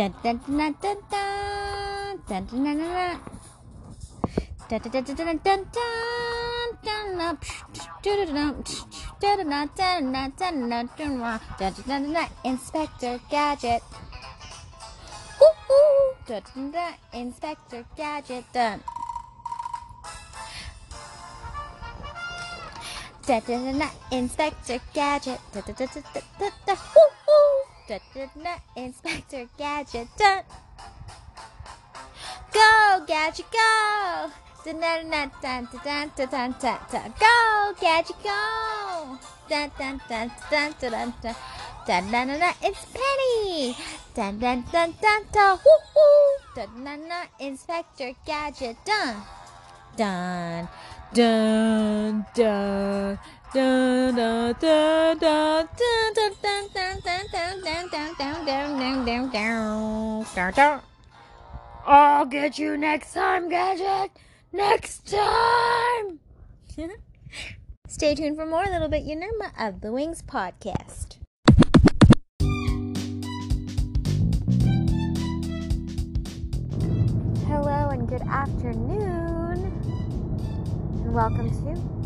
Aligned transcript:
Dun 0.00 0.12
dun 0.24 0.40
dun 0.46 0.72
dun 0.80 0.98
dun 1.12 1.28
dun 2.28 2.46
dun 2.48 2.48
dun 2.48 2.64
dun 2.64 2.78
dun. 2.80 3.16
Dun 4.70 4.80
dun 4.80 5.04
dun 5.04 5.16
dun 5.16 5.36
dun 10.38 10.68
dun 11.58 11.74
dun 11.86 12.14
dun. 12.14 12.28
Inspector 12.44 13.14
Gadget. 13.30 13.82
Inspector 17.12 17.84
Gadget 17.96 18.44
done. 18.54 18.80
Inspector 24.10 24.80
Gadget. 24.94 25.40
Da-da-da, 27.90 28.54
Inspector 28.76 29.48
Gadget, 29.58 30.06
dun. 30.16 30.42
Go, 32.52 33.04
Gadget, 33.04 33.46
go! 33.50 34.30
Go, 37.18 37.74
Gadget, 37.80 38.16
go! 38.22 39.18
Dun, 39.50 39.70
dun, 39.76 40.00
dun, 40.08 40.30
dun, 40.50 40.70
dun, 40.80 40.90
dun, 40.92 41.14
dun. 41.20 41.34
Dun, 41.86 42.12
dun, 42.12 42.28
dun, 42.28 42.38
dun, 42.38 42.54
it's 42.62 42.86
Penny! 42.94 43.74
Dun, 44.14 44.38
dun, 44.38 44.64
dun, 44.70 44.94
dun, 45.02 45.26
da, 45.32 45.58
woo 45.58 46.38
Da, 46.54 46.66
da, 46.66 46.96
da, 47.08 47.26
Inspector 47.40 48.12
Gadget, 48.24 48.76
dun! 48.86 49.16
Dun, 49.96 50.68
dun, 51.12 52.24
dun 52.36 53.18
dun, 53.52 54.14
dun, 54.14 54.54
dun, 54.60 55.18
dun, 55.18 55.68
dun, 55.74 56.12
dun, 56.14 56.32
dun, 56.42 56.68
dun, 56.72 57.00
dun, 57.02 57.34
dun, 57.34 58.46
dun, 58.46 59.34
dun, 60.34 60.52
dun. 60.52 60.80
I'll 61.86 62.26
get 62.26 62.58
you 62.58 62.76
next 62.76 63.14
time, 63.14 63.48
Gadget. 63.48 64.12
Next 64.52 65.10
time. 65.10 66.20
Stay 67.88 68.14
tuned 68.14 68.36
for 68.36 68.46
more 68.46 68.64
Little 68.66 68.88
Bit 68.88 69.04
Unirma 69.04 69.50
of 69.58 69.80
the 69.80 69.90
Wings 69.90 70.22
podcast. 70.22 71.16
Hello 77.48 77.88
and 77.90 78.08
good 78.08 78.22
afternoon, 78.22 79.72
and 81.02 81.12
welcome 81.14 81.50
to 81.50 81.99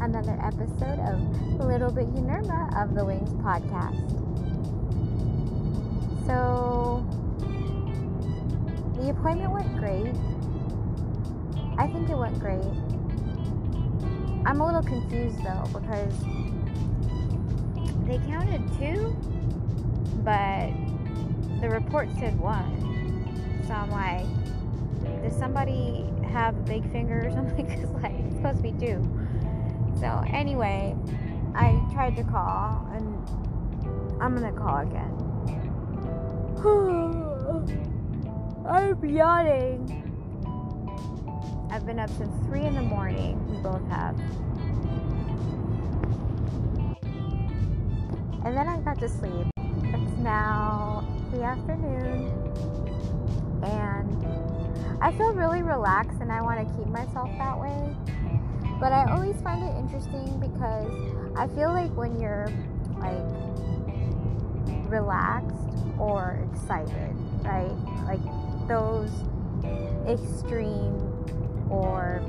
another 0.00 0.38
episode 0.42 0.98
of 1.00 1.66
Little 1.66 1.90
Bit 1.90 2.12
Unirma 2.14 2.82
of 2.82 2.94
the 2.94 3.04
Wings 3.04 3.30
podcast. 3.42 3.96
So, 6.26 7.04
the 8.96 9.10
appointment 9.10 9.52
went 9.52 9.76
great. 9.78 10.14
I 11.78 11.86
think 11.86 12.10
it 12.10 12.16
went 12.16 12.38
great. 12.38 12.64
I'm 14.46 14.60
a 14.60 14.66
little 14.66 14.82
confused 14.82 15.38
though 15.44 15.64
because 15.78 16.14
they 18.06 18.18
counted 18.26 18.62
two, 18.78 19.16
but 20.24 20.70
the 21.60 21.68
report 21.68 22.08
said 22.18 22.38
one. 22.38 22.84
So 23.66 23.74
I'm 23.74 23.90
like, 23.90 24.26
does 25.22 25.36
somebody 25.36 26.06
have 26.32 26.56
a 26.56 26.62
big 26.62 26.90
finger 26.90 27.26
or 27.26 27.30
something? 27.30 27.66
Because 27.68 27.90
like 28.02 28.12
it's 28.12 28.36
supposed 28.36 28.56
to 28.58 28.62
be 28.62 28.72
two. 28.72 29.17
So 30.00 30.24
anyway, 30.32 30.96
I 31.54 31.80
tried 31.92 32.16
to 32.16 32.22
call 32.22 32.88
and 32.92 34.22
I'm 34.22 34.34
gonna 34.34 34.52
call 34.52 34.78
again. 34.78 35.14
I'm 38.68 39.04
yawning. 39.04 40.04
I've 41.70 41.84
been 41.84 41.98
up 41.98 42.08
since 42.10 42.32
3 42.46 42.62
in 42.62 42.74
the 42.74 42.82
morning. 42.82 43.38
We 43.50 43.56
both 43.62 43.86
have. 43.88 44.18
And 48.44 48.56
then 48.56 48.68
I 48.68 48.78
got 48.80 48.98
to 49.00 49.08
sleep. 49.08 49.48
It's 49.58 50.18
now 50.18 51.04
the 51.32 51.42
afternoon. 51.42 52.32
And 53.64 55.02
I 55.02 55.10
feel 55.12 55.32
really 55.32 55.62
relaxed 55.62 56.20
and 56.20 56.30
I 56.30 56.40
want 56.40 56.66
to 56.66 56.74
keep 56.76 56.86
myself 56.86 57.30
that 57.38 57.58
way. 57.58 57.96
But 58.80 58.92
I 58.92 59.10
always 59.12 59.40
find 59.42 59.62
it 59.64 59.76
interesting 59.76 60.38
because 60.38 60.90
I 61.36 61.48
feel 61.48 61.72
like 61.72 61.90
when 61.96 62.18
you're 62.20 62.48
like 62.98 63.24
relaxed 64.88 65.54
or 65.98 66.38
excited, 66.52 67.16
right? 67.42 67.74
Like 68.06 68.20
those 68.68 69.10
extreme 70.06 70.96
or 71.70 72.22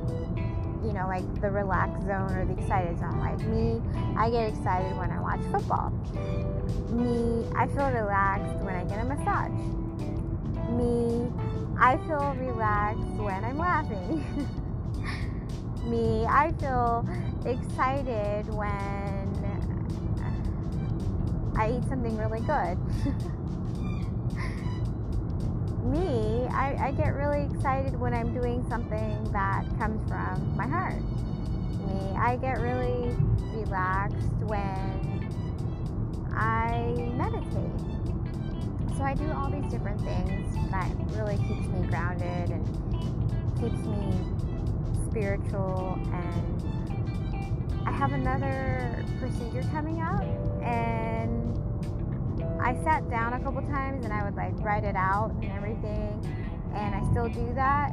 you 0.84 0.94
know 0.94 1.08
like 1.08 1.42
the 1.42 1.50
relaxed 1.50 2.06
zone 2.08 2.32
or 2.32 2.46
the 2.46 2.54
excited 2.62 2.98
zone 3.00 3.20
like 3.20 3.40
me 3.48 3.82
i 4.18 4.30
get 4.30 4.50
excited 4.50 4.96
when 4.98 5.12
i 5.12 5.20
watch 5.22 5.40
football. 5.52 5.92
Me 6.92 7.46
i 7.56 7.68
feel 7.68 7.90
relaxed 7.92 8.56
when 8.64 8.76
i 8.76 8.84
get 8.86 9.00
a 9.00 9.06
massage. 9.06 9.52
Me 10.72 11.32
i 11.80 11.98
feel 12.08 12.34
relaxed 12.40 13.02
when 13.18 13.44
i'm 13.44 13.58
laughing 13.58 14.24
me 15.90 16.26
i 16.26 16.52
feel 16.60 17.08
excited 17.46 18.48
when 18.54 18.74
i 21.58 21.72
eat 21.72 21.90
something 21.90 22.18
really 22.18 22.42
good 22.42 22.78
me, 25.90 26.46
I, 26.52 26.88
I, 26.88 26.92
get 26.92 27.16
really 27.16 27.46
excited 27.46 28.00
when 28.00 28.14
I'm 28.14 28.34
doing 28.34 28.66
something 28.70 29.32
that 29.32 29.66
comes 29.80 30.08
from 30.08 30.56
my 30.56 30.68
heart. 30.68 31.02
Me, 31.88 32.16
I 32.18 32.38
get 32.38 32.60
really 32.60 33.16
relaxed 33.56 34.38
when 34.46 35.28
I 36.34 36.94
meditate. 37.16 37.80
So 38.98 39.04
I 39.04 39.16
do 39.16 39.32
all 39.32 39.50
these 39.50 39.72
different 39.72 40.02
things 40.02 40.54
that 40.72 40.92
really 41.18 41.38
keeps 41.38 41.68
me 41.68 41.88
grounded 41.88 42.50
and 42.50 42.66
keeps 43.60 43.80
me 43.86 44.49
spiritual 45.10 46.00
and 46.14 47.88
I 47.88 47.92
have 47.92 48.14
another 48.14 49.04
procedure 49.20 49.68
coming 49.72 50.02
up 50.02 50.24
and 50.64 51.58
I 52.62 52.76
sat 52.84 53.10
down 53.10 53.34
a 53.34 53.40
couple 53.40 53.62
times 53.64 54.06
and 54.06 54.14
I 54.14 54.24
would 54.24 54.36
like 54.36 54.54
write 54.60 54.84
it 54.84 54.96
out 54.96 55.32
and 55.42 55.52
everything, 55.52 56.22
and 56.76 56.94
I 56.94 57.02
still 57.12 57.30
do 57.30 57.54
that. 57.56 57.92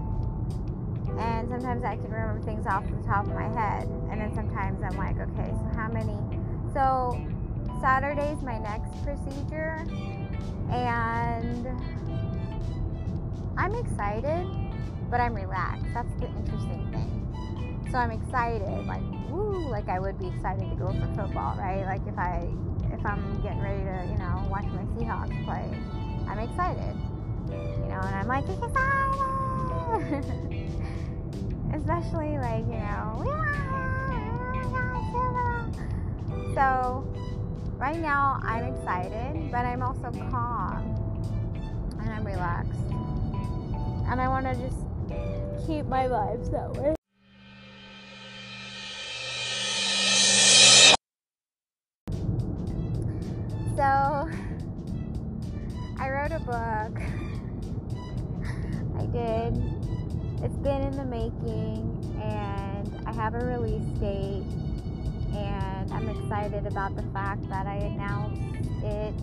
And 1.19 1.49
sometimes 1.49 1.85
I 1.85 1.97
can 1.97 2.11
remember 2.11 2.43
things 2.45 2.67
off 2.67 2.85
the 2.85 3.07
top 3.07 3.27
of 3.27 3.33
my 3.33 3.49
head, 3.49 3.89
and 4.11 4.21
then 4.21 4.35
sometimes 4.35 4.83
I'm 4.83 4.97
like, 4.99 5.17
okay, 5.19 5.51
so 5.51 5.77
how 5.77 5.89
many? 5.89 6.19
So 6.75 7.19
Saturday's 7.81 8.43
my 8.43 8.59
next 8.59 8.93
procedure, 9.03 9.87
and 10.71 11.69
I'm 13.57 13.75
excited, 13.77 14.47
but 15.11 15.21
I'm 15.21 15.35
relaxed. 15.35 15.87
That's 15.95 16.13
the 16.21 16.27
interesting 16.27 16.89
thing. 16.91 17.89
So 17.91 17.99
I'm 17.99 18.11
excited, 18.11 18.87
like 18.87 19.03
woo, 19.31 19.69
like 19.71 19.89
I 19.89 19.99
would 19.99 20.19
be 20.19 20.29
excited 20.29 20.69
to 20.69 20.77
go 20.77 20.89
for 20.93 21.07
football, 21.15 21.57
right? 21.59 21.85
Like 21.85 22.07
if 22.07 22.19
I 22.19 22.49
if 22.93 23.05
I'm 23.05 23.41
getting 23.43 23.61
ready 23.61 23.85
to, 23.85 24.07
you 24.11 24.19
know, 24.19 24.47
watch 24.51 24.65
my 24.65 24.83
Seahawks 24.97 25.45
play, 25.45 25.71
I'm 26.29 26.39
excited. 26.39 26.97
You 27.49 27.89
know, 27.89 28.01
and 28.03 28.15
I'm 28.15 28.27
like 28.27 28.45
excited. 28.49 28.97
Especially 31.75 32.39
like, 32.39 32.65
you 32.67 32.79
know, 32.79 33.17
we 33.21 33.27
So 36.55 37.05
right 37.77 37.99
now 38.01 38.41
I'm 38.43 38.75
excited, 38.75 39.51
but 39.51 39.65
I'm 39.67 39.83
also 39.83 40.11
calm 40.31 40.95
and 42.01 42.11
I'm 42.11 42.25
relaxed. 42.25 42.73
And 44.09 44.21
I 44.21 44.29
want 44.29 44.47
to 44.47 44.55
just 44.55 44.86
keep 45.67 45.87
my 45.87 46.07
vibes 46.07 46.51
that 46.51 46.73
way. 46.75 46.95
So, 53.77 54.31
I 55.99 56.11
wrote 56.11 56.33
a 56.33 56.41
book. 56.41 57.01
I 58.99 59.07
did. 59.07 59.63
It's 60.43 60.57
been 60.57 60.83
in 60.83 60.97
the 60.97 61.05
making, 61.05 62.21
and 62.23 63.03
I 63.07 63.13
have 63.13 63.35
a 63.35 63.45
release 63.45 63.87
date. 63.99 64.45
And 65.35 65.93
I'm 65.93 66.09
excited 66.09 66.67
about 66.67 66.97
the 66.97 67.03
fact 67.13 67.49
that 67.49 67.67
I 67.67 67.77
announced 67.77 68.41
it 68.83 69.15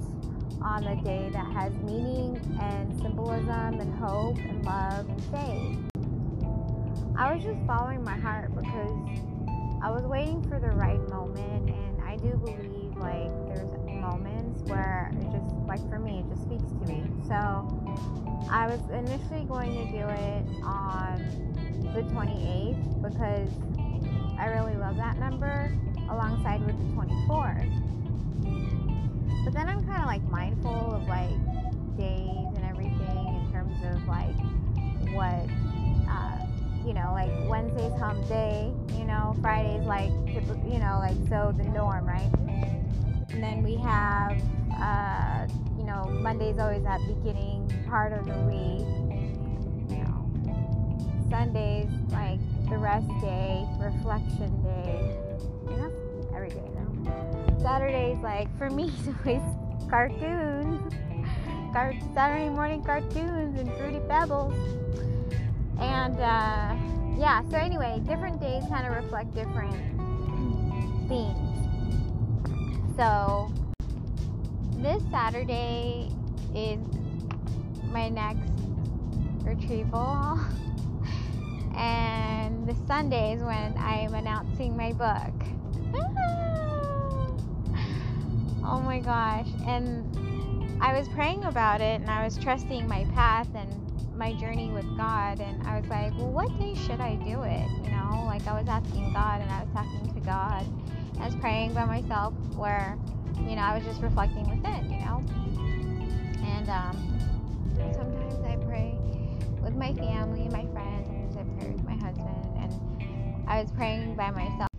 on 0.61 0.83
the 0.83 1.01
day 1.03 1.29
that 1.33 1.51
has 1.53 1.73
meaning 1.83 2.39
and 2.61 3.01
symbolism 3.01 3.79
and 3.79 3.93
hope 3.95 4.37
and 4.37 4.63
love 4.63 5.09
and 5.09 5.23
faith. 5.25 5.92
I 7.15 7.33
was 7.33 7.43
just 7.43 7.59
following 7.67 8.03
my 8.03 8.17
heart 8.17 8.49
because 8.55 8.97
I 9.83 9.91
was 9.91 10.03
waiting 10.05 10.41
for 10.49 10.59
the 10.59 10.71
right 10.71 10.99
moment, 11.09 11.69
and 11.69 12.01
I 12.01 12.17
do 12.17 12.35
believe 12.37 12.97
like 12.97 13.29
there's 13.47 13.69
moments 14.01 14.63
where 14.63 15.11
it 15.21 15.31
just, 15.31 15.53
like 15.67 15.87
for 15.89 15.99
me, 15.99 16.19
it 16.19 16.29
just 16.29 16.41
speaks 16.43 16.71
to 16.79 16.85
me. 16.85 17.03
So 17.27 17.35
I 18.49 18.67
was 18.67 18.81
initially 18.89 19.43
going 19.45 19.73
to 19.75 19.85
do 19.91 20.07
it 20.09 20.43
on 20.65 21.21
the 21.93 22.01
28th 22.01 23.01
because 23.03 23.51
I 24.39 24.47
really 24.47 24.75
love 24.75 24.97
that 24.97 25.19
number 25.19 25.71
alongside 26.09 26.65
with 26.65 26.77
the 26.77 26.95
24th. 26.95 27.69
But 29.45 29.53
then 29.53 29.69
I'm 29.69 29.83
kind 29.83 30.01
of 30.01 30.07
like 30.07 30.23
mindful 30.29 30.95
of 30.95 31.07
like 31.07 31.29
days 31.95 32.47
and 32.55 32.65
everything 32.65 33.27
in 33.37 33.51
terms 33.51 33.77
of 33.85 34.07
like 34.07 34.35
what, 35.13 35.47
Wednesday's 37.63 37.97
hump 37.99 38.27
day, 38.27 38.73
you 38.97 39.05
know, 39.05 39.35
Friday's 39.41 39.85
like, 39.85 40.11
you 40.65 40.79
know, 40.79 40.97
like 40.99 41.15
so 41.29 41.53
the 41.55 41.63
norm, 41.63 42.05
right? 42.05 42.29
And 43.31 43.41
then 43.41 43.63
we 43.63 43.77
have, 43.77 44.37
uh, 44.81 45.47
you 45.77 45.85
know, 45.85 46.03
Monday's 46.21 46.59
always 46.59 46.83
that 46.83 46.99
beginning 47.07 47.71
part 47.87 48.11
of 48.11 48.25
the 48.25 48.37
week. 48.41 48.85
You 49.89 50.03
know, 50.03 51.29
Sundays 51.29 51.87
like 52.11 52.39
the 52.69 52.77
rest 52.77 53.07
day, 53.21 53.65
reflection 53.79 54.61
day. 54.61 55.15
You 55.69 55.77
know, 55.77 55.91
every 56.35 56.49
day 56.49 56.69
though. 56.75 57.61
Saturday's 57.61 58.17
like 58.17 58.55
for 58.57 58.69
me 58.69 58.91
it's 59.07 59.07
always 59.25 59.41
cartoons. 59.89 60.93
Car- 61.71 61.95
Saturday 62.13 62.49
morning 62.49 62.83
cartoons 62.83 63.57
and 63.57 63.71
fruity 63.77 64.01
pebbles. 64.09 64.53
And 65.79 66.19
uh, 66.19 66.75
yeah, 67.17 67.41
so 67.49 67.57
anyway, 67.57 68.01
different 68.05 68.41
days 68.41 68.63
kind 68.69 68.87
of 68.87 68.93
reflect 68.93 69.33
different 69.33 69.75
themes. 71.07 71.53
So 72.95 73.51
this 74.77 75.01
Saturday 75.11 76.09
is 76.55 76.79
my 77.91 78.09
next 78.09 78.49
retrieval. 79.43 80.39
and 81.75 82.67
the 82.67 82.75
Sunday 82.87 83.33
is 83.33 83.41
when 83.41 83.75
I'm 83.77 84.13
announcing 84.13 84.75
my 84.75 84.91
book. 84.93 85.33
oh 88.63 88.79
my 88.79 88.99
gosh. 88.99 89.47
And 89.65 90.05
I 90.81 90.97
was 90.97 91.07
praying 91.09 91.45
about 91.45 91.81
it 91.81 92.01
and 92.01 92.09
I 92.09 92.23
was 92.23 92.37
trusting 92.37 92.87
my 92.87 93.05
path 93.13 93.47
and 93.55 93.82
my 94.15 94.33
journey 94.33 94.69
with 94.69 94.85
God. 94.97 95.39
And 95.39 95.61
I 95.67 95.79
was 95.79 95.89
like, 95.89 96.11
well, 96.17 96.31
what 96.31 96.57
day 96.59 96.75
should 96.75 97.01
I 97.01 97.15
do 97.15 97.43
it? 97.43 97.67
You 97.83 97.91
know, 97.91 98.23
like 98.25 98.45
I 98.47 98.59
was 98.59 98.67
asking 98.67 99.13
God 99.13 99.41
and 99.41 99.49
I 99.51 99.63
was 99.63 99.69
talking 99.73 100.13
to 100.13 100.19
God. 100.21 100.65
I 101.19 101.25
was 101.25 101.35
praying 101.35 101.73
by 101.73 101.85
myself 101.85 102.33
where, 102.55 102.97
you 103.47 103.55
know, 103.55 103.61
I 103.61 103.77
was 103.77 103.85
just 103.85 104.01
reflecting 104.01 104.49
within, 104.49 104.91
you 104.91 104.99
know. 104.99 105.23
And 106.43 106.69
um, 106.69 107.19
sometimes 107.93 108.35
I 108.45 108.55
pray 108.65 108.95
with 109.61 109.75
my 109.75 109.93
family 109.93 110.49
my 110.49 110.65
friends, 110.71 111.35
I 111.37 111.43
pray 111.57 111.71
with 111.71 111.83
my 111.83 111.95
husband, 111.95 112.45
and 112.57 113.47
I 113.47 113.61
was 113.61 113.71
praying 113.71 114.15
by 114.15 114.29
myself. 114.29 114.69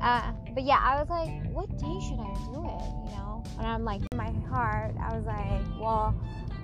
Uh, 0.00 0.32
but 0.54 0.62
yeah, 0.62 0.80
I 0.82 0.98
was 0.98 1.10
like, 1.10 1.52
what 1.52 1.68
day 1.78 1.98
should 2.08 2.18
I 2.18 2.32
do 2.46 2.64
it? 2.64 2.82
You 3.04 3.16
know? 3.16 3.42
And 3.58 3.66
I'm 3.66 3.84
like, 3.84 4.00
in 4.12 4.16
my 4.16 4.30
heart, 4.48 4.94
I 4.98 5.14
was 5.14 5.26
like, 5.26 5.80
well, 5.80 6.14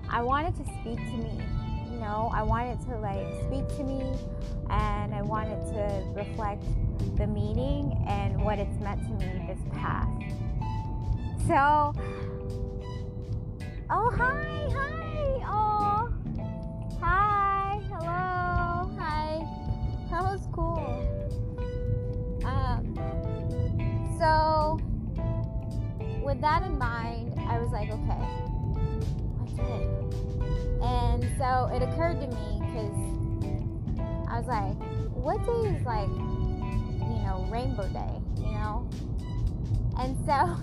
I 0.08 0.22
wanted 0.22 0.56
to 0.56 0.64
speak 0.80 0.96
to 0.96 1.16
me. 1.18 1.38
Know, 2.00 2.31
I 2.32 2.43
want 2.43 2.69
it 2.69 2.84
to 2.88 2.98
like 2.98 3.26
speak 3.46 3.66
to 3.78 3.82
me 3.82 4.00
and 4.70 5.14
I 5.14 5.22
want 5.22 5.48
it 5.48 5.64
to 5.72 6.04
reflect 6.14 6.62
the 7.16 7.26
meaning 7.26 8.04
and 8.06 8.40
what 8.43 8.58
it's 8.58 8.78
meant 8.81 9.02
to 9.02 9.10
me 9.14 9.46
this 9.46 9.58
past. 9.72 10.10
So, 11.48 11.94
oh, 13.90 14.10
hi, 14.14 14.69
hi, 14.72 15.46
oh, 15.48 16.12
hi, 17.00 17.81
hello, 17.88 18.90
hi. 18.99 19.46
That 20.10 20.22
was 20.22 20.46
cool. 20.52 21.02
Um, 22.44 22.94
so, 24.19 24.78
with 26.25 26.40
that 26.40 26.62
in 26.62 26.78
mind, 26.78 27.34
I 27.49 27.58
was 27.58 27.70
like, 27.72 27.88
okay, 27.90 28.22
what's 29.38 29.58
it? 29.58 30.35
And 30.82 31.22
so 31.38 31.70
it 31.72 31.82
occurred 31.82 32.20
to 32.20 32.26
me 32.26 32.60
because 32.60 33.16
I 34.28 34.38
was 34.38 34.46
like, 34.46 34.76
what 35.14 35.38
day 35.46 35.76
is 35.76 35.86
like 35.86 36.08
you 36.08 37.22
know, 37.22 37.46
Rainbow 37.50 37.88
Day, 37.88 38.20
you 38.36 38.52
know? 38.52 38.88
And 39.98 40.16
so 40.26 40.56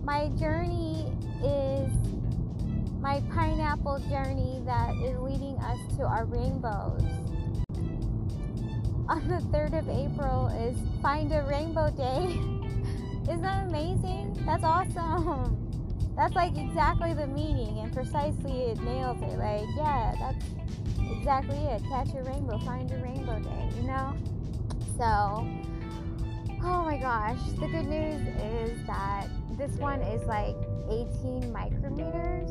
my 0.04 0.28
journey 0.38 1.12
is 1.44 1.90
my 3.00 3.20
pineapple 3.32 3.98
journey 4.10 4.60
that 4.64 4.94
is 4.96 5.18
leading 5.20 5.56
us 5.58 5.78
to 5.96 6.04
our 6.04 6.24
rainbows. 6.24 7.02
On 9.08 9.26
the 9.26 9.40
3rd 9.50 9.78
of 9.78 9.88
April 9.88 10.48
is 10.48 10.76
Find 11.00 11.32
a 11.32 11.42
Rainbow 11.42 11.90
Day. 11.90 12.24
Isn't 13.22 13.42
that 13.42 13.68
amazing? 13.68 14.36
That's 14.44 14.64
awesome. 14.64 15.67
That's 16.18 16.34
like 16.34 16.58
exactly 16.58 17.14
the 17.14 17.28
meaning 17.28 17.78
and 17.78 17.94
precisely 17.94 18.62
it 18.62 18.80
nails 18.82 19.22
it. 19.22 19.38
Like, 19.38 19.68
yeah, 19.76 20.12
that's 20.18 20.44
exactly 21.16 21.56
it. 21.58 21.80
Catch 21.88 22.12
a 22.16 22.24
rainbow, 22.24 22.58
find 22.58 22.90
a 22.90 22.96
rainbow 22.96 23.38
day, 23.38 23.70
you 23.76 23.86
know? 23.86 24.16
So, 24.96 25.46
oh 26.64 26.82
my 26.84 26.98
gosh, 27.00 27.38
the 27.60 27.68
good 27.68 27.86
news 27.86 28.20
is 28.42 28.84
that 28.88 29.28
this 29.56 29.70
one 29.76 30.00
is 30.00 30.20
like 30.26 30.56
18 30.90 31.54
micrometers. 31.54 32.48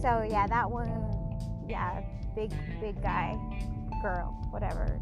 So, 0.00 0.22
yeah, 0.22 0.46
that 0.46 0.70
one, 0.70 0.88
yeah, 1.68 2.02
big, 2.36 2.52
big 2.80 3.02
guy, 3.02 3.36
girl, 4.00 4.32
whatever. 4.50 5.00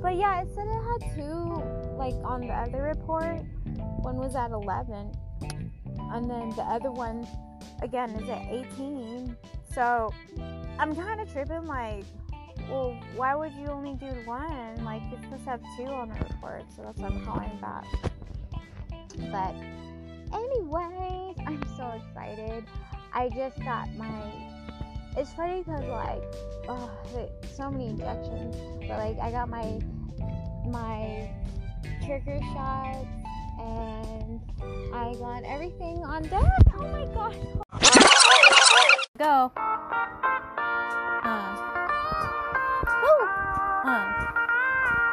But 0.00 0.16
yeah, 0.16 0.40
it 0.40 0.48
said 0.54 0.66
it 0.66 1.02
had 1.02 1.14
two, 1.14 1.62
like 1.98 2.14
on 2.24 2.40
the 2.40 2.54
other 2.54 2.84
report, 2.84 3.42
one 4.00 4.16
was 4.16 4.34
at 4.34 4.50
11, 4.50 5.12
and 6.16 6.30
then 6.30 6.50
the 6.50 6.62
other 6.62 6.90
one, 6.90 7.26
again, 7.82 8.10
is 8.10 8.28
at 8.28 8.42
18. 8.50 9.36
So, 9.72 10.12
I'm 10.78 10.94
kind 10.94 11.20
of 11.20 11.30
tripping, 11.30 11.66
like, 11.66 12.04
well, 12.70 12.96
why 13.14 13.34
would 13.34 13.52
you 13.52 13.66
only 13.66 13.94
do 13.94 14.12
one? 14.24 14.82
Like, 14.84 15.02
you're 15.10 15.20
supposed 15.22 15.44
to 15.44 15.50
have 15.50 15.60
two 15.76 15.84
on 15.84 16.08
the 16.08 16.24
report, 16.24 16.64
so 16.74 16.82
that's 16.82 16.98
why 16.98 17.08
I'm 17.08 17.24
calling 17.24 17.58
back. 17.60 17.84
But, 19.30 19.54
anyways, 20.34 21.36
I'm 21.46 21.62
so 21.76 22.00
excited. 22.02 22.64
I 23.12 23.28
just 23.28 23.62
got 23.62 23.94
my. 23.94 24.32
It's 25.18 25.32
funny 25.32 25.62
because, 25.62 25.84
like, 25.84 26.22
oh, 26.68 26.90
so 27.54 27.70
many 27.70 27.88
injections, 27.88 28.56
but, 28.80 28.98
like, 28.98 29.18
I 29.18 29.30
got 29.30 29.48
my 29.48 29.80
my 30.66 31.30
trigger 32.04 32.40
shots 32.52 33.06
and 33.66 34.40
I 34.94 35.14
got 35.14 35.42
everything 35.44 36.04
on 36.04 36.22
deck. 36.22 36.50
Oh 36.78 36.86
my 36.88 37.04
god. 37.14 37.34
Go. 39.18 39.52
Woo! 43.02 43.20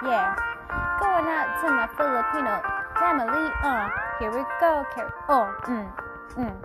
Yeah. 0.10 0.36
Going 1.00 1.28
out 1.32 1.50
to 1.62 1.68
my 1.72 1.88
Filipino 1.98 2.62
family. 3.00 3.46
Uh, 3.64 3.90
here 4.20 4.32
we 4.32 4.44
go. 4.60 4.86
Carry. 4.94 5.12
Oh, 5.30 5.48
mm, 5.64 5.88
mm. 6.38 6.56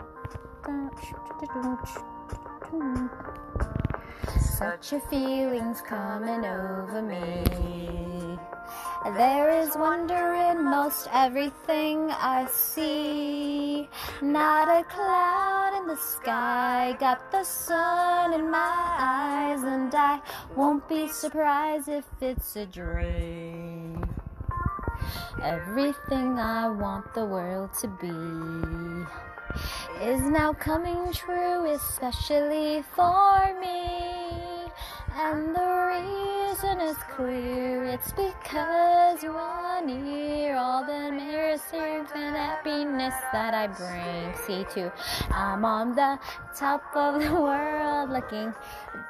Such 4.40 4.92
a 4.92 5.00
feeling's 5.00 5.80
coming 5.80 6.44
over 6.44 7.02
me. 7.02 7.44
There 9.16 9.50
is 9.50 9.76
wonder 9.76 10.34
in 10.34 10.64
most 10.64 11.08
everything 11.12 12.10
I 12.10 12.46
see. 12.50 13.88
Not 14.20 14.68
a 14.68 14.84
cloud 14.84 15.78
in 15.80 15.87
the 15.87 15.96
sky, 15.96 16.96
got 16.98 17.30
the 17.30 17.44
sun 17.44 18.34
in 18.34 18.50
my 18.50 18.96
eyes, 18.98 19.62
and 19.62 19.94
I 19.94 20.20
won't 20.56 20.88
be 20.88 21.08
surprised 21.08 21.88
if 21.88 22.04
it's 22.20 22.56
a 22.56 22.66
dream. 22.66 23.67
Everything 25.42 26.38
I 26.38 26.68
want 26.68 27.14
the 27.14 27.24
world 27.24 27.70
to 27.80 27.88
be 27.88 28.08
is 30.04 30.22
now 30.22 30.52
coming 30.52 31.12
true, 31.12 31.66
especially 31.70 32.82
for 32.94 33.56
me. 33.60 34.48
And 35.20 35.52
the 35.52 35.98
reason 35.98 36.80
is 36.80 36.96
clear, 37.10 37.82
it's 37.87 38.12
because 38.12 39.20
you 39.20 39.32
are 39.32 39.84
near. 39.84 40.54
All 40.56 40.87
the 40.87 41.10
mirrors 41.10 41.60
and 42.14 42.37
happiness 42.37 43.14
that 43.32 43.52
I 43.52 43.66
bring. 43.66 44.32
See 44.46 44.64
to, 44.75 44.92
I'm 45.32 45.64
on 45.64 45.96
the 45.96 46.20
top 46.56 46.84
of 46.94 47.20
the 47.20 47.34
world, 47.34 48.10
looking 48.10 48.54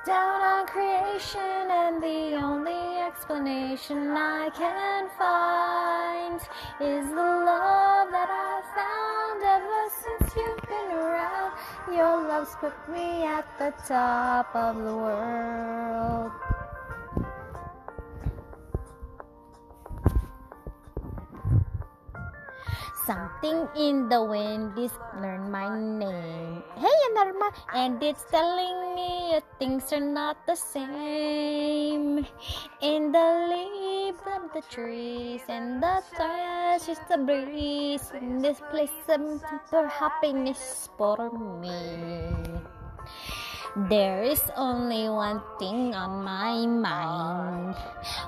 down 0.07 0.41
on 0.41 0.67
creation, 0.67 1.69
and 1.69 2.03
the 2.03 2.37
only 2.37 3.03
explanation 3.03 4.09
I 4.17 4.49
can 4.57 5.11
find 5.19 6.41
is 6.81 7.07
the 7.11 7.31
love 7.51 8.11
that 8.13 8.31
I 8.31 8.63
found 8.75 9.09
been 10.19 10.28
around. 10.99 11.53
Your 11.91 12.29
love's 12.29 12.55
put 12.57 12.77
me 12.89 13.25
at 13.25 13.47
the 13.59 13.73
top 13.87 14.55
of 14.55 14.77
the 14.77 14.97
world. 14.97 16.33
Something 23.09 23.65
in 23.73 24.11
the 24.11 24.21
wind 24.21 24.77
is 24.77 24.93
learn 25.17 25.51
my 25.51 25.73
name. 25.81 26.63
Hey, 26.77 26.93
Anarma, 27.09 27.49
and 27.73 28.03
it's 28.03 28.29
telling 28.29 28.95
me 28.95 29.41
things 29.59 29.91
are 29.97 30.05
not 30.05 30.37
the 30.45 30.55
same. 30.55 32.29
In 32.83 33.11
the 33.11 33.29
leaves 33.49 34.21
of 34.29 34.53
the 34.53 34.61
trees 34.69 35.41
and 35.49 35.83
the 35.83 36.05
trash 36.17 36.87
is 36.87 37.01
the 37.09 37.17
breeze. 37.17 38.13
In 38.13 38.43
this 38.45 38.61
place, 38.69 38.93
some 39.09 39.41
happiness 39.89 40.91
for 40.99 41.33
me. 41.65 42.29
There 43.77 44.23
is 44.23 44.41
only 44.57 45.09
one 45.09 45.43
thing 45.59 45.95
on 45.95 46.25
my 46.25 46.65
mind. 46.65 47.77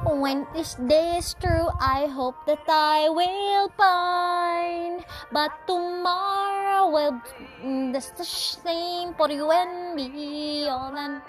When 0.04 0.46
this 0.52 0.76
is 0.78 1.32
through, 1.40 1.72
I 1.80 2.06
hope 2.12 2.44
that 2.46 2.68
I 2.68 3.08
will 3.08 3.72
find. 3.72 5.04
But 5.32 5.50
tomorrow 5.66 6.90
will 6.92 7.16
be 7.62 7.92
the 7.92 8.00
same 8.00 9.14
for 9.14 9.30
you 9.30 9.50
and 9.50 9.96
me. 9.96 10.68
All 10.68 10.92
that 10.92 11.24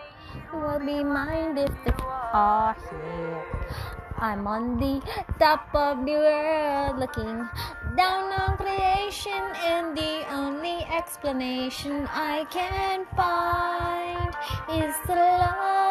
will 0.51 0.79
be 0.79 1.03
mine 1.03 1.57
if 1.57 1.71
they 1.85 1.95
are 2.33 2.75
here. 2.75 4.00
I'm 4.21 4.45
on 4.45 4.77
the 4.77 5.01
top 5.39 5.73
of 5.73 6.05
the 6.05 6.13
world 6.13 6.99
looking 6.99 7.49
down 7.97 8.31
on 8.31 8.55
creation, 8.55 9.41
and 9.65 9.97
the 9.97 10.31
only 10.31 10.85
explanation 10.93 12.07
I 12.13 12.45
can 12.51 13.07
find 13.17 14.29
is 14.69 14.93
the 15.07 15.15
love 15.15 15.90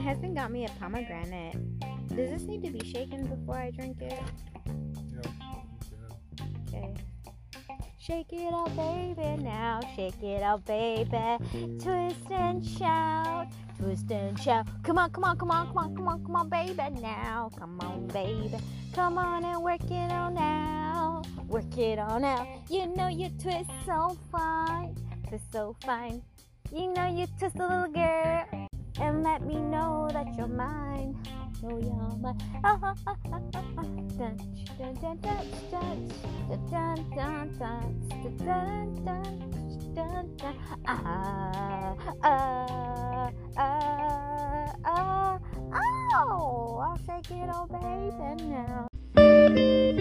My 0.00 0.06
husband 0.06 0.34
got 0.34 0.50
me 0.50 0.64
a 0.64 0.68
pomegranate. 0.80 1.58
Does 2.08 2.30
this 2.30 2.42
need 2.44 2.62
to 2.62 2.70
be 2.70 2.90
shaken 2.90 3.26
before 3.26 3.56
I 3.56 3.70
drink 3.70 4.00
it? 4.00 4.18
Okay. 6.66 6.94
Shake 7.98 8.32
it 8.32 8.50
out, 8.50 8.74
baby, 8.74 9.42
now. 9.42 9.80
Shake 9.94 10.22
it 10.22 10.42
out, 10.42 10.64
baby. 10.64 11.36
Twist 11.78 12.30
and 12.30 12.64
shout. 12.64 13.48
Twist 13.78 14.10
and 14.10 14.40
shout. 14.40 14.66
Come 14.84 14.96
on, 14.96 15.10
come 15.10 15.24
on, 15.24 15.36
come 15.36 15.50
on, 15.50 15.66
come 15.66 15.76
on, 15.76 15.94
come 15.94 16.08
on, 16.08 16.24
come 16.24 16.36
on, 16.36 16.48
baby, 16.48 17.00
now. 17.02 17.50
Come 17.58 17.78
on, 17.82 18.06
baby. 18.06 18.56
Come 18.94 19.18
on 19.18 19.44
and 19.44 19.62
work 19.62 19.84
it 19.84 20.10
on 20.10 20.32
now. 20.32 21.20
Work 21.46 21.76
it 21.76 21.98
on 21.98 22.22
now. 22.22 22.48
You 22.70 22.86
know 22.86 23.08
you 23.08 23.28
twist 23.38 23.68
so 23.84 24.16
fine. 24.32 24.96
Twist 25.28 25.52
so 25.52 25.76
fine. 25.84 26.22
You 26.72 26.90
know 26.90 27.06
you 27.06 27.26
twist 27.38 27.56
a 27.56 27.68
little 27.68 27.92
girl. 27.92 28.69
And 28.98 29.22
let 29.22 29.42
me 29.42 29.54
know 29.56 30.08
that 30.12 30.26
you're 30.36 30.46
mine. 30.46 31.16
Know 31.62 31.78
you're 31.78 32.16
mine. 32.20 32.38
Ah, 32.64 32.78
ah, 32.82 32.94
ah, 33.06 33.16
ah, 33.32 33.40
ah, 33.54 33.62
ah. 33.78 33.82
Dun, 34.18 34.36
dun, 34.78 34.94
dun, 35.00 35.18
dun, 35.20 35.44
dun, 35.70 36.08
dun, 36.70 36.98
dun, 37.14 37.46
dun, 37.58 37.86
dun, 38.38 39.04
dun, 39.04 39.32
dun, 39.94 40.36
dun. 40.36 40.54
Ah, 40.86 41.94
ah, 42.22 43.30
ah, 43.56 43.70
ah. 44.84 45.38
Oh, 46.12 46.78
I'll 46.82 46.98
shake 47.06 47.30
it, 47.30 47.48
oh 47.52 47.66
baby, 47.66 48.42
now. 48.50 49.99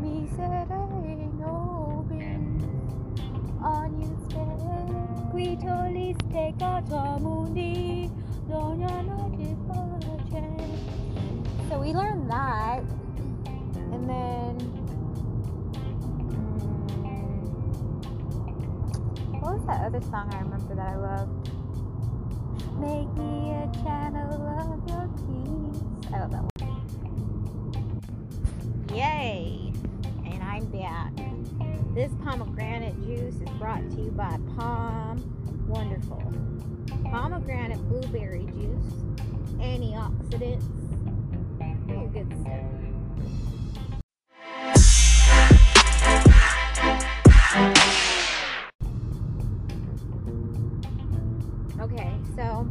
Misere 0.00 0.64
te, 0.68 0.86
qui 5.32 5.56
tolis 5.56 6.16
te 6.30 6.54
dona 8.48 8.92
pace. 10.30 10.52
So 11.68 11.80
we 11.80 11.92
learned 11.92 12.30
that, 12.30 12.82
and 13.92 14.08
then, 14.08 14.54
hmm, 17.02 17.42
what 19.40 19.54
was 19.54 19.64
that 19.66 19.80
other 19.84 20.00
song 20.02 20.30
I 20.32 20.38
remember 20.42 20.74
that 20.76 20.88
I 20.88 20.96
loved? 20.96 21.50
Make 22.78 23.12
me 23.14 23.50
a 23.50 23.68
channel 23.82 24.41
This 32.02 32.14
pomegranate 32.24 33.00
juice 33.06 33.36
is 33.36 33.48
brought 33.60 33.88
to 33.90 33.96
you 34.00 34.10
by 34.10 34.36
POM 34.56 35.22
Wonderful. 35.68 36.20
Pomegranate 37.04 37.78
blueberry 37.88 38.44
juice, 38.46 38.92
antioxidants 39.60 40.64
all 41.88 42.08
good 42.08 42.26
stuff. 42.40 42.64
Okay, 51.82 52.12
so 52.34 52.64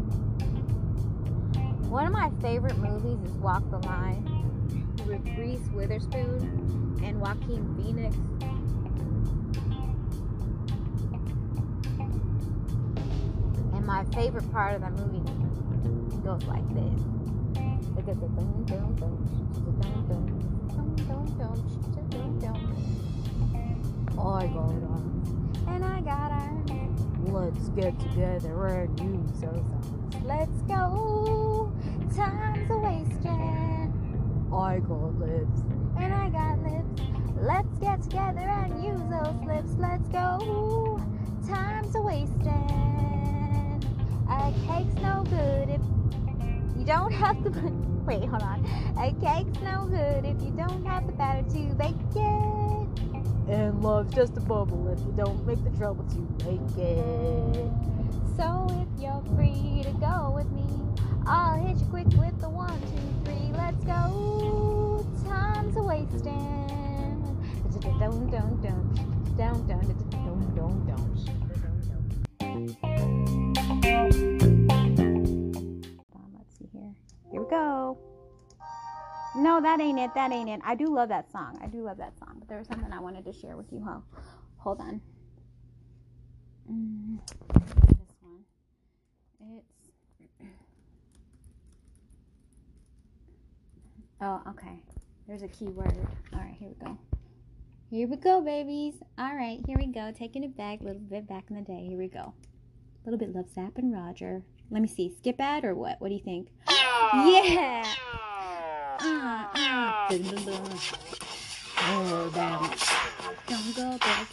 one 1.88 2.06
of 2.06 2.12
my 2.12 2.30
favorite 2.42 2.78
movies 2.80 3.18
is 3.26 3.38
Walk 3.38 3.64
the 3.72 3.78
Line 3.88 4.26
with 5.08 5.26
Reese 5.38 5.70
Witherspoon 5.72 7.00
and 7.02 7.22
Joaquin 7.22 7.74
Phoenix. 7.78 8.18
Favorite 14.14 14.52
part 14.52 14.76
of 14.76 14.82
the 14.82 14.90
movie 14.90 15.22
goes 16.24 16.44
like 16.44 16.68
this. 16.74 17.02
I 24.20 24.48
got 24.48 24.58
arms 24.58 25.30
and 25.68 25.86
I 25.86 26.02
got 26.02 26.32
arms. 26.32 26.72
Let's 27.24 27.70
get 27.70 28.00
together 28.00 28.66
and 28.68 29.00
use 29.00 29.42
those 29.42 29.54
arms. 29.54 30.16
Let's 30.26 30.62
go. 30.64 31.72
Time's 32.16 32.70
a 32.70 32.78
wasting. 32.78 33.94
I 34.54 34.80
got 34.80 35.16
lips 35.20 35.62
and 35.98 36.14
I 36.14 36.30
got 36.30 36.60
lips. 36.64 37.02
Let's 37.40 37.78
get 37.80 38.02
together 38.04 38.42
and 38.42 38.84
use 38.84 39.02
those 39.10 39.42
lips. 39.48 39.74
Let's 39.80 40.08
go. 40.10 41.00
Time's 41.48 41.96
a 41.96 42.02
wasting. 42.02 43.01
A 44.32 44.54
cake's 44.66 44.96
no 45.02 45.26
good 45.30 45.68
if 45.68 45.82
you 46.78 46.86
don't 46.86 47.12
have 47.12 47.44
put. 47.44 47.54
Wait, 48.06 48.24
hold 48.24 48.42
on. 48.42 48.66
A 48.98 49.12
cake's 49.20 49.60
no 49.62 49.86
good 49.88 50.24
if 50.24 50.42
you 50.42 50.52
don't 50.52 50.86
have 50.86 51.06
the 51.06 51.12
batter 51.12 51.44
to 51.50 51.60
bake 51.76 51.96
it. 52.16 53.52
And 53.52 53.84
love's 53.84 54.14
just 54.16 54.38
a 54.38 54.40
bubble 54.40 54.88
if 54.88 55.00
you 55.00 55.14
don't 55.18 55.46
make 55.46 55.62
the 55.66 55.70
trouble 55.72 56.06
to 56.06 56.20
make 56.46 56.78
it. 56.78 57.72
So 58.38 58.68
if 58.70 59.04
you're 59.04 59.22
free 59.36 59.84
to 59.84 59.92
go 60.00 60.32
with 60.34 60.50
me, 60.52 60.64
I'll 61.28 61.62
hit 61.62 61.78
you 61.78 61.86
quick 61.88 62.08
with 62.18 62.40
the 62.40 62.50
one, 62.50 62.80
two, 62.80 63.26
three, 63.26 63.52
let's 63.52 63.84
go. 63.84 65.06
Time's 65.28 65.76
a 65.76 65.84
wasting. 65.84 66.62
Don't, 68.00 68.32
don't, 68.32 68.62
don't, 68.62 68.62
don't, 68.64 69.68
don't, 69.68 69.68
don't, 69.68 70.56
don't, 70.56 70.88
don't. 70.88 71.41
Here. 76.74 76.94
Here 77.32 77.42
we 77.42 77.50
go. 77.50 77.98
No, 79.36 79.62
that 79.62 79.80
ain't 79.80 80.00
it. 80.00 80.14
That 80.14 80.32
ain't 80.32 80.50
it. 80.50 80.60
I 80.64 80.76
do 80.76 80.88
love 80.88 81.10
that 81.10 81.32
song. 81.32 81.60
I 81.64 81.68
do 81.68 81.84
love 81.84 81.98
that 81.98 82.18
song. 82.20 82.36
But 82.40 82.50
there 82.50 82.58
was 82.58 82.68
something 82.68 82.92
I 82.92 83.00
wanted 83.00 83.26
to 83.26 83.34
share 83.34 83.56
with 83.56 83.72
you. 83.72 83.84
Huh? 83.86 84.00
Hold 84.58 84.82
on. 84.82 85.02
Mm, 86.70 87.20
this 87.98 88.16
one. 88.22 88.44
It's. 89.58 89.92
Oh, 94.24 94.40
okay. 94.50 94.84
There's 95.28 95.42
a 95.42 95.48
keyword. 95.48 95.98
All 96.32 96.40
right, 96.40 96.56
here 96.60 96.70
we 96.70 96.86
go. 96.86 96.96
Here 97.90 98.08
we 98.08 98.18
go, 98.18 98.40
babies. 98.40 98.94
All 99.18 99.36
right, 99.36 99.60
here 99.66 99.78
we 99.80 99.88
go. 99.88 100.12
Taking 100.16 100.44
it 100.44 100.56
back 100.56 100.82
a 100.82 100.84
little 100.84 101.00
bit 101.00 101.28
back 101.28 101.46
in 101.50 101.56
the 101.56 101.64
day. 101.64 101.88
Here 101.90 101.98
we 101.98 102.08
go. 102.08 102.20
A 103.04 103.10
little 103.10 103.18
bit 103.18 103.34
Love 103.34 103.50
Zapp 103.50 103.78
and 103.78 103.92
Roger. 103.92 104.44
Let 104.72 104.82
me 104.82 104.88
see. 104.88 105.14
Skip 105.18 105.40
ad 105.40 105.66
or 105.66 105.76
what? 105.76 106.00
What 106.00 106.08
do 106.08 106.14
you 106.14 106.22
think? 106.22 106.48
Yeah. 107.14 107.84
Uh, 109.00 109.48
uh. 109.54 110.08
Oh, 111.84 112.30
damn. 112.34 112.62
Don't 113.48 113.76
go 113.76 113.98
back. 113.98 114.28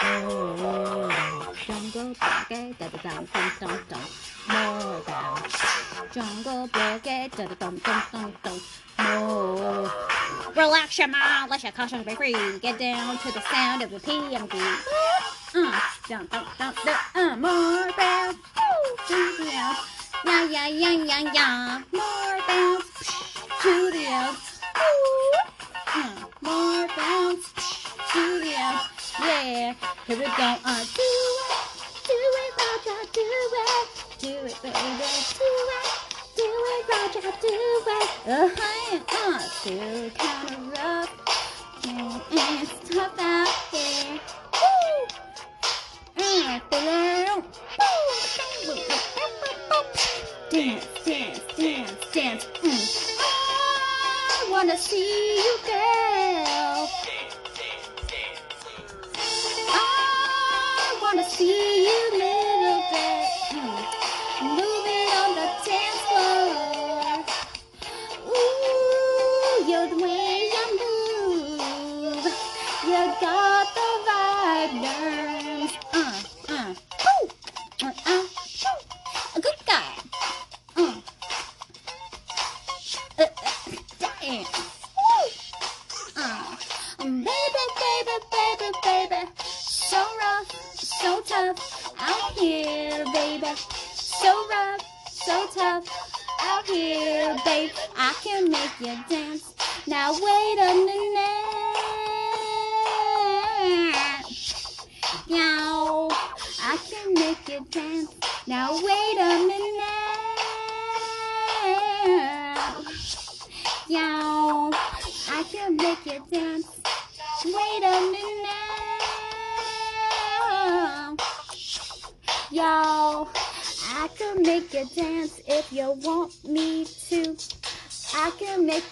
Oh, 0.00 1.54
don't 1.68 1.94
go 1.94 2.12
back. 2.20 2.48
down. 3.08 3.28
Jungle 6.12 6.68
book, 6.68 7.06
eh, 7.06 7.28
da, 7.28 7.46
da, 7.46 7.54
dum, 7.54 7.78
dum, 7.78 8.02
dum, 8.12 8.32
dum. 8.42 8.60
More. 8.98 9.90
Relax 10.54 10.98
your 10.98 11.08
mind, 11.08 11.50
let 11.50 11.62
your 11.62 11.72
conscience 11.72 12.04
be 12.06 12.14
free. 12.14 12.58
Get 12.60 12.78
down 12.78 13.18
to 13.18 13.32
the 13.32 13.40
sound 13.50 13.82
of 13.82 13.90
the 13.90 13.98
PMD. 13.98 14.54
Uh, 15.54 15.80
dum, 16.08 16.26
dum, 16.30 16.46
dum, 16.58 16.74
dum, 16.84 16.96
uh, 17.14 17.36
more 17.36 17.90
bounce. 17.96 18.36
To 19.08 19.36
the 19.38 19.50
out. 19.54 19.76
Yeah, 20.24 20.44
yeah, 20.46 20.68
yeah, 20.68 21.04
yeah, 21.04 21.32
yeah. 21.32 21.82
More 21.92 22.38
bounce 22.46 22.90
to 23.62 23.90
the 23.90 24.06
out. 24.08 24.36
Uh, 25.94 26.26
more 26.40 26.86
bounce 26.96 27.52
to 28.12 28.40
the 28.40 28.54
out. 28.56 28.90
Yeah, 29.20 29.74
here 30.06 30.16
we 30.18 30.24
go. 30.24 30.56
Uh, 30.64 30.84
do 30.94 31.02
it, 31.02 31.60
do 32.06 32.14
it, 32.14 32.52
Roger, 32.58 33.00
do 33.12 33.20
it, 33.22 33.88
do 34.18 34.28
it, 34.28 34.62
baby, 34.62 34.74
do 35.38 35.44
it, 35.44 35.83
do 36.94 37.18
it, 37.18 37.24
Roger, 37.24 37.32
do 37.40 37.48
it. 37.48 38.08
Uh-huh, 38.26 38.98
uh, 39.08 39.38
still 39.38 40.10
kind 40.10 40.78
of 40.78 41.24
it's 42.30 42.88
tough 42.88 43.18
out 43.18 43.48
here. 43.70 44.20
Woo! 44.52 45.06
Uh! 46.18 46.60
Dance, 50.50 50.86
dance, 51.04 51.40
dance, 51.56 51.92
dance. 52.12 52.44
Mm. 52.62 53.16
I 53.20 54.48
wanna 54.50 54.76
see 54.76 55.36
you, 55.36 55.58
girl. 55.66 56.88
I 59.68 60.98
wanna 61.02 61.24
see 61.24 61.84
you 61.86 62.18
little 62.18 62.33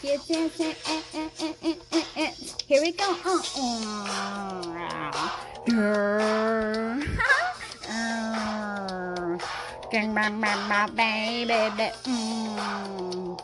Here 0.02 0.18
we 2.82 2.90
go. 2.90 3.06
Uh, 3.24 3.38
uh. 3.56 3.78
Grrr. 5.68 7.06
Uh. 7.88 9.38
Gang, 9.92 10.14
bang, 10.14 10.40
bang, 10.40 10.68
bang, 10.68 11.46
baby. 11.46 11.90
Mm. 12.02 13.38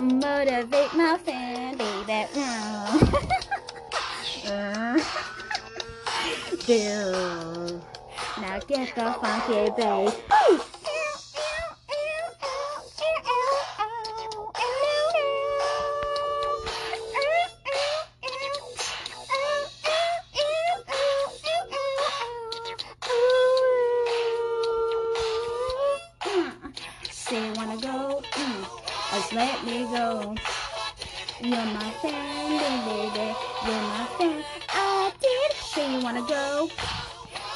Motivate 0.20 0.92
my 0.94 1.16
fan, 1.16 1.78
baby. 1.78 2.26
Mm. 2.34 3.00
Now 8.40 8.58
get 8.68 8.94
the 8.94 9.12
funky 9.20 9.70
bass. 9.76 10.69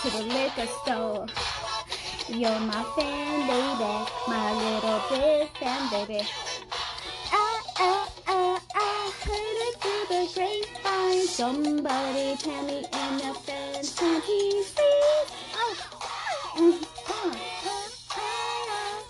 To 0.04 0.10
the 0.10 0.22
liquor 0.22 0.66
store. 0.82 1.26
You're 2.28 2.60
my 2.60 2.84
fan, 2.94 3.46
baby, 3.48 4.10
my 4.28 4.52
little 4.52 5.00
big 5.08 5.48
fan, 5.56 5.90
baby. 5.90 6.26
I, 7.32 7.62
I, 7.78 8.08
I, 8.26 8.60
I 8.74 9.12
heard 9.24 9.58
it 9.66 9.74
through 9.80 10.06
the 10.12 10.22
grapevine. 10.34 11.26
Somebody 11.26 12.36
tell 12.36 12.62
me 12.64 12.78
in 12.80 13.16
the 13.16 13.32
fan 13.32 13.74
panties, 13.96 14.72
please. 14.76 15.30
Oh, 15.56 15.76
mm, 16.56 16.86
uh, 17.08 17.36
uh, 17.64 17.88
uh. 18.20 19.00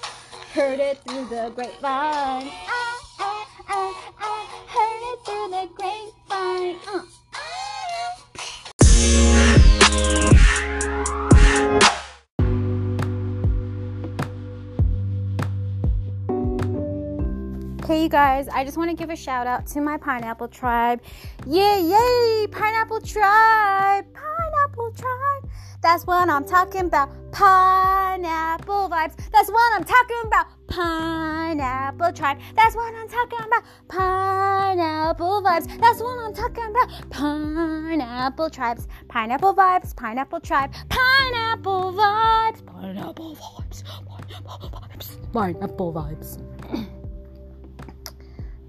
Heard 0.54 0.78
it 0.78 0.98
through 1.08 1.24
the 1.24 1.50
grapevine. 1.56 1.82
I, 1.82 3.00
I, 3.18 3.46
I, 3.68 3.94
I 4.20 4.46
heard 4.74 5.02
it 5.10 5.18
through 5.24 5.48
the 5.50 5.68
grapevine. 5.74 6.78
Uh. 6.86 7.13
You 18.04 18.10
guys, 18.10 18.48
I 18.48 18.64
just 18.64 18.76
want 18.76 18.90
to 18.90 18.96
give 18.96 19.08
a 19.08 19.16
shout 19.16 19.46
out 19.46 19.66
to 19.68 19.80
my 19.80 19.96
pineapple 19.96 20.48
tribe. 20.48 21.00
Yay, 21.46 21.80
yay, 21.80 22.46
pineapple 22.48 23.00
tribe, 23.00 24.04
pineapple 24.12 24.92
tribe. 24.94 25.50
That's 25.80 26.06
what 26.06 26.28
I'm 26.28 26.44
talking 26.44 26.82
about. 26.82 27.08
Pineapple 27.32 28.90
vibes. 28.90 29.16
That's 29.32 29.50
what 29.50 29.72
I'm 29.74 29.84
talking 29.84 30.22
about. 30.26 30.46
Pineapple 30.66 32.12
tribe. 32.12 32.38
That's 32.54 32.74
what 32.76 32.94
I'm 32.94 33.08
talking 33.08 33.38
about. 33.46 33.62
Pineapple 33.88 35.42
vibes. 35.42 35.80
That's 35.80 36.02
what 36.02 36.18
I'm 36.18 36.34
talking 36.34 36.64
about. 36.64 37.10
Pineapple 37.10 38.50
tribes. 38.50 38.86
Pineapple 39.08 39.54
vibes. 39.54 39.96
Pineapple 39.96 40.40
tribe. 40.40 40.74
Pineapple 40.90 41.92
vibes. 41.94 42.66
Pineapple 42.66 43.36
vibes. 43.36 43.82
Pineapple 43.84 44.70
vibes. 44.70 45.32
Pineapple 45.32 45.92
vibes. 45.92 46.94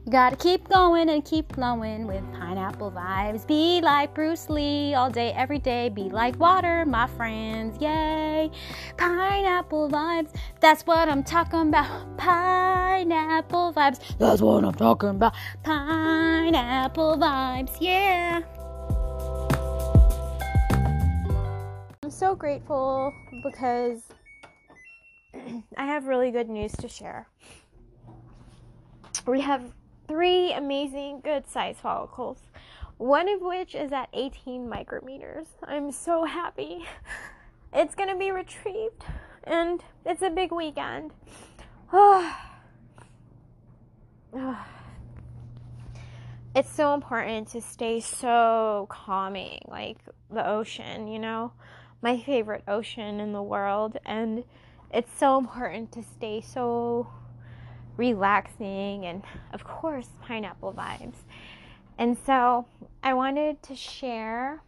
You 0.06 0.12
gotta 0.12 0.36
keep 0.36 0.70
going 0.70 1.10
and 1.10 1.26
keep 1.26 1.52
flowing 1.56 2.06
with 2.06 2.22
pineapple 2.32 2.92
vibes. 2.92 3.48
Be 3.48 3.82
like 3.82 4.14
Bruce 4.14 4.52
Lee 4.52 4.94
all 4.94 5.10
day, 5.10 5.32
every 5.32 5.58
day. 5.58 5.90
Be 5.90 6.04
like 6.04 6.40
water, 6.40 6.86
my 6.86 7.08
friends. 7.08 7.82
Yay! 7.82 8.52
Pineapple 8.98 9.90
vibes. 9.90 10.30
That's 10.62 10.86
what 10.86 11.10
I'm 11.10 11.24
talking 11.24 11.70
about. 11.70 12.18
Pineapple 12.18 13.74
vibes. 13.74 14.00
That's 14.20 14.44
what 14.44 14.64
I'm 14.64 14.76
talking 14.76 15.10
about. 15.10 15.34
Pineapple 15.64 17.18
vibes. 17.18 17.76
Yeah. 17.80 18.44
I'm 22.04 22.12
so 22.12 22.36
grateful 22.36 23.12
because 23.44 24.04
I 25.78 25.86
have 25.88 26.06
really 26.06 26.30
good 26.30 26.48
news 26.48 26.74
to 26.74 26.88
share. 26.88 27.28
We 29.26 29.42
have 29.42 29.74
three 30.08 30.54
amazing 30.54 31.22
good 31.24 31.48
sized 31.48 31.80
follicles, 31.80 32.40
one 32.98 33.28
of 33.30 33.42
which 33.42 33.76
is 33.76 33.92
at 33.92 34.10
18 34.14 34.68
micrometers. 34.68 35.48
I'm 35.64 35.92
so 35.92 36.26
happy. 36.26 36.86
It's 37.78 37.94
going 37.94 38.08
to 38.08 38.16
be 38.16 38.32
retrieved, 38.32 39.04
and 39.44 39.84
it's 40.06 40.22
a 40.22 40.30
big 40.30 40.54
weekend. 40.54 41.12
it's 46.56 46.74
so 46.74 46.94
important 46.94 47.50
to 47.50 47.60
stay 47.60 48.00
so 48.00 48.88
calming, 48.90 49.60
like 49.68 49.98
the 50.32 50.48
ocean, 50.48 51.10
you 51.10 51.20
know, 51.20 51.52
my 52.02 52.18
favorite 52.18 52.64
ocean 52.66 53.20
in 53.20 53.34
the 53.34 53.44
world. 53.44 53.98
And 54.06 54.46
it's 54.90 55.12
so 55.18 55.38
important 55.38 55.92
to 55.94 56.04
stay 56.04 56.40
so 56.40 57.10
relaxing 57.98 59.06
and, 59.06 59.24
of 59.54 59.64
course, 59.64 60.08
pineapple 60.22 60.74
vibes. 60.74 61.16
And 61.98 62.18
so 62.26 62.66
I 63.04 63.14
wanted 63.14 63.62
to 63.64 63.76
share 63.76 64.62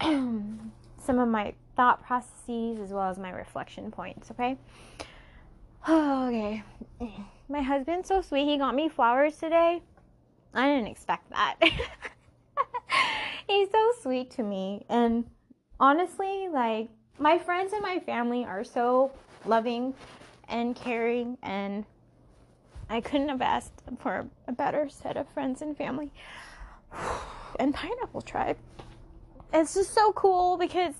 some 0.00 1.18
of 1.18 1.28
my 1.28 1.54
thought 1.76 2.04
processes 2.04 2.78
as 2.78 2.90
well 2.90 3.08
as 3.08 3.18
my 3.18 3.30
reflection 3.30 3.90
points, 3.90 4.30
okay? 4.30 4.58
okay. 5.88 6.62
My 7.48 7.62
husband's 7.62 8.06
so 8.06 8.20
sweet. 8.20 8.44
He 8.44 8.58
got 8.58 8.76
me 8.76 8.88
flowers 8.88 9.36
today. 9.36 9.82
I 10.54 10.66
didn't 10.68 10.86
expect 10.86 11.30
that. 11.30 11.56
He's 13.48 13.68
so 13.70 13.92
sweet 14.02 14.30
to 14.32 14.44
me. 14.44 14.84
And 14.88 15.24
honestly, 15.80 16.48
like, 16.52 16.90
my 17.18 17.38
friends 17.38 17.72
and 17.72 17.82
my 17.82 17.98
family 17.98 18.44
are 18.44 18.62
so 18.62 19.10
loving 19.46 19.94
and 20.48 20.76
caring 20.76 21.38
and 21.42 21.84
I 22.90 23.00
couldn't 23.00 23.28
have 23.28 23.40
asked 23.40 23.82
for 24.00 24.26
a 24.48 24.52
better 24.52 24.88
set 24.88 25.16
of 25.16 25.28
friends 25.28 25.62
and 25.62 25.76
family. 25.76 26.12
And 27.58 27.74
Pineapple 27.74 28.22
Tribe. 28.22 28.56
It's 29.52 29.74
just 29.74 29.92
so 29.92 30.12
cool 30.12 30.56
because 30.56 30.94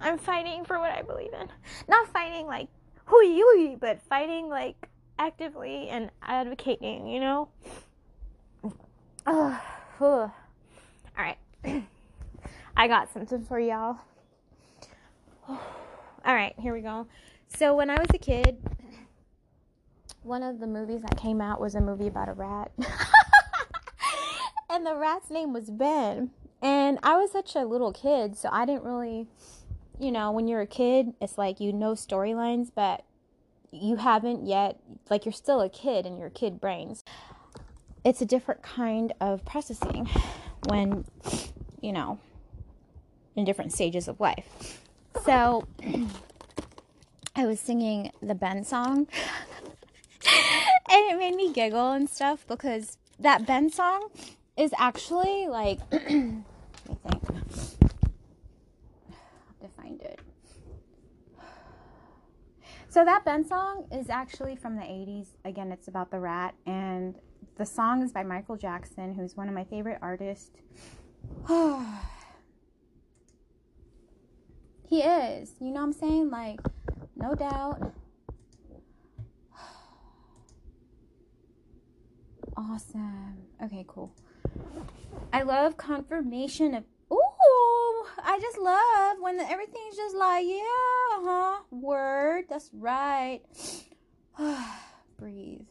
I'm 0.00 0.16
fighting 0.16 0.64
for 0.64 0.78
what 0.78 0.92
I 0.92 1.02
believe 1.02 1.32
in. 1.38 1.48
Not 1.88 2.08
fighting 2.08 2.46
like 2.46 2.68
hui 3.04 3.34
hui, 3.34 3.76
but 3.76 4.00
fighting 4.02 4.48
like 4.48 4.88
actively 5.18 5.88
and 5.88 6.10
advocating, 6.22 7.06
you 7.08 7.20
know? 7.20 7.48
Uh, 9.26 9.58
All 10.00 10.30
right. 11.16 11.38
I 12.76 12.88
got 12.88 13.12
something 13.12 13.42
for 13.44 13.58
y'all. 13.58 13.98
All 15.48 15.58
right, 16.24 16.54
here 16.58 16.74
we 16.74 16.80
go. 16.80 17.06
So 17.48 17.74
when 17.74 17.88
I 17.88 17.98
was 17.98 18.08
a 18.12 18.18
kid, 18.18 18.58
one 20.24 20.42
of 20.42 20.58
the 20.58 20.66
movies 20.66 21.02
that 21.02 21.16
came 21.16 21.40
out 21.40 21.60
was 21.60 21.74
a 21.74 21.80
movie 21.80 22.06
about 22.06 22.28
a 22.28 22.32
rat. 22.32 22.72
and 24.70 24.86
the 24.86 24.96
rat's 24.96 25.30
name 25.30 25.52
was 25.52 25.70
Ben. 25.70 26.30
And 26.62 26.98
I 27.02 27.16
was 27.16 27.30
such 27.30 27.54
a 27.54 27.64
little 27.64 27.92
kid, 27.92 28.36
so 28.36 28.48
I 28.50 28.64
didn't 28.64 28.84
really, 28.84 29.28
you 29.98 30.10
know, 30.10 30.32
when 30.32 30.48
you're 30.48 30.62
a 30.62 30.66
kid, 30.66 31.12
it's 31.20 31.36
like 31.36 31.60
you 31.60 31.72
know 31.72 31.92
storylines, 31.92 32.70
but 32.74 33.04
you 33.70 33.96
haven't 33.96 34.46
yet, 34.46 34.78
like 35.10 35.26
you're 35.26 35.32
still 35.32 35.60
a 35.60 35.68
kid 35.68 36.06
in 36.06 36.16
your 36.16 36.30
kid 36.30 36.60
brains. 36.60 37.04
It's 38.02 38.22
a 38.22 38.26
different 38.26 38.62
kind 38.62 39.12
of 39.20 39.44
processing 39.44 40.08
when, 40.68 41.04
you 41.82 41.92
know, 41.92 42.18
in 43.36 43.44
different 43.44 43.72
stages 43.72 44.08
of 44.08 44.20
life. 44.20 44.80
So 45.24 45.66
I 47.36 47.46
was 47.46 47.60
singing 47.60 48.10
the 48.22 48.34
Ben 48.34 48.64
song 48.64 49.06
and 50.90 51.12
it 51.12 51.18
made 51.18 51.34
me 51.34 51.52
giggle 51.52 51.92
and 51.92 52.08
stuff 52.08 52.46
because 52.46 52.98
that 53.18 53.46
Ben 53.46 53.70
song 53.70 54.08
is 54.56 54.72
actually 54.78 55.48
like 55.48 55.80
I 55.92 55.98
think 57.08 57.22
to 59.60 59.68
find 59.76 60.00
it. 60.02 60.20
So 62.88 63.04
that 63.04 63.24
Ben 63.24 63.44
song 63.44 63.86
is 63.90 64.08
actually 64.08 64.56
from 64.56 64.76
the 64.76 64.82
80s. 64.82 65.26
Again, 65.44 65.72
it's 65.72 65.88
about 65.88 66.10
the 66.10 66.20
rat 66.20 66.54
and 66.64 67.16
the 67.56 67.66
song 67.66 68.02
is 68.02 68.12
by 68.12 68.22
Michael 68.22 68.56
Jackson, 68.56 69.14
who's 69.14 69.36
one 69.36 69.48
of 69.48 69.54
my 69.54 69.64
favorite 69.64 69.98
artists. 70.00 70.50
he 74.88 75.00
is. 75.02 75.54
You 75.60 75.68
know 75.68 75.80
what 75.80 75.82
I'm 75.82 75.92
saying? 75.92 76.30
Like 76.30 76.60
no 77.16 77.34
doubt 77.34 77.92
Awesome. 82.56 83.36
Okay, 83.62 83.84
cool. 83.88 84.12
I 85.32 85.42
love 85.42 85.76
confirmation 85.76 86.74
of. 86.74 86.84
Ooh, 87.12 88.04
I 88.22 88.38
just 88.40 88.58
love 88.58 89.16
when 89.20 89.40
everything's 89.40 89.96
just 89.96 90.16
like, 90.16 90.46
yeah, 90.46 90.62
huh? 91.12 91.56
Word. 91.70 92.44
That's 92.48 92.70
right. 92.72 93.40
Breathe. 95.18 95.66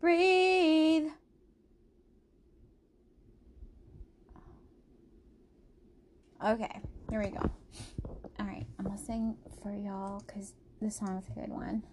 Breathe. 0.00 1.08
Okay, 6.44 6.80
here 7.08 7.22
we 7.22 7.30
go. 7.30 7.50
All 8.40 8.46
right, 8.46 8.66
I'm 8.78 8.84
gonna 8.84 8.98
sing 8.98 9.36
for 9.62 9.72
y'all 9.72 10.22
because 10.26 10.54
this 10.80 10.96
song's 10.96 11.28
a 11.28 11.40
good 11.40 11.50
one. 11.50 11.84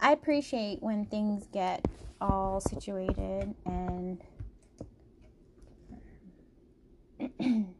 I 0.00 0.12
appreciate 0.12 0.82
when 0.82 1.06
things 1.06 1.46
get 1.52 1.86
all 2.20 2.60
situated 2.60 3.54
and 3.64 4.20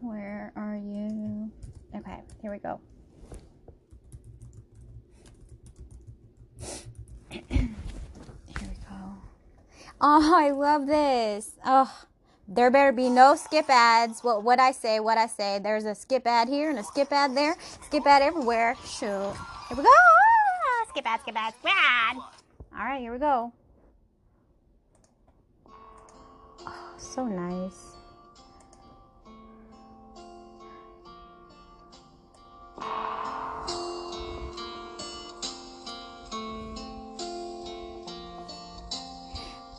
Where 0.00 0.52
are 0.54 0.76
you? 0.76 1.50
Okay, 1.96 2.20
here 2.42 2.50
we 2.50 2.58
go. 2.58 2.80
here 7.30 7.40
we 7.50 8.76
go. 8.88 9.16
Oh, 10.00 10.34
I 10.36 10.50
love 10.50 10.86
this. 10.86 11.52
Oh. 11.64 12.04
There 12.46 12.70
better 12.70 12.92
be 12.92 13.08
no 13.08 13.36
skip 13.36 13.70
ads. 13.70 14.22
What 14.22 14.42
what 14.44 14.60
I 14.60 14.72
say, 14.72 15.00
what 15.00 15.16
I 15.16 15.26
say. 15.26 15.58
There's 15.58 15.84
a 15.86 15.94
skip 15.94 16.26
ad 16.26 16.48
here 16.48 16.68
and 16.68 16.78
a 16.78 16.84
skip 16.84 17.10
ad 17.10 17.34
there. 17.36 17.56
Skip 17.86 18.06
ad 18.06 18.22
everywhere. 18.22 18.76
Shoot. 18.84 19.34
Here 19.68 19.76
we 19.76 19.82
go. 19.82 19.88
Ah, 19.88 20.86
skip 20.88 21.06
ad, 21.06 21.20
skip 21.20 21.36
ad, 21.36 21.54
skip 21.58 21.72
ad. 21.72 22.16
All 22.16 22.84
right, 22.84 23.00
here 23.00 23.12
we 23.12 23.18
go. 23.18 23.52
Oh, 26.66 26.94
so 26.98 27.26
nice. 27.26 27.92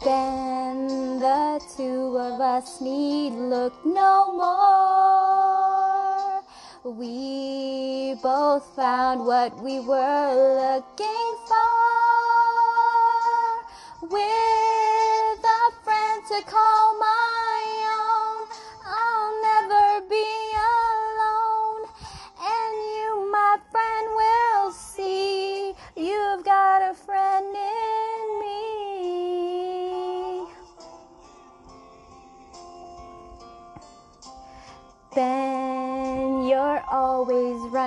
The 0.01 0.44
two 1.75 2.17
of 2.17 2.39
us 2.39 2.79
need 2.79 3.33
look 3.33 3.73
no 3.85 4.31
more. 4.31 6.41
We 6.85 8.15
both 8.23 8.65
found 8.75 9.25
what 9.25 9.61
we 9.61 9.79
were 9.79 10.61
looking 10.61 11.35
for. 11.47 11.55
with 14.01 15.43
a 15.43 15.71
friend 15.83 16.23
to 16.27 16.41
call 16.45 16.99
my 16.99 17.24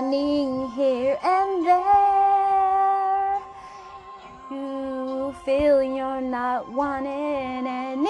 running 0.00 0.70
here 0.76 1.18
and 1.24 1.66
there. 1.66 3.40
You 4.48 5.34
feel 5.44 5.82
you're 5.82 6.20
not 6.20 6.70
wanted 6.70 7.66
anywhere. 7.66 8.06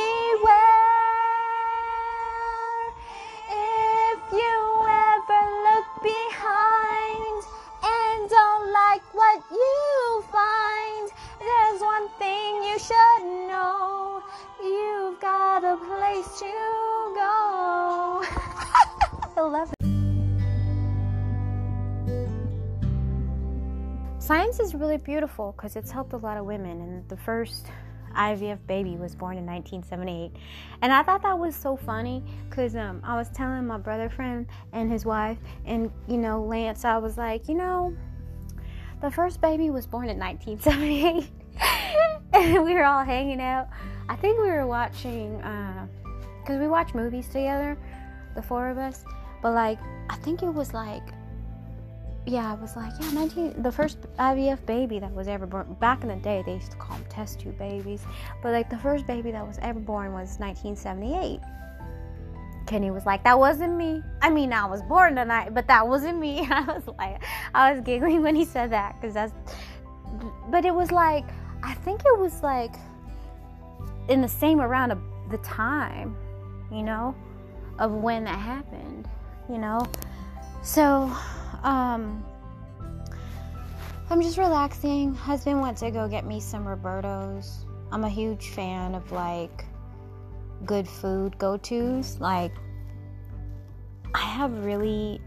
If 3.49 4.21
you 4.33 4.59
ever 5.09 5.43
look 5.67 5.89
behind 6.03 7.41
and 7.97 8.29
don't 8.29 8.71
like 8.71 9.05
what 9.15 9.43
you 9.51 10.25
find, 10.31 11.11
there's 11.41 11.81
one 11.81 12.09
thing 12.19 12.65
you 12.69 12.79
should 12.79 13.25
know. 13.49 14.23
You've 14.63 15.19
got 15.21 15.65
a 15.65 15.77
place 15.79 16.39
to 16.41 16.53
go. 17.23 18.25
I 19.37 19.41
love 19.41 19.73
it. 19.73 19.78
Science 24.29 24.61
is 24.61 24.75
really 24.75 24.99
beautiful 24.99 25.55
because 25.57 25.75
it's 25.75 25.91
helped 25.91 26.13
a 26.13 26.17
lot 26.19 26.37
of 26.37 26.45
women. 26.45 26.83
And 26.83 27.09
the 27.09 27.17
first 27.17 27.65
IVF 28.15 28.59
baby 28.67 28.99
was 28.99 29.15
born 29.15 29.39
in 29.39 29.47
1978. 29.47 30.33
And 30.83 30.93
I 30.93 31.03
thought 31.03 31.23
that 31.23 31.39
was 31.39 31.57
so 31.57 31.79
funny 31.79 32.23
because 32.47 32.77
um, 32.77 33.01
I 33.03 33.17
was 33.17 33.31
telling 33.31 33.67
my 33.67 33.79
brother 33.79 34.11
friend 34.11 34.47
and 34.75 34.93
his 34.93 35.07
wife, 35.07 35.39
and 35.65 35.91
you 36.07 36.19
know, 36.19 36.45
Lance, 36.45 36.85
I 36.85 36.99
was 36.99 37.17
like, 37.17 37.49
you 37.49 37.55
know, 37.55 37.97
the 39.01 39.11
first 39.11 39.41
baby 39.41 39.71
was 39.71 39.87
born 39.87 40.11
in 40.11 40.19
1978. 40.19 41.31
and 42.35 42.65
we 42.67 42.75
were 42.75 42.85
all 42.85 43.05
hanging 43.05 43.41
out. 43.41 43.69
I 44.11 44.17
think 44.17 44.37
we 44.37 44.51
were 44.51 44.67
watching, 44.67 45.39
because 45.39 46.59
uh, 46.59 46.61
we 46.61 46.69
watch 46.69 46.93
movies 46.93 47.29
together, 47.29 47.79
the 48.35 48.43
four 48.43 48.69
of 48.69 48.77
us. 48.77 49.07
But 49.41 49.55
like, 49.55 49.79
I 50.11 50.17
think 50.17 50.43
it 50.43 50.53
was 50.53 50.75
like 50.75 51.15
yeah, 52.31 52.53
I 52.53 52.55
was 52.55 52.77
like, 52.77 52.93
yeah, 53.01 53.11
19, 53.11 53.63
the 53.63 53.73
first 53.73 53.99
IVF 54.19 54.65
baby 54.67 54.99
that 54.99 55.13
was 55.13 55.29
ever 55.29 55.47
born. 55.47 55.77
Back 55.81 56.03
in 56.03 56.09
the 56.09 56.17
day, 56.17 56.43
they 56.45 56.55
used 56.55 56.71
to 56.73 56.77
call 56.77 56.97
them 56.97 57.07
test 57.09 57.41
tube 57.41 57.59
babies. 57.59 58.03
But 58.43 58.53
like, 58.53 58.71
the 58.71 58.79
first 58.79 59.07
baby 59.07 59.31
that 59.31 59.47
was 59.47 59.59
ever 59.63 59.81
born 59.81 60.13
was 60.13 60.39
1978. 60.39 61.41
Kenny 62.67 62.91
was 62.91 63.07
like, 63.07 63.25
that 63.25 63.39
wasn't 63.39 63.77
me. 63.77 64.03
I 64.21 64.31
mean, 64.31 64.53
I 64.53 64.67
was 64.67 64.83
born 64.83 65.17
tonight, 65.17 65.55
but 65.55 65.67
that 65.69 65.89
wasn't 65.89 66.19
me. 66.19 66.47
I 66.51 66.65
was 66.65 66.87
like, 66.99 67.23
I 67.55 67.73
was 67.73 67.81
giggling 67.83 68.23
when 68.23 68.37
he 68.37 68.45
said 68.45 68.71
that 68.71 69.01
because 69.01 69.15
that's, 69.15 69.33
but 70.51 70.65
it 70.65 70.75
was 70.75 70.93
like, 70.93 71.25
I 71.63 71.75
think 71.75 72.03
it 72.05 72.19
was 72.19 72.43
like 72.43 72.75
in 74.09 74.21
the 74.21 74.29
same 74.29 74.61
around 74.61 74.91
of 74.91 75.01
the 75.31 75.39
time, 75.39 76.17
you 76.71 76.83
know, 76.83 77.15
of 77.79 77.93
when 77.93 78.25
that 78.25 78.39
happened, 78.39 79.09
you 79.49 79.59
know. 79.59 79.87
So, 80.63 81.11
um, 81.63 82.25
I'm 84.11 84.23
just 84.23 84.39
relaxing. 84.39 85.15
Husband 85.15 85.61
went 85.61 85.77
to 85.79 85.91
go 85.91 86.09
get 86.09 86.25
me 86.27 86.41
some 86.41 86.65
Robertos. 86.65 87.65
I'm 87.93 88.05
a 88.05 88.09
huge 88.09 88.49
fan 88.51 88.95
of 88.95 89.11
like 89.13 89.65
good 90.65 90.89
food 90.89 91.39
go 91.39 91.57
tos. 91.57 92.19
Like, 92.21 92.53
I 94.15 94.21
have 94.21 94.65
really 94.65 95.21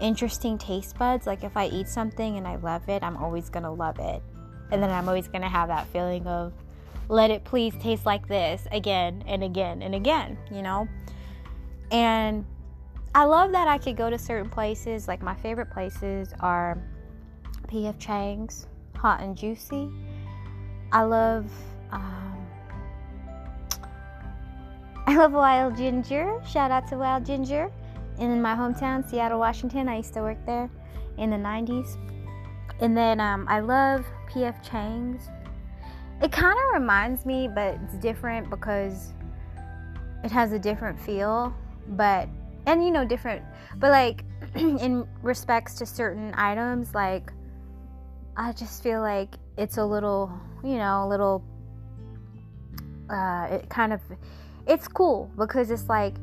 interesting 0.00 0.58
taste 0.58 0.98
buds. 0.98 1.26
Like, 1.26 1.44
if 1.44 1.56
I 1.56 1.66
eat 1.66 1.88
something 1.88 2.36
and 2.36 2.46
I 2.46 2.56
love 2.56 2.88
it, 2.88 3.02
I'm 3.02 3.16
always 3.16 3.48
gonna 3.48 3.72
love 3.72 3.98
it. 3.98 4.22
And 4.70 4.82
then 4.82 4.90
I'm 4.90 5.08
always 5.08 5.28
gonna 5.28 5.48
have 5.48 5.68
that 5.68 5.86
feeling 5.88 6.26
of, 6.26 6.52
let 7.08 7.30
it 7.30 7.44
please 7.44 7.74
taste 7.80 8.04
like 8.04 8.28
this 8.28 8.66
again 8.70 9.24
and 9.26 9.42
again 9.42 9.82
and 9.82 9.94
again, 9.94 10.36
you 10.52 10.62
know? 10.62 10.86
And 11.90 12.44
I 13.18 13.24
love 13.24 13.50
that 13.50 13.66
I 13.66 13.78
could 13.78 13.96
go 13.96 14.08
to 14.10 14.16
certain 14.16 14.48
places. 14.48 15.08
Like 15.08 15.22
my 15.22 15.34
favorite 15.34 15.72
places 15.72 16.32
are 16.38 16.78
PF 17.66 17.98
Chang's, 17.98 18.68
Hot 18.94 19.20
and 19.20 19.36
Juicy. 19.36 19.90
I 20.92 21.02
love 21.02 21.50
um, 21.90 22.46
I 25.08 25.16
love 25.16 25.32
Wild 25.32 25.76
Ginger. 25.76 26.40
Shout 26.46 26.70
out 26.70 26.86
to 26.90 26.96
Wild 26.96 27.26
Ginger 27.26 27.72
in 28.20 28.40
my 28.40 28.54
hometown, 28.54 29.04
Seattle, 29.10 29.40
Washington. 29.40 29.88
I 29.88 29.96
used 29.96 30.14
to 30.14 30.20
work 30.20 30.38
there 30.46 30.70
in 31.16 31.30
the 31.30 31.36
90s. 31.36 31.96
And 32.80 32.96
then 32.96 33.18
um, 33.18 33.46
I 33.48 33.58
love 33.58 34.06
PF 34.30 34.62
Chang's. 34.62 35.22
It 36.22 36.30
kind 36.30 36.56
of 36.56 36.80
reminds 36.80 37.26
me, 37.26 37.48
but 37.52 37.80
it's 37.82 37.94
different 37.94 38.48
because 38.48 39.12
it 40.22 40.30
has 40.30 40.52
a 40.52 40.58
different 40.60 41.00
feel. 41.00 41.52
But 41.88 42.28
and 42.68 42.84
you 42.84 42.90
know 42.90 43.04
different 43.04 43.42
but 43.76 43.90
like 43.90 44.24
in 44.54 45.06
respects 45.22 45.74
to 45.74 45.86
certain 45.86 46.32
items 46.36 46.94
like 46.94 47.32
i 48.36 48.52
just 48.52 48.82
feel 48.82 49.00
like 49.00 49.34
it's 49.56 49.78
a 49.78 49.84
little 49.84 50.30
you 50.62 50.76
know 50.76 51.04
a 51.04 51.08
little 51.08 51.42
uh 53.10 53.48
it 53.50 53.68
kind 53.70 53.92
of 53.92 54.00
it's 54.66 54.86
cool 54.86 55.30
because 55.36 55.70
it's 55.70 55.88
like 55.88 56.14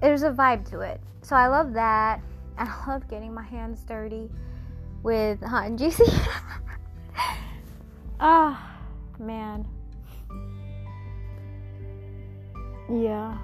there's 0.00 0.22
a 0.22 0.30
vibe 0.30 0.68
to 0.70 0.80
it. 0.80 1.00
So 1.22 1.36
i 1.36 1.46
love 1.46 1.74
that. 1.74 2.20
I 2.58 2.88
love 2.88 3.08
getting 3.08 3.32
my 3.32 3.42
hands 3.42 3.84
dirty 3.84 4.28
with 5.02 5.40
hot 5.42 5.66
and 5.66 5.78
juicy. 5.78 6.04
Ah 8.20 8.80
oh, 9.20 9.22
man. 9.22 9.64
Yeah 12.90 13.38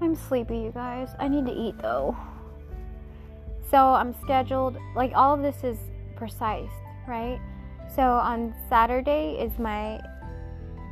I'm 0.00 0.14
sleepy, 0.14 0.58
you 0.58 0.72
guys. 0.72 1.10
I 1.18 1.28
need 1.28 1.46
to 1.46 1.52
eat 1.52 1.76
though. 1.80 2.16
So 3.70 3.76
I'm 3.76 4.14
scheduled, 4.22 4.76
like, 4.96 5.12
all 5.14 5.34
of 5.34 5.42
this 5.42 5.62
is 5.62 5.78
precise, 6.16 6.70
right? 7.06 7.38
So 7.94 8.02
on 8.02 8.54
Saturday 8.68 9.36
is 9.38 9.58
my 9.58 10.00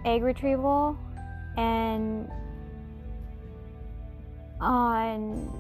egg 0.05 0.23
retrieval, 0.23 0.97
and 1.57 2.31
on 4.61 5.53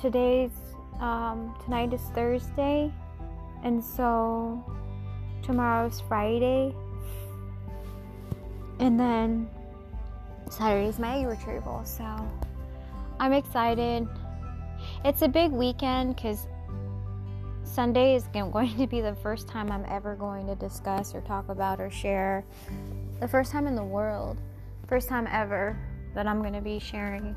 today's, 0.00 0.52
um, 1.00 1.54
tonight 1.64 1.92
is 1.92 2.00
Thursday, 2.14 2.90
and 3.62 3.84
so 3.84 4.64
tomorrow's 5.42 6.00
Friday, 6.08 6.74
and 8.78 8.98
then 8.98 9.50
Saturday 10.48 10.88
is 10.88 10.98
my 10.98 11.18
egg 11.18 11.26
retrieval, 11.26 11.84
so 11.84 12.04
I'm 13.18 13.32
excited. 13.32 14.08
It's 15.04 15.22
a 15.22 15.28
big 15.28 15.50
weekend 15.50 16.14
because 16.14 16.46
Sunday 17.64 18.14
is 18.14 18.24
going 18.32 18.76
to 18.76 18.86
be 18.86 19.00
the 19.00 19.14
first 19.16 19.48
time 19.48 19.70
I'm 19.70 19.84
ever 19.88 20.14
going 20.14 20.46
to 20.46 20.54
discuss 20.54 21.14
or 21.14 21.20
talk 21.22 21.48
about 21.48 21.80
or 21.80 21.90
share. 21.90 22.44
The 23.20 23.28
first 23.28 23.50
time 23.52 23.66
in 23.66 23.74
the 23.74 23.84
world, 23.84 24.38
first 24.86 25.08
time 25.08 25.26
ever 25.30 25.78
that 26.14 26.26
I'm 26.26 26.40
going 26.40 26.54
to 26.54 26.60
be 26.60 26.78
sharing. 26.78 27.36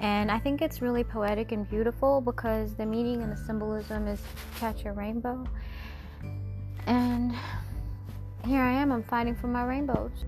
And 0.00 0.30
I 0.30 0.38
think 0.38 0.62
it's 0.62 0.80
really 0.80 1.02
poetic 1.02 1.50
and 1.50 1.68
beautiful 1.68 2.20
because 2.20 2.74
the 2.74 2.86
meaning 2.86 3.22
and 3.22 3.32
the 3.32 3.36
symbolism 3.36 4.06
is 4.06 4.20
catch 4.60 4.84
a 4.84 4.92
rainbow. 4.92 5.44
And 6.86 7.34
here 8.46 8.62
I 8.62 8.72
am, 8.72 8.92
I'm 8.92 9.02
fighting 9.02 9.34
for 9.34 9.48
my 9.48 9.64
rainbows. 9.64 10.24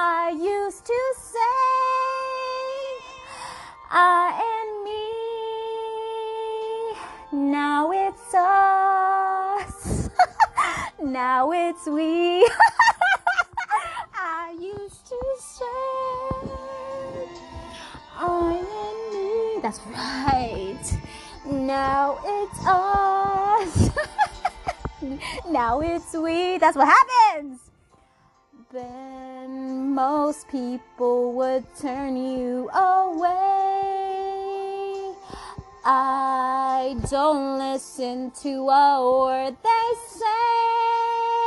I 0.00 0.30
used 0.30 0.86
to 0.86 1.14
say 1.16 1.40
I 3.90 4.30
and 4.54 4.84
me. 7.32 7.50
Now 7.50 7.90
it's 7.90 8.32
us. 8.32 10.08
now 11.02 11.50
it's 11.50 11.84
we. 11.86 12.48
I 14.14 14.54
used 14.60 15.04
to 15.08 15.18
say 15.38 15.64
I 18.18 18.64
and 18.84 19.00
me. 19.12 19.60
That's 19.62 19.80
right. 19.88 20.86
Now 21.44 22.20
it's 22.24 22.66
us. 22.68 23.90
now 25.50 25.80
it's 25.80 26.14
we. 26.14 26.58
That's 26.58 26.76
what 26.76 26.86
happens. 26.86 27.68
Ben, 28.70 29.94
most 29.94 30.46
people 30.48 31.32
would 31.32 31.64
turn 31.80 32.18
you 32.18 32.68
away. 32.68 33.78
I 35.86 36.94
don't 37.08 37.58
listen 37.58 38.30
to 38.42 38.68
a 38.68 39.10
word 39.10 39.56
they 39.64 39.94
say. 40.10 41.37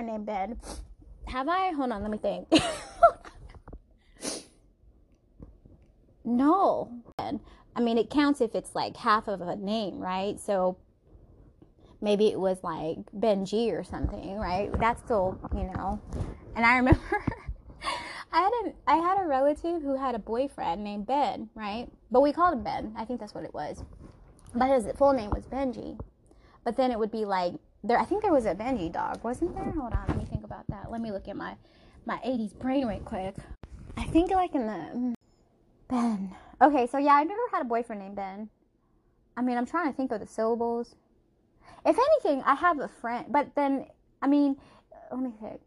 Boyfriend 0.00 0.06
named 0.06 0.26
Ben. 0.26 0.60
Have 1.26 1.48
I? 1.48 1.70
Hold 1.72 1.92
on, 1.92 2.02
let 2.02 2.10
me 2.10 2.18
think. 2.18 2.48
no. 6.24 6.90
I 7.18 7.80
mean, 7.80 7.98
it 7.98 8.10
counts 8.10 8.40
if 8.40 8.54
it's 8.54 8.74
like 8.74 8.96
half 8.96 9.28
of 9.28 9.40
a 9.40 9.56
name, 9.56 9.98
right? 9.98 10.40
So 10.40 10.76
maybe 12.00 12.28
it 12.28 12.38
was 12.38 12.58
like 12.62 12.98
Benji 13.16 13.72
or 13.72 13.84
something, 13.84 14.36
right? 14.36 14.70
That's 14.78 15.02
still, 15.02 15.38
you 15.54 15.64
know. 15.64 16.00
And 16.56 16.66
I 16.66 16.76
remember 16.76 17.00
I 18.32 18.40
had 18.40 18.52
a 18.66 18.72
I 18.86 18.96
had 18.96 19.22
a 19.22 19.26
relative 19.26 19.82
who 19.82 19.96
had 19.96 20.14
a 20.14 20.18
boyfriend 20.18 20.82
named 20.82 21.06
Ben, 21.06 21.48
right? 21.54 21.88
But 22.10 22.22
we 22.22 22.32
called 22.32 22.54
him 22.54 22.64
Ben. 22.64 22.94
I 22.96 23.04
think 23.04 23.20
that's 23.20 23.34
what 23.34 23.44
it 23.44 23.54
was. 23.54 23.84
But 24.54 24.68
his 24.68 24.86
full 24.96 25.12
name 25.12 25.30
was 25.30 25.46
Benji. 25.46 25.98
But 26.64 26.76
then 26.76 26.90
it 26.90 26.98
would 26.98 27.12
be 27.12 27.24
like 27.24 27.54
there. 27.82 27.98
I 27.98 28.04
think 28.04 28.22
there 28.22 28.32
was 28.32 28.46
a 28.46 28.54
Benji 28.54 28.92
dog, 28.92 29.22
wasn't 29.24 29.54
there? 29.54 29.70
Hold 29.72 29.92
on, 29.92 30.04
let 30.08 30.16
me 30.16 30.24
think 30.24 30.44
about 30.44 30.66
that. 30.68 30.90
Let 30.90 31.00
me 31.00 31.12
look 31.12 31.28
at 31.28 31.36
my 31.36 31.56
my 32.06 32.16
'80s 32.18 32.58
brain 32.58 32.86
right 32.86 33.04
quick. 33.04 33.36
I 33.96 34.04
think 34.04 34.30
like 34.30 34.54
in 34.54 34.66
the 34.66 34.72
mm, 34.72 35.14
Ben. 35.88 36.34
Okay, 36.62 36.86
so 36.86 36.98
yeah, 36.98 37.14
I 37.14 37.24
never 37.24 37.40
had 37.52 37.62
a 37.62 37.64
boyfriend 37.64 38.02
named 38.02 38.16
Ben. 38.16 38.48
I 39.36 39.42
mean, 39.42 39.56
I'm 39.56 39.66
trying 39.66 39.90
to 39.90 39.96
think 39.96 40.12
of 40.12 40.20
the 40.20 40.26
syllables. 40.26 40.94
If 41.86 41.96
anything, 41.98 42.42
I 42.44 42.54
have 42.54 42.78
a 42.80 42.88
friend, 42.88 43.26
but 43.30 43.54
then 43.54 43.86
I 44.20 44.26
mean, 44.26 44.56
let 45.10 45.20
me 45.20 45.32
think. 45.40 45.60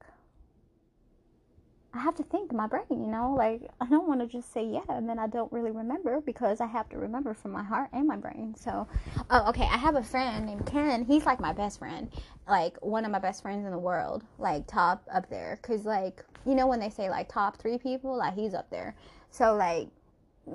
I 1.96 2.00
have 2.00 2.16
to 2.16 2.24
think 2.24 2.52
in 2.52 2.58
my 2.58 2.66
brain, 2.66 2.86
you 2.90 3.08
know, 3.08 3.34
like 3.38 3.62
I 3.82 3.88
don't 3.88 4.08
want 4.08 4.22
to 4.22 4.28
just 4.28 4.52
say 4.52 4.66
yeah 4.66 4.82
and 4.90 5.08
then 5.08 5.20
I 5.20 5.28
don't 5.28 5.52
really 5.52 5.72
remember 5.72 6.22
because 6.22 6.60
I 6.60 6.66
have 6.68 6.90
to 6.90 6.98
remember 6.98 7.34
from 7.34 7.52
my 7.52 7.64
heart 7.64 7.90
and 7.94 8.08
my 8.08 8.16
brain. 8.16 8.56
So, 8.58 8.88
oh, 9.30 9.50
okay, 9.50 9.68
I 9.72 9.78
have 9.78 9.96
a 9.96 10.04
friend 10.04 10.46
named 10.46 10.66
Ken. 10.66 11.06
He's 11.06 11.26
like 11.26 11.40
my 11.40 11.54
best 11.54 11.80
friend, 11.80 12.10
like 12.48 12.78
one 12.82 13.06
of 13.06 13.12
my 13.12 13.20
best 13.20 13.42
friends 13.42 13.66
in 13.66 13.72
the 13.72 13.78
world, 13.78 14.24
like 14.40 14.66
top 14.68 15.04
up 15.14 15.30
there. 15.30 15.60
Cause 15.62 15.86
like 15.86 16.24
you 16.46 16.56
know 16.56 16.68
when 16.68 16.80
they 16.80 16.90
say 16.90 17.10
like 17.10 17.30
top 17.30 17.58
three 17.58 17.78
people, 17.78 18.18
like 18.18 18.34
he's 18.34 18.54
up 18.54 18.70
there. 18.70 18.96
So 19.30 19.56
like 19.56 19.88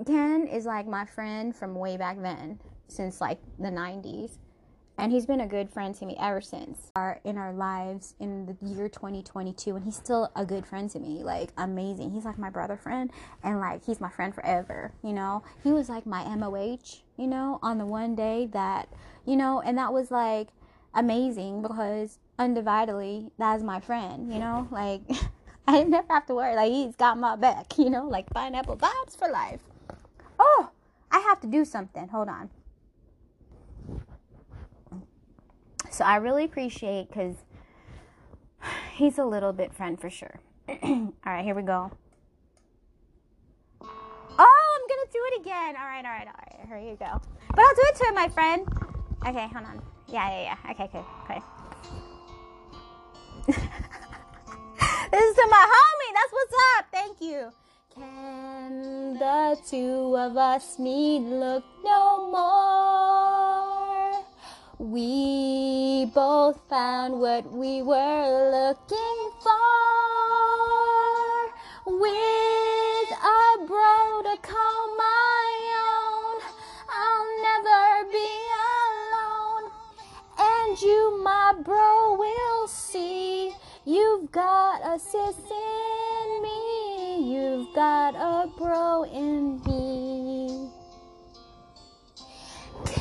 Ken 0.06 0.46
is 0.46 0.66
like 0.66 0.86
my 0.86 1.06
friend 1.06 1.54
from 1.54 1.74
way 1.74 1.96
back 1.96 2.20
then, 2.20 2.58
since 2.88 3.20
like 3.20 3.38
the 3.58 3.68
'90s 3.68 4.38
and 4.98 5.12
he's 5.12 5.26
been 5.26 5.40
a 5.40 5.46
good 5.46 5.70
friend 5.70 5.94
to 5.94 6.04
me 6.04 6.16
ever 6.20 6.40
since. 6.40 6.90
Our 6.96 7.20
in 7.24 7.38
our 7.38 7.52
lives 7.52 8.14
in 8.18 8.46
the 8.46 8.56
year 8.66 8.88
2022 8.88 9.76
and 9.76 9.84
he's 9.84 9.96
still 9.96 10.30
a 10.34 10.44
good 10.44 10.66
friend 10.66 10.90
to 10.90 10.98
me 10.98 11.22
like 11.22 11.50
amazing. 11.56 12.10
He's 12.10 12.24
like 12.24 12.38
my 12.38 12.50
brother 12.50 12.76
friend 12.76 13.10
and 13.42 13.60
like 13.60 13.84
he's 13.84 14.00
my 14.00 14.10
friend 14.10 14.34
forever 14.34 14.92
you 15.02 15.12
know? 15.12 15.44
He 15.62 15.72
was 15.72 15.88
like 15.88 16.04
my 16.04 16.24
moh 16.34 16.78
you 17.16 17.26
know 17.26 17.60
on 17.62 17.78
the 17.78 17.86
one 17.86 18.16
day 18.16 18.48
that 18.52 18.88
you 19.24 19.36
know 19.36 19.60
and 19.60 19.78
that 19.78 19.92
was 19.92 20.10
like 20.10 20.48
amazing 20.94 21.62
because 21.62 22.18
undividedly 22.38 23.30
that's 23.38 23.62
my 23.62 23.80
friend 23.80 24.32
you 24.32 24.40
know? 24.40 24.66
Like 24.70 25.02
i 25.68 25.84
never 25.84 26.12
have 26.12 26.26
to 26.26 26.34
worry. 26.34 26.56
Like 26.56 26.72
he's 26.72 26.96
got 26.96 27.18
my 27.18 27.36
back 27.36 27.66
you 27.78 27.88
know? 27.88 28.08
Like 28.08 28.28
pineapple 28.30 28.76
vibes 28.76 29.16
for 29.16 29.28
life. 29.28 29.60
Oh 30.40 30.70
i 31.10 31.20
have 31.20 31.40
to 31.40 31.46
do 31.46 31.64
something. 31.64 32.08
Hold 32.08 32.28
on 32.28 32.50
So 35.90 36.04
I 36.04 36.16
really 36.16 36.44
appreciate 36.44 37.08
because 37.08 37.36
he's 38.94 39.18
a 39.18 39.24
little 39.24 39.52
bit 39.52 39.74
friend 39.74 40.00
for 40.00 40.10
sure. 40.10 40.40
all 40.68 41.12
right, 41.24 41.44
here 41.44 41.54
we 41.54 41.62
go. 41.62 41.90
Oh, 44.40 44.76
I'm 44.76 44.88
gonna 44.88 45.10
do 45.12 45.20
it 45.32 45.40
again. 45.40 45.76
All 45.76 45.86
right, 45.86 46.04
all 46.04 46.12
right, 46.12 46.26
all 46.26 46.34
right. 46.38 46.66
Here 46.68 46.78
you 46.78 46.96
go. 46.96 47.20
But 47.48 47.60
I'll 47.60 47.74
do 47.74 47.82
it 47.82 47.96
to 47.96 48.04
him, 48.06 48.14
my 48.14 48.28
friend. 48.28 48.66
Okay, 49.26 49.48
hold 49.52 49.64
on. 49.66 49.82
Yeah, 50.08 50.28
yeah, 50.30 50.42
yeah. 50.42 50.70
Okay, 50.70 50.84
okay, 50.84 51.04
okay. 51.24 51.40
this 53.46 55.24
is 55.24 55.36
to 55.36 55.46
my 55.50 55.66
homie. 55.74 56.12
That's 56.14 56.32
what's 56.32 56.54
up. 56.76 56.84
Thank 56.92 57.20
you. 57.20 57.50
Can 57.94 59.14
the 59.14 59.58
two 59.68 60.16
of 60.16 60.36
us 60.36 60.78
meet? 60.78 61.20
Look 61.20 61.64
no 61.82 62.30
more. 62.30 63.97
We 64.80 66.06
both 66.14 66.60
found 66.70 67.18
what 67.18 67.52
we 67.52 67.82
were 67.82 68.50
looking 68.52 69.30
for 69.42 69.58
with 71.84 73.10
a 73.10 73.66
bro 73.66 74.22
to 74.22 74.36
call 74.40 74.96
my 74.96 75.50
own. 75.90 76.42
I'll 76.94 77.28
never 77.42 78.12
be 78.12 78.30
alone, 78.78 79.72
and 80.38 80.80
you, 80.80 81.24
my 81.24 81.54
bro, 81.64 82.14
will 82.16 82.68
see 82.68 83.52
you've 83.84 84.30
got 84.30 84.80
a 84.94 84.96
sis 85.00 85.50
in 85.50 86.40
me. 86.40 87.34
You've 87.34 87.74
got 87.74 88.14
a 88.14 88.46
bro 88.56 89.02
in 89.02 89.60
me. 89.64 89.97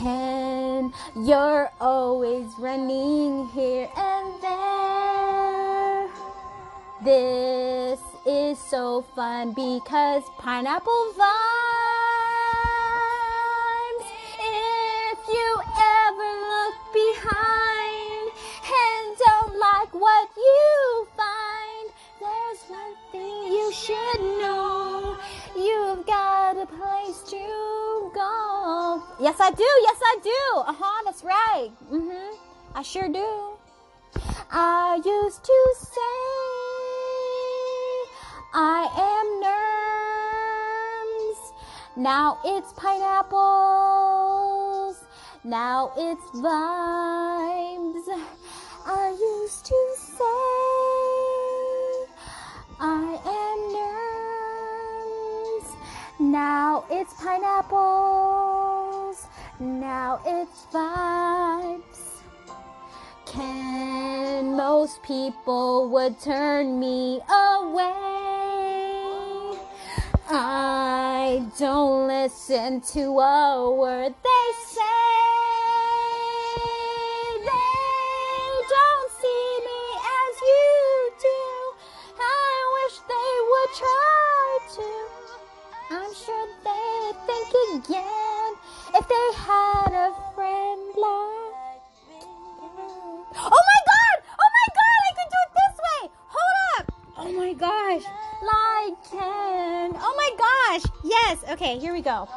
Ken, 0.08 0.94
you're 1.18 1.70
always 1.82 2.48
running 2.58 3.50
here 3.50 3.90
and 3.98 4.42
there. 4.42 6.08
This 7.04 8.00
is 8.26 8.58
so 8.58 9.02
fun 9.18 9.52
because 9.52 10.24
pineapple 10.38 11.14
vibes. 11.20 11.28
If 14.40 15.20
you 15.28 15.50
ever 16.08 16.30
look 16.54 16.76
behind 17.04 18.32
and 18.64 19.18
don't 19.26 19.60
like 19.60 19.94
what 19.94 20.30
you 20.38 21.08
find, 21.18 21.92
there's 22.22 22.62
one 22.70 22.96
thing 23.12 23.52
you 23.52 23.74
should 23.74 24.22
know. 24.40 25.18
You've 25.58 26.06
got 26.06 26.54
to 26.54 26.66
go. 26.66 26.97
Yes, 29.20 29.38
I 29.40 29.50
do. 29.50 29.64
Yes, 29.82 30.00
I 30.04 30.18
do. 30.24 30.60
Uh 30.60 30.74
huh. 30.78 31.02
That's 31.06 31.24
right. 31.24 31.72
Mm 31.92 32.02
Mhm. 32.08 32.38
I 32.76 32.82
sure 32.84 33.10
do. 33.10 33.58
I 34.52 35.02
used 35.04 35.44
to 35.44 35.74
say 35.76 36.18
I 38.54 38.88
am 39.10 39.28
nerds. 39.46 41.42
Now 41.96 42.38
it's 42.46 42.74
pineapples. 42.74 43.38
Now 45.44 45.92
it's 45.98 46.28
vibes. 46.46 48.08
I 48.86 49.10
used 49.20 49.66
to 49.66 49.80
say 49.98 50.46
I 52.80 53.18
am 53.42 53.60
nerds. 53.78 55.70
Now 56.20 56.86
it's 56.92 57.14
pineapples. 57.16 58.47
Now 59.60 60.22
it's 60.24 60.68
vibes. 60.72 62.22
Can 63.26 64.56
most 64.56 65.02
people 65.02 65.90
would 65.90 66.20
turn 66.22 66.80
me 66.80 67.20
away? 67.28 67.98
I 70.30 71.44
don't 71.58 72.08
listen 72.08 72.82
to 72.82 73.02
a 73.20 73.76
word 73.76 74.14
they 74.24 74.48
say. 74.68 74.84
They 77.42 78.62
don't 78.70 79.12
see 79.20 79.60
me 79.66 79.82
as 80.22 80.36
you 80.52 81.12
do. 81.20 81.42
I 82.20 82.54
wish 82.78 82.96
they 83.10 83.34
would 83.50 83.72
try 83.74 84.60
to. 84.76 84.90
I'm 85.96 86.14
sure 86.14 86.48
they'd 86.64 87.18
think 87.26 87.50
again 87.86 88.47
if 89.00 89.08
they 89.08 89.30
had 89.38 89.94
a 89.94 90.10
friend 90.34 90.82
like 90.98 91.84
me. 92.10 92.18
Oh 93.38 93.62
my 93.70 93.80
god! 93.92 94.16
Oh 94.42 94.50
my 94.58 94.68
god! 94.74 95.00
I 95.06 95.14
can 95.14 95.28
do 95.30 95.40
it 95.46 95.52
this 95.60 95.76
way! 95.86 96.02
Hold 96.36 96.58
up! 96.74 96.86
Oh 97.18 97.32
my 97.34 97.54
gosh! 97.54 98.04
Like 98.42 98.96
Ken! 99.12 99.92
Oh 100.02 100.14
my 100.18 100.32
gosh! 100.38 100.84
Yes! 101.04 101.44
Okay, 101.52 101.78
here 101.78 101.94
we 101.94 102.02
go. 102.02 102.28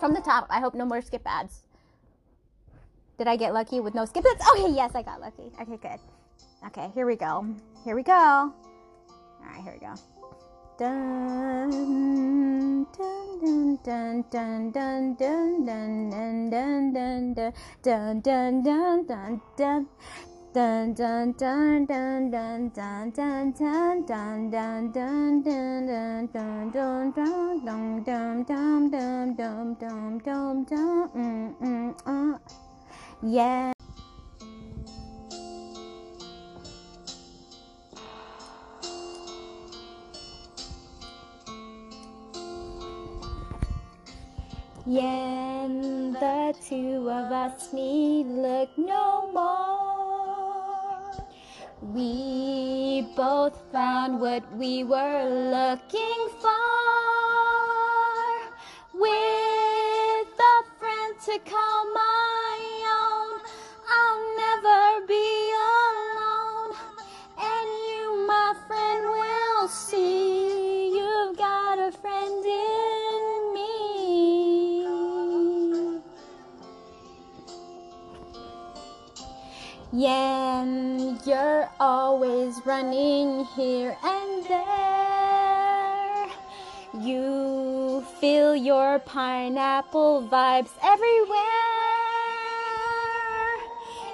From 0.00 0.12
the 0.12 0.20
top. 0.20 0.46
I 0.50 0.58
hope 0.58 0.74
no 0.74 0.84
more 0.84 1.00
skip 1.02 1.22
ads. 1.24 1.60
Did 3.16 3.28
I 3.28 3.36
get 3.36 3.54
lucky 3.54 3.78
with 3.78 3.94
no 3.94 4.04
skip 4.06 4.24
ads? 4.28 4.42
Okay, 4.54 4.72
yes, 4.74 4.96
I 4.96 5.02
got 5.02 5.20
lucky. 5.20 5.52
Okay, 5.60 5.76
good. 5.76 6.00
Okay, 6.66 6.90
here 6.94 7.06
we 7.06 7.14
go. 7.14 7.46
Here 7.84 7.94
we 7.94 8.02
go. 8.02 8.12
All 8.12 8.52
right, 9.40 9.62
here 9.62 9.72
we 9.72 9.78
go. 9.78 9.94
Dun 10.78 11.70
dun 12.92 13.76
dun 13.84 14.24
dun 14.28 14.72
dun 14.72 14.72
dun 14.74 15.64
dun 15.64 16.10
dun 16.10 16.50
dun 16.50 16.92
dun 16.92 17.34
dun 17.34 17.62
dun 17.82 18.22
dun 18.22 18.62
dun 18.62 19.06
dun 19.08 19.40
dun. 19.56 19.86
Dun 20.56 20.94
dun 20.94 21.32
dun 21.38 21.86
dun 21.86 22.30
dun 22.30 22.70
dun 22.76 23.12
dun 23.16 23.52
dun 23.52 23.92
dun 24.04 24.50
dun 24.52 24.92
dun 24.92 25.40
dun 25.44 25.92
dun 26.72 27.12
dun 27.16 28.44
dun 28.44 29.34
dun 29.36 29.76
dum 29.80 30.18
dum 30.24 30.64
dum 30.64 31.08
mm 31.14 31.54
mm 31.60 31.92
uh 32.04 32.38
yeah 33.22 33.75
Yeah, 44.88 45.66
the 45.66 46.54
two 46.64 47.10
of 47.10 47.32
us 47.32 47.72
need 47.72 48.26
look 48.26 48.70
no 48.78 49.28
more. 49.32 51.10
We 51.82 53.04
both 53.16 53.60
found 53.72 54.20
what 54.20 54.44
we 54.54 54.84
were 54.84 55.24
looking 55.50 56.28
for. 56.40 56.52
With 58.94 60.38
a 60.38 60.62
friend 60.78 61.14
to 61.24 61.38
call 61.50 61.92
my 61.92 62.55
Yeah, 79.98 80.62
you're 81.24 81.70
always 81.80 82.60
running 82.66 83.46
here 83.56 83.96
and 84.04 84.44
there. 84.44 86.26
You 87.00 88.04
feel 88.20 88.54
your 88.54 88.98
pineapple 88.98 90.28
vibes 90.30 90.68
everywhere. 90.84 91.40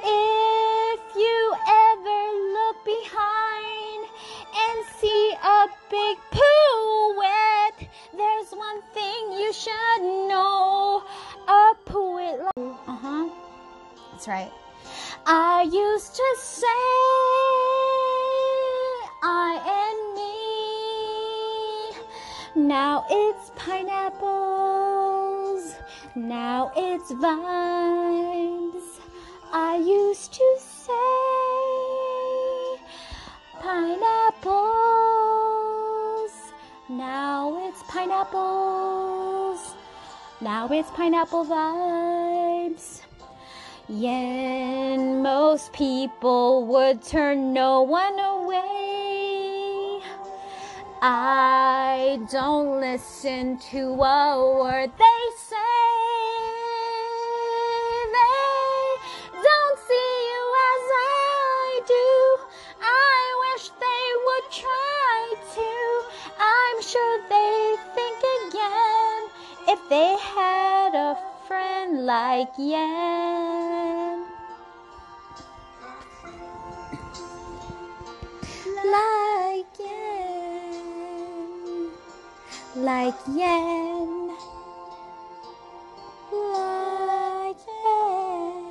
If 0.04 1.00
you 1.16 1.54
ever 1.66 2.30
look 2.54 2.84
behind 2.84 4.06
and 4.54 4.86
see 5.00 5.34
a 5.42 5.66
big 5.90 6.16
poo-wet, 6.30 7.88
there's 8.16 8.52
one 8.52 8.82
thing 8.94 9.32
you 9.32 9.52
should 9.52 10.28
know. 10.28 11.02
A 11.48 11.74
poet 11.86 12.38
like 12.38 12.76
uh-huh. 12.86 13.28
That's 14.12 14.28
right. 14.28 14.52
I 15.24 15.62
used 15.62 16.16
to 16.16 16.36
say 16.36 16.66
I 19.22 19.56
and 19.78 20.14
me. 22.56 22.66
Now 22.66 23.04
it's 23.08 23.52
pineapples. 23.54 24.32
Now 26.16 26.72
it's 26.76 27.12
vines. 27.12 29.00
I 29.52 29.76
used 29.76 30.32
to 30.32 30.56
say 30.58 30.92
pineapples. 33.60 34.52
Now 36.88 37.68
it's 37.68 37.82
pineapples. 37.84 39.76
Now 40.40 40.68
it's 40.72 40.90
pineapple 40.90 41.44
vibes. 41.44 43.01
Yeah, 43.88 44.96
most 44.96 45.72
people 45.72 46.64
would 46.66 47.02
turn 47.02 47.52
no 47.52 47.82
one 47.82 48.16
away. 48.16 50.00
I 51.02 52.20
don't 52.30 52.80
listen 52.80 53.58
to 53.72 53.80
a 53.80 54.60
word 54.62 54.92
they 54.96 55.22
say. 55.36 55.56
They 58.14 59.42
don't 59.42 59.78
see 59.88 60.10
you 60.30 60.42
as 60.70 60.84
I 60.94 61.80
do. 61.88 62.10
I 62.82 63.18
wish 63.42 63.68
they 63.82 64.06
would 64.26 64.48
try 64.62 65.34
to. 65.56 65.70
I'm 66.38 66.82
sure 66.82 67.18
they 67.28 67.76
think 67.96 68.18
again 68.46 69.20
if 69.66 69.80
they 69.88 70.16
had 70.34 70.61
like 71.92 72.48
Yan. 72.58 74.24
Like 78.84 79.78
Yan. 79.78 80.72
Like 82.76 83.14
Yan. 83.28 84.28
Like 86.32 87.60
Yan. 87.84 88.64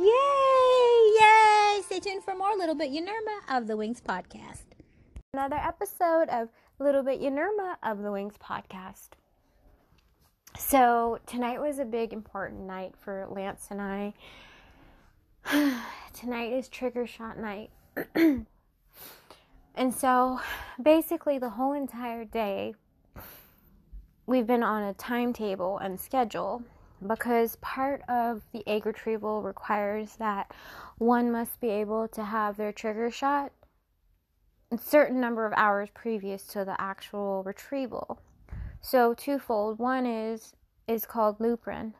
Yay! 0.00 0.92
Yay! 1.20 1.82
Stay 1.82 2.00
tuned 2.00 2.24
for 2.24 2.34
more 2.34 2.56
Little 2.56 2.74
Bit 2.74 2.90
Yenerma 2.90 3.40
of 3.54 3.66
the 3.66 3.76
Wings 3.76 4.00
podcast. 4.00 4.64
Another 5.34 5.56
episode 5.56 6.30
of 6.30 6.48
Little 6.78 7.02
Bit 7.02 7.20
Yenerma 7.20 7.76
of 7.82 7.98
the 7.98 8.10
Wings 8.10 8.36
podcast. 8.42 9.10
So 10.58 11.20
tonight 11.24 11.60
was 11.60 11.78
a 11.78 11.84
big 11.84 12.12
important 12.12 12.62
night 12.62 12.92
for 12.98 13.28
Lance 13.30 13.68
and 13.70 13.80
I. 13.80 14.12
tonight 16.12 16.52
is 16.52 16.68
trigger 16.68 17.06
shot 17.06 17.38
night. 17.38 17.70
and 19.76 19.94
so 19.94 20.40
basically 20.82 21.38
the 21.38 21.48
whole 21.48 21.74
entire 21.74 22.24
day 22.24 22.74
we've 24.26 24.48
been 24.48 24.64
on 24.64 24.82
a 24.82 24.94
timetable 24.94 25.78
and 25.78 25.98
schedule 25.98 26.64
because 27.06 27.54
part 27.56 28.02
of 28.08 28.42
the 28.52 28.66
egg 28.68 28.84
retrieval 28.84 29.42
requires 29.42 30.16
that 30.16 30.52
one 30.98 31.30
must 31.30 31.60
be 31.60 31.68
able 31.68 32.08
to 32.08 32.24
have 32.24 32.56
their 32.56 32.72
trigger 32.72 33.12
shot 33.12 33.52
a 34.72 34.76
certain 34.76 35.20
number 35.20 35.46
of 35.46 35.52
hours 35.56 35.88
previous 35.94 36.42
to 36.48 36.64
the 36.64 36.78
actual 36.78 37.42
retrieval. 37.44 38.20
So 38.80 39.14
twofold. 39.14 39.78
One 39.78 40.06
is 40.06 40.52
is 40.86 41.04
called 41.04 41.38
Lupron. 41.38 41.94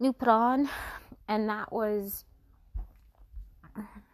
Lupron, 0.00 0.68
and 1.28 1.48
that 1.48 1.72
was. 1.72 2.24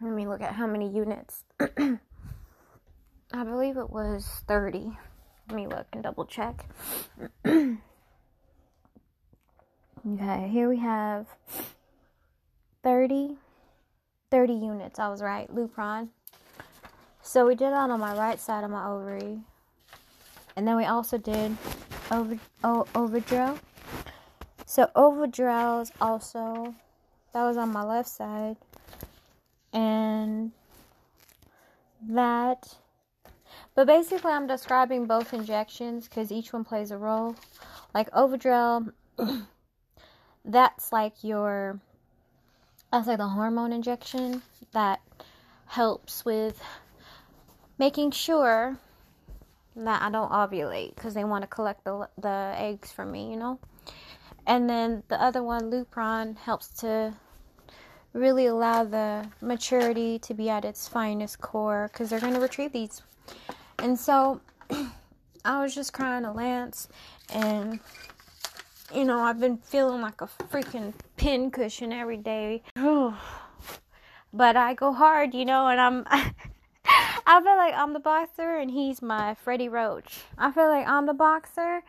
Let 0.00 0.12
me 0.12 0.26
look 0.26 0.42
at 0.42 0.54
how 0.54 0.66
many 0.66 0.88
units. 0.90 1.44
I 1.60 1.98
believe 3.32 3.76
it 3.76 3.90
was 3.90 4.42
thirty. 4.46 4.96
Let 5.48 5.56
me 5.56 5.66
look 5.66 5.86
and 5.92 6.02
double 6.02 6.24
check. 6.24 6.66
okay, 7.46 7.78
here 10.50 10.68
we 10.68 10.78
have 10.78 11.26
30, 12.82 13.36
30 14.30 14.52
units. 14.52 14.98
I 14.98 15.08
was 15.08 15.22
right, 15.22 15.48
Lupron. 15.54 16.08
So 17.22 17.46
we 17.46 17.54
did 17.54 17.72
that 17.72 17.90
on 17.90 18.00
my 18.00 18.16
right 18.16 18.40
side 18.40 18.64
of 18.64 18.70
my 18.70 18.88
ovary. 18.88 19.38
And 20.56 20.66
then 20.66 20.76
we 20.76 20.86
also 20.86 21.18
did 21.18 21.56
over. 22.10 22.38
So 24.64 24.90
Ovidrel 24.96 25.82
is 25.82 25.92
also, 26.00 26.74
that 27.32 27.44
was 27.44 27.56
on 27.56 27.72
my 27.72 27.84
left 27.84 28.08
side. 28.08 28.56
And 29.72 30.52
that, 32.08 32.76
but 33.74 33.86
basically 33.86 34.32
I'm 34.32 34.46
describing 34.46 35.06
both 35.06 35.34
injections 35.34 36.08
because 36.08 36.32
each 36.32 36.52
one 36.52 36.64
plays 36.64 36.90
a 36.90 36.96
role. 36.96 37.36
Like 37.94 38.10
Ovidrel, 38.12 38.92
that's 40.44 40.92
like 40.92 41.22
your, 41.22 41.80
that's 42.90 43.06
like 43.06 43.18
the 43.18 43.28
hormone 43.28 43.72
injection 43.72 44.42
that 44.72 45.00
helps 45.66 46.24
with 46.24 46.62
making 47.78 48.10
sure 48.10 48.78
that 49.76 50.02
I 50.02 50.10
don't 50.10 50.30
ovulate 50.30 50.94
because 50.94 51.14
they 51.14 51.24
want 51.24 51.42
to 51.42 51.48
collect 51.48 51.84
the 51.84 52.08
the 52.18 52.54
eggs 52.56 52.92
from 52.92 53.12
me, 53.12 53.30
you 53.30 53.36
know. 53.36 53.58
And 54.46 54.70
then 54.70 55.02
the 55.08 55.20
other 55.20 55.42
one, 55.42 55.70
Lupron, 55.70 56.36
helps 56.38 56.68
to 56.80 57.14
really 58.12 58.46
allow 58.46 58.84
the 58.84 59.28
maturity 59.40 60.18
to 60.20 60.34
be 60.34 60.48
at 60.48 60.64
its 60.64 60.88
finest 60.88 61.40
core 61.40 61.90
because 61.92 62.08
they're 62.08 62.20
going 62.20 62.34
to 62.34 62.40
retrieve 62.40 62.72
these. 62.72 63.02
And 63.78 63.98
so 63.98 64.40
I 65.44 65.62
was 65.62 65.74
just 65.74 65.92
crying 65.92 66.22
to 66.22 66.32
Lance, 66.32 66.88
and 67.32 67.80
you 68.94 69.04
know, 69.04 69.20
I've 69.20 69.40
been 69.40 69.58
feeling 69.58 70.00
like 70.00 70.20
a 70.20 70.26
freaking 70.26 70.94
pin 71.16 71.50
cushion 71.50 71.92
every 71.92 72.16
day. 72.16 72.62
but 74.32 74.56
I 74.56 74.74
go 74.74 74.92
hard, 74.92 75.34
you 75.34 75.44
know, 75.44 75.66
and 75.68 75.80
I'm. 75.80 76.06
I 77.28 77.42
feel 77.42 77.56
like 77.56 77.74
I'm 77.74 77.92
the 77.92 77.98
boxer 77.98 78.56
and 78.56 78.70
he's 78.70 79.02
my 79.02 79.34
Freddie 79.34 79.68
Roach. 79.68 80.20
I 80.38 80.52
feel 80.52 80.68
like 80.68 80.86
I'm 80.86 81.06
the 81.06 81.12
boxer 81.12 81.82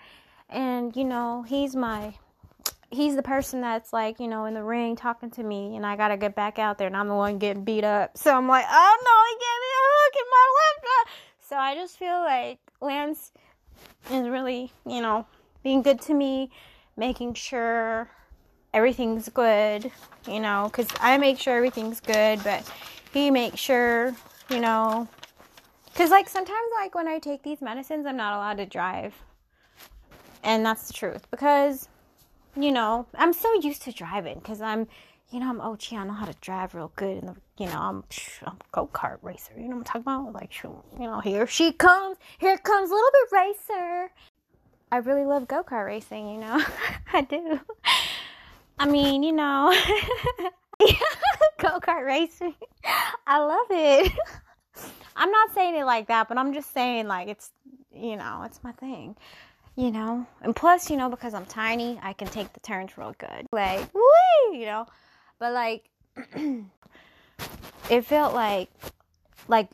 and 0.50 0.96
you 0.96 1.04
know, 1.04 1.44
he's 1.48 1.76
my 1.76 2.16
he's 2.90 3.16
the 3.16 3.22
person 3.22 3.62
that's 3.62 3.94
like, 3.94 4.20
you 4.20 4.28
know, 4.28 4.46
in 4.46 4.56
the 4.56 4.64
ring 4.64 4.96
talking 4.96 5.30
to 5.30 5.44
me 5.44 5.76
and 5.76 5.86
I 5.86 5.96
got 5.96 6.08
to 6.08 6.18
get 6.18 6.34
back 6.34 6.58
out 6.58 6.80
there 6.80 6.88
and 6.88 6.98
I'm 6.98 7.08
the 7.08 7.14
one 7.14 7.38
getting 7.38 7.64
beat 7.64 7.84
up. 7.84 8.18
So 8.18 8.36
I'm 8.36 8.48
like, 8.48 8.66
"Oh 8.68 8.98
no, 9.06 9.16
he 9.30 9.36
gave 9.36 9.62
me 9.62 9.70
a 9.76 9.84
hook 9.94 10.16
in 10.16 10.26
my 10.32 10.48
left 10.58 10.86
eye." 10.88 11.12
So 11.42 11.56
I 11.56 11.76
just 11.76 11.98
feel 12.00 12.20
like 12.22 12.60
Lance 12.82 13.32
is 14.12 14.28
really, 14.28 14.72
you 14.88 15.02
know, 15.02 15.28
being 15.62 15.84
good 15.84 16.02
to 16.02 16.16
me, 16.16 16.50
making 16.96 17.36
sure 17.36 18.10
everything's 18.74 19.30
good, 19.30 19.92
you 20.28 20.40
know, 20.40 20.72
cuz 20.74 20.88
I 21.00 21.20
make 21.20 21.38
sure 21.38 21.56
everything's 21.56 22.00
good, 22.00 22.44
but 22.44 22.68
he 23.14 23.30
makes 23.30 23.60
sure, 23.60 24.16
you 24.50 24.60
know, 24.60 25.08
cuz 25.98 26.10
like 26.10 26.30
sometimes 26.30 26.70
like 26.76 26.96
when 26.96 27.08
I 27.08 27.20
take 27.20 27.44
these 27.44 27.62
medicines, 27.62 28.06
I'm 28.06 28.18
not 28.18 28.34
allowed 28.34 28.58
to 28.58 28.66
drive. 28.66 29.14
And 30.44 30.66
that's 30.66 30.88
the 30.88 30.94
truth 30.94 31.30
because 31.30 31.90
you 32.60 32.72
know, 32.72 33.06
I'm 33.16 33.34
so 33.34 33.54
used 33.62 33.84
to 33.84 33.92
driving 33.92 34.40
because 34.40 34.62
I'm, 34.62 34.88
you 35.30 35.40
know, 35.40 35.50
I'm 35.50 35.62
OG. 35.62 35.82
I 35.92 36.04
know 36.04 36.14
how 36.14 36.26
to 36.26 36.36
drive 36.42 36.74
real 36.74 36.92
good, 36.96 37.24
and 37.24 37.36
you 37.58 37.68
know, 37.68 37.80
I'm, 37.80 38.04
I'm 38.46 38.54
a 38.54 38.66
go 38.72 38.88
kart 38.88 39.20
racer. 39.22 39.54
You 39.56 39.64
know 39.64 39.76
what 39.76 39.78
I'm 39.78 39.84
talking 39.84 40.02
about? 40.02 40.34
Like, 40.34 40.64
you 40.64 41.06
know, 41.06 41.20
here 41.20 41.46
she 41.46 41.72
comes. 41.72 42.18
Here 42.40 42.58
comes 42.58 42.90
little 42.90 43.10
bit 43.12 43.38
racer. 43.38 44.12
I 44.92 44.98
really 44.98 45.26
love 45.26 45.48
go 45.48 45.64
kart 45.64 45.86
racing. 45.86 46.30
You 46.30 46.40
know, 46.40 46.64
I 47.14 47.22
do. 47.22 47.60
I 48.80 48.88
mean, 48.88 49.24
you 49.24 49.34
know, 49.34 49.76
go 51.60 51.80
kart 51.80 52.06
racing. 52.06 52.56
I 53.28 53.40
love 53.40 53.68
it. 53.70 54.12
I'm 55.16 55.32
not 55.32 55.54
saying 55.54 55.76
it 55.76 55.86
like 55.86 56.08
that, 56.08 56.28
but 56.28 56.38
I'm 56.38 56.54
just 56.54 56.74
saying 56.74 57.08
like 57.08 57.28
it's, 57.28 57.52
you 57.94 58.16
know, 58.16 58.44
it's 58.46 58.64
my 58.64 58.72
thing 58.74 59.16
you 59.78 59.92
know. 59.92 60.28
And 60.42 60.54
plus, 60.54 60.90
you 60.90 60.98
know, 60.98 61.08
because 61.08 61.34
I'm 61.34 61.46
tiny, 61.46 61.98
I 62.04 62.12
can 62.12 62.28
take 62.28 62.52
the 62.52 62.60
turns 62.60 62.98
real 62.98 63.16
good. 63.18 63.46
Like, 63.54 63.88
you 64.52 64.66
know. 64.66 64.88
But 65.40 65.54
like, 65.54 65.90
it 67.90 68.02
felt 68.02 68.34
like, 68.34 68.70
like, 69.48 69.70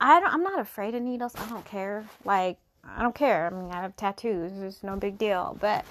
I 0.00 0.20
don't, 0.20 0.34
I'm 0.34 0.42
not 0.42 0.58
afraid 0.58 0.94
of 0.94 1.02
needles. 1.02 1.34
I 1.36 1.48
don't 1.48 1.64
care. 1.64 2.04
Like, 2.24 2.58
I 2.84 3.00
don't 3.00 3.14
care. 3.14 3.46
I 3.46 3.50
mean, 3.50 3.70
I 3.70 3.80
have 3.80 3.96
tattoos. 3.96 4.60
It's 4.60 4.82
no 4.82 4.96
big 4.96 5.16
deal. 5.16 5.56
But 5.60 5.86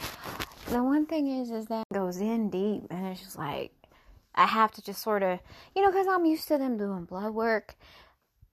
the 0.69 0.83
one 0.83 1.05
thing 1.05 1.39
is, 1.39 1.49
is 1.49 1.65
that 1.67 1.85
it 1.89 1.93
goes 1.93 2.17
in 2.17 2.49
deep, 2.49 2.83
and 2.91 3.07
it's 3.07 3.21
just 3.21 3.37
like 3.37 3.71
I 4.35 4.45
have 4.45 4.71
to 4.73 4.81
just 4.81 5.01
sort 5.01 5.23
of, 5.23 5.39
you 5.73 5.81
know, 5.81 5.89
because 5.89 6.07
I'm 6.07 6.25
used 6.25 6.49
to 6.49 6.57
them 6.57 6.77
doing 6.77 7.05
blood 7.05 7.33
work 7.33 7.75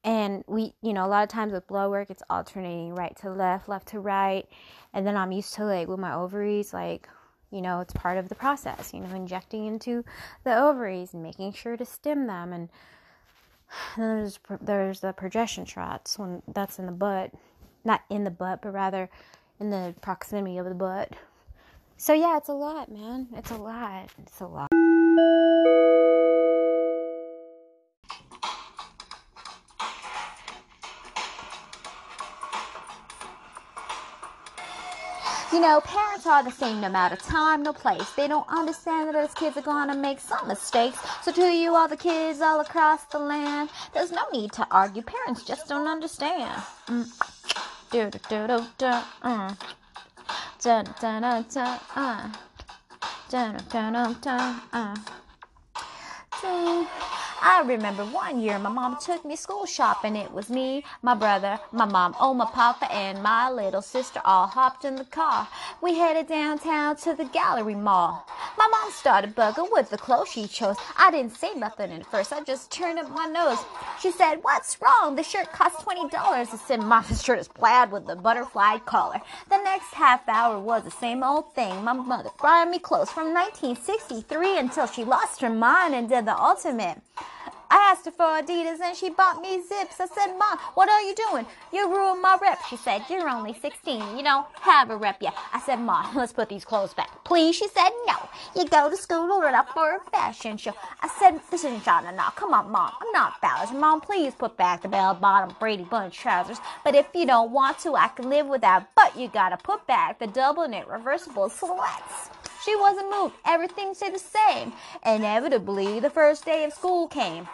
and 0.04 0.44
we 0.46 0.72
you 0.82 0.92
know 0.92 1.04
a 1.04 1.08
lot 1.08 1.22
of 1.22 1.28
times 1.28 1.52
with 1.52 1.66
blood 1.66 1.90
work 1.90 2.10
it's 2.10 2.22
alternating 2.30 2.94
right 2.94 3.16
to 3.16 3.30
left 3.30 3.68
left 3.68 3.88
to 3.88 4.00
right. 4.00 4.46
And 4.92 5.06
then 5.06 5.16
i'm 5.16 5.32
used 5.32 5.54
to 5.54 5.64
like 5.64 5.88
with 5.88 5.98
my 5.98 6.14
ovaries 6.14 6.72
like 6.72 7.08
you 7.50 7.60
know 7.60 7.80
it's 7.80 7.92
part 7.92 8.16
of 8.16 8.28
the 8.28 8.34
process 8.34 8.94
you 8.94 9.00
know 9.00 9.14
injecting 9.14 9.66
into 9.66 10.04
the 10.44 10.56
ovaries 10.56 11.12
and 11.14 11.22
making 11.22 11.52
sure 11.52 11.76
to 11.76 11.84
stim 11.84 12.26
them. 12.26 12.52
And 12.52 12.68
then 13.96 14.18
there's 14.18 14.38
there's 14.60 15.00
the 15.00 15.12
progesterone 15.12 15.68
shots 15.68 16.18
when 16.18 16.42
that's 16.48 16.78
in 16.78 16.86
the 16.86 16.92
butt 16.92 17.32
not 17.84 18.02
in 18.10 18.24
the 18.24 18.30
butt 18.30 18.62
but 18.62 18.72
rather 18.72 19.08
in 19.58 19.70
the 19.70 19.94
proximity 20.00 20.58
of 20.58 20.66
the 20.66 20.74
butt. 20.74 21.12
So 21.98 22.14
yeah 22.14 22.38
it's 22.38 22.48
a 22.48 22.54
lot 22.54 22.90
man. 22.90 23.28
It's 23.36 23.50
a 23.50 23.56
lot. 23.56 24.08
It's 24.18 24.40
a 24.40 24.46
lot 24.46 24.70
You 35.60 35.66
know, 35.66 35.80
parents 35.82 36.26
are 36.26 36.42
the 36.42 36.50
same 36.50 36.80
no 36.80 36.88
matter 36.88 37.16
time, 37.16 37.62
no 37.62 37.74
place. 37.74 38.08
They 38.12 38.26
don't 38.26 38.48
understand 38.48 39.08
that 39.08 39.12
those 39.12 39.34
kids 39.34 39.58
are 39.58 39.60
gonna 39.60 39.94
make 39.94 40.18
some 40.18 40.48
mistakes. 40.48 40.98
So 41.22 41.32
to 41.32 41.42
you, 41.52 41.76
all 41.76 41.86
the 41.86 41.98
kids 41.98 42.40
all 42.40 42.60
across 42.60 43.04
the 43.04 43.18
land, 43.18 43.68
there's 43.92 44.10
no 44.10 44.22
need 44.32 44.52
to 44.52 44.66
argue. 44.70 45.02
Parents 45.02 45.44
just 45.44 45.68
don't 45.68 45.86
understand. 45.86 46.62
Mm. 46.86 47.06
I 57.42 57.62
remember 57.62 58.04
one 58.04 58.40
year 58.40 58.58
my 58.58 58.68
mom 58.68 58.98
took 59.00 59.24
me 59.24 59.34
school 59.34 59.64
shopping. 59.64 60.14
It 60.14 60.30
was 60.30 60.50
me, 60.50 60.84
my 61.00 61.14
brother, 61.14 61.58
my 61.72 61.86
mom, 61.86 62.14
oh 62.20 62.34
my 62.34 62.44
papa, 62.44 62.92
and 62.92 63.22
my 63.22 63.50
little 63.50 63.80
sister 63.80 64.20
all 64.26 64.46
hopped 64.46 64.84
in 64.84 64.96
the 64.96 65.04
car. 65.06 65.48
We 65.80 65.94
headed 65.94 66.28
downtown 66.28 66.96
to 66.96 67.14
the 67.14 67.24
gallery 67.24 67.74
mall. 67.74 68.26
My 68.58 68.68
mom 68.68 68.90
started 68.92 69.34
bugging 69.34 69.72
with 69.72 69.88
the 69.88 69.96
clothes 69.96 70.30
she 70.30 70.48
chose. 70.48 70.76
I 70.98 71.10
didn't 71.10 71.34
say 71.34 71.54
nothing 71.54 71.90
at 71.92 72.04
first. 72.06 72.32
I 72.32 72.42
just 72.42 72.70
turned 72.70 72.98
up 72.98 73.10
my 73.10 73.24
nose. 73.24 73.58
She 74.00 74.10
said, 74.10 74.42
"What's 74.42 74.76
wrong? 74.82 75.16
The 75.16 75.22
shirt 75.22 75.50
costs 75.50 75.82
twenty 75.82 76.08
dollars." 76.10 76.48
I 76.52 76.58
said, 76.58 76.82
"Mom, 76.82 77.04
the 77.08 77.14
shirt 77.14 77.38
is 77.38 77.48
plaid 77.48 77.90
with 77.90 78.06
the 78.06 78.16
butterfly 78.16 78.78
collar." 78.84 79.22
The 79.48 79.62
next 79.62 79.94
half 79.94 80.28
hour 80.28 80.58
was 80.58 80.82
the 80.82 80.90
same 80.90 81.22
old 81.22 81.54
thing. 81.54 81.84
My 81.84 81.94
mother 81.94 82.30
brought 82.38 82.68
me 82.68 82.78
clothes 82.78 83.10
from 83.10 83.32
1963 83.32 84.58
until 84.58 84.86
she 84.86 85.04
lost 85.04 85.40
her 85.40 85.48
mind 85.50 85.94
and 85.94 86.08
did 86.08 86.26
the 86.26 86.38
ultimate. 86.38 87.00
I 87.70 87.92
asked 87.92 88.04
her 88.04 88.10
for 88.10 88.24
Adidas 88.24 88.80
and 88.80 88.96
she 88.96 89.10
bought 89.10 89.40
me 89.40 89.62
zips. 89.62 90.00
I 90.00 90.06
said, 90.06 90.36
Mom, 90.36 90.58
what 90.74 90.88
are 90.88 91.02
you 91.02 91.14
doing? 91.14 91.46
You 91.72 91.88
ruined 91.88 92.20
my 92.20 92.36
rep. 92.42 92.58
She 92.68 92.76
said, 92.76 93.04
You're 93.08 93.28
only 93.28 93.54
16. 93.54 94.16
You 94.16 94.24
don't 94.24 94.46
have 94.60 94.90
a 94.90 94.96
rep 94.96 95.22
yet. 95.22 95.34
I 95.52 95.60
said, 95.60 95.76
Mom, 95.76 96.12
let's 96.16 96.32
put 96.32 96.48
these 96.48 96.64
clothes 96.64 96.94
back. 96.94 97.22
Please? 97.24 97.54
She 97.54 97.68
said, 97.68 97.90
No. 98.06 98.28
You 98.56 98.68
go 98.68 98.90
to 98.90 98.96
school 98.96 99.28
to 99.28 99.46
up 99.46 99.70
for 99.72 99.96
a 99.96 100.10
fashion 100.10 100.56
show. 100.56 100.74
I 101.00 101.08
said, 101.08 101.40
This 101.50 101.64
isn't 101.64 101.84
Shauna 101.84 102.14
now. 102.14 102.30
Come 102.30 102.54
on, 102.54 102.70
Mom. 102.72 102.92
I'm 103.00 103.12
not 103.12 103.40
balanced. 103.40 103.74
Mom, 103.74 104.00
please 104.00 104.34
put 104.34 104.56
back 104.56 104.82
the 104.82 104.88
bell 104.88 105.14
bottom 105.14 105.54
Brady 105.60 105.84
Bunch 105.84 106.18
trousers. 106.18 106.58
But 106.82 106.96
if 106.96 107.06
you 107.14 107.24
don't 107.24 107.52
want 107.52 107.78
to, 107.80 107.94
I 107.94 108.08
can 108.08 108.28
live 108.28 108.48
without. 108.48 108.86
But 108.96 109.16
you 109.16 109.28
gotta 109.28 109.56
put 109.56 109.86
back 109.86 110.18
the 110.18 110.26
double 110.26 110.66
knit 110.66 110.88
reversible 110.88 111.48
sweats. 111.48 112.39
She 112.64 112.76
wasn't 112.76 113.10
moved. 113.10 113.34
Everything 113.44 113.94
stayed 113.94 114.14
the 114.14 114.18
same. 114.18 114.72
Inevitably, 115.04 116.00
the 116.00 116.10
first 116.10 116.44
day 116.44 116.64
of 116.64 116.72
school 116.72 117.08
came. 117.08 117.48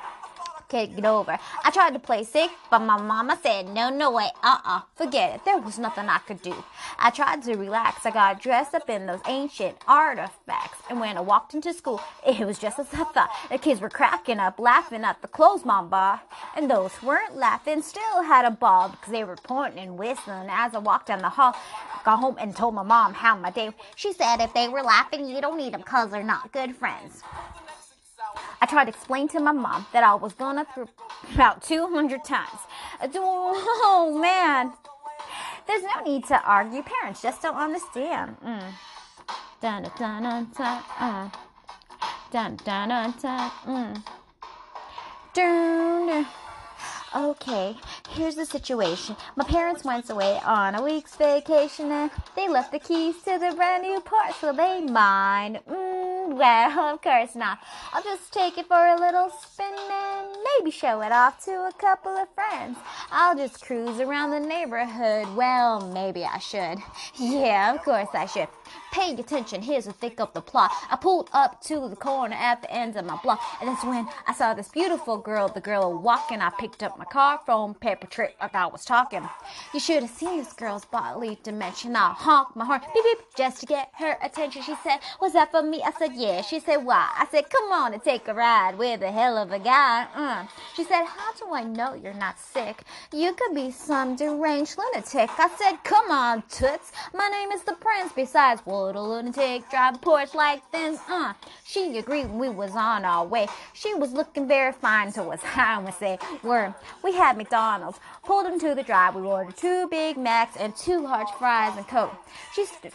Can't 0.69 0.97
get 0.97 1.05
over. 1.05 1.39
I 1.63 1.71
tried 1.71 1.93
to 1.93 2.01
play 2.01 2.25
sick, 2.25 2.51
but 2.71 2.81
my 2.81 3.01
mama 3.01 3.39
said, 3.41 3.69
no, 3.69 3.89
no 3.89 4.11
way, 4.11 4.31
uh-uh, 4.43 4.81
forget 4.97 5.37
it. 5.37 5.45
There 5.45 5.59
was 5.59 5.79
nothing 5.79 6.09
I 6.09 6.19
could 6.19 6.43
do. 6.43 6.65
I 6.99 7.11
tried 7.11 7.45
to 7.45 7.55
relax. 7.55 8.05
I 8.05 8.11
got 8.11 8.43
dressed 8.43 8.75
up 8.75 8.91
in 8.91 9.07
those 9.07 9.21
ancient 9.29 9.77
artifacts. 9.87 10.83
And 10.91 10.99
when 10.99 11.17
I 11.17 11.21
walked 11.21 11.55
into 11.55 11.73
school, 11.73 12.01
it 12.27 12.45
was 12.45 12.59
just 12.59 12.81
as 12.81 12.89
I 12.93 13.05
thought. 13.05 13.31
The 13.49 13.59
kids 13.59 13.81
were 13.81 13.89
cracking 13.89 14.41
up, 14.41 14.59
laughing 14.59 15.05
at 15.05 15.23
the 15.23 15.29
clothes 15.29 15.65
mom 15.65 15.89
bought. 15.89 16.29
And 16.57 16.69
those 16.69 16.95
who 16.95 17.07
weren't 17.07 17.37
laughing 17.37 17.81
still 17.83 18.23
had 18.23 18.45
a 18.45 18.51
ball 18.51 18.89
because 18.89 19.13
they 19.13 19.23
were 19.23 19.37
pointing 19.37 19.79
and 19.79 19.97
whistling. 19.97 20.49
As 20.51 20.75
I 20.75 20.79
walked 20.79 21.07
down 21.07 21.21
the 21.21 21.29
hall, 21.29 21.55
I 21.55 22.01
got 22.05 22.19
home 22.19 22.37
and 22.41 22.57
told 22.57 22.75
my 22.75 22.83
mom 22.83 23.15
how 23.15 23.37
my 23.37 23.53
day. 23.53 23.71
She 23.95 24.13
said 24.13 24.41
if 24.41 24.53
they 24.53 24.67
were 24.69 24.83
laughing, 24.83 25.29
you 25.29 25.41
don't 25.41 25.59
need 25.59 25.75
them 25.75 25.83
because 25.83 26.11
they're 26.11 26.25
not 26.25 26.51
good 26.51 26.75
friends. 26.75 27.23
I 28.67 28.69
tried 28.69 28.87
to 28.87 28.91
explain 28.91 29.29
to 29.29 29.39
my 29.39 29.53
mom 29.53 29.87
that 29.93 30.03
I 30.03 30.17
was 30.17 30.33
going 30.33 30.65
through 30.75 30.89
about 31.35 31.63
200 31.63 32.25
times. 32.25 32.59
Oh 33.15 34.19
man, 34.21 34.73
there's 35.69 35.85
no 35.85 36.03
need 36.03 36.25
to 36.25 36.43
argue. 36.43 36.83
Parents 36.83 37.23
just 37.23 37.43
don't 37.43 37.55
understand. 37.55 38.37
Mm. 38.45 38.73
Dun 39.61 39.89
dun 39.97 40.23
dun 40.25 40.51
dun. 40.57 40.83
Uh. 40.99 41.31
Dun 42.33 42.57
dun 42.65 42.89
dun 42.89 43.15
dun. 43.23 43.51
Mm. 43.69 44.03
Okay, 47.15 47.77
here's 48.11 48.35
the 48.35 48.45
situation. 48.45 49.17
My 49.37 49.45
parents 49.45 49.85
went 49.85 50.11
away 50.11 50.41
on 50.45 50.75
a 50.75 50.83
week's 50.83 51.15
vacation 51.17 51.91
and 51.91 52.11
they 52.35 52.49
left 52.49 52.73
the 52.73 52.79
keys 52.79 53.17
to 53.23 53.39
the 53.39 53.55
brand 53.57 53.85
new. 53.85 54.03
Will 54.43 54.53
they 54.53 54.81
mind? 54.81 55.61
Mm, 55.69 56.37
well, 56.37 56.95
of 56.95 57.01
course 57.01 57.35
not. 57.35 57.59
I'll 57.93 58.03
just 58.03 58.33
take 58.33 58.59
it 58.59 58.67
for 58.67 58.87
a 58.87 58.99
little 58.99 59.31
spin 59.31 59.73
and 59.91 60.27
maybe 60.59 60.71
show 60.71 61.01
it 61.01 61.13
off 61.13 61.43
to 61.45 61.53
a 61.53 61.73
couple 61.79 62.13
of 62.13 62.29
friends. 62.35 62.77
I'll 63.11 63.37
just 63.37 63.63
cruise 63.65 64.01
around 64.01 64.33
the 64.33 64.41
neighborhood. 64.41 65.35
Well, 65.37 65.81
maybe 65.93 66.25
I 66.25 66.39
should. 66.39 66.79
Yeah, 67.19 67.75
of 67.75 67.83
course 67.83 68.09
I 68.13 68.27
should. 68.27 68.49
Pay 68.97 69.13
attention, 69.13 69.61
here's 69.61 69.85
the 69.85 69.93
thick 69.93 70.21
of 70.21 70.33
the 70.33 70.41
plot. 70.41 70.71
I 70.91 70.97
pulled 70.97 71.29
up 71.35 71.61
to 71.65 71.87
the 71.87 71.97
corner 71.97 72.35
at 72.35 72.63
the 72.63 72.73
end 72.73 72.97
of 72.97 73.05
my 73.05 73.19
block, 73.23 73.43
and 73.61 73.69
that's 73.69 73.85
when 73.85 74.09
I 74.27 74.33
saw 74.33 74.55
this 74.55 74.71
beautiful 74.71 75.19
girl. 75.19 75.49
The 75.49 75.61
girl 75.61 76.01
walking, 76.01 76.41
I 76.41 76.49
picked 76.59 76.83
up 76.83 76.99
my 76.99 77.05
car 77.05 77.39
phone, 77.45 77.75
paper 77.75 78.07
trick 78.07 78.37
like 78.41 78.55
I 78.55 78.65
was 78.65 78.87
talking. 78.87 79.29
You 79.75 79.81
should 79.81 80.03
have 80.03 80.11
seen 80.11 80.39
this 80.39 80.55
girl's 80.55 80.87
bodily 80.87 81.39
dimension. 81.43 81.95
I 81.95 82.15
honked 82.17 82.57
my 82.57 82.65
horn, 82.65 82.81
beep 82.95 83.05
beep, 83.05 83.19
just 83.37 83.61
to 83.61 83.67
get 83.67 83.91
her 83.99 84.17
attention. 84.23 84.63
She 84.63 84.75
said, 84.83 85.01
Was 85.21 85.35
that 85.35 85.51
for 85.51 85.63
me? 85.63 85.83
I 85.85 85.93
said, 85.99 86.13
yeah. 86.15 86.41
She 86.41 86.59
said, 86.59 86.79
why? 86.79 87.11
I 87.19 87.27
said, 87.31 87.51
come 87.51 87.71
on 87.73 87.93
and 87.93 88.03
take 88.03 88.27
a 88.29 88.35
ride 88.35 88.79
with 88.79 89.03
a 89.03 89.13
hell 89.13 89.37
of 89.37 89.53
a 89.53 89.59
guy. 89.59 90.07
Uh. 90.15 90.47
She 90.75 90.85
said, 90.85 91.05
how 91.05 91.33
do 91.35 91.53
I 91.53 91.65
know 91.65 91.93
you're 91.95 92.15
not 92.15 92.39
sick? 92.39 92.83
You 93.13 93.35
could 93.35 93.55
be 93.55 93.71
some 93.71 94.17
deranged 94.17 94.79
lunatic. 94.79 95.29
I 95.39 95.51
said, 95.59 95.85
come 95.85 96.11
on, 96.11 96.43
toots. 96.49 96.93
My 97.13 97.29
name 97.29 97.51
is 97.51 97.63
the 97.63 97.75
prince. 97.75 98.13
Besides, 98.15 98.63
what 98.65 98.86
a 98.95 99.03
lunatic 99.03 99.69
drive 99.71 99.97
a 99.97 99.99
Porsche 99.99 100.35
like 100.35 100.71
this. 100.71 101.01
Uh. 101.09 101.33
She 101.65 101.99
agreed 101.99 102.27
when 102.27 102.39
we 102.39 102.49
was 102.49 102.77
on 102.77 103.05
our 103.05 103.27
way. 103.27 103.49
She 103.73 103.93
was 103.95 104.13
looking 104.13 104.47
very 104.47 104.73
fine, 104.73 105.11
so 105.11 105.25
was 105.29 105.41
I. 105.45 105.85
We 105.85 105.91
say, 105.93 106.19
we're, 106.43 106.73
we 107.03 107.13
had 107.15 107.37
McDonald's. 107.37 107.99
Pulled 108.23 108.47
into 108.47 108.75
the 108.75 108.83
drive. 108.83 109.15
We 109.17 109.23
ordered 109.23 109.57
two 109.57 109.89
Big 109.89 110.17
Macs 110.17 110.57
and 110.57 110.77
two 110.77 111.01
large 111.01 111.29
fries 111.39 111.77
and 111.77 111.87
Coke. 111.89 112.15
She 112.55 112.65
stood 112.65 112.93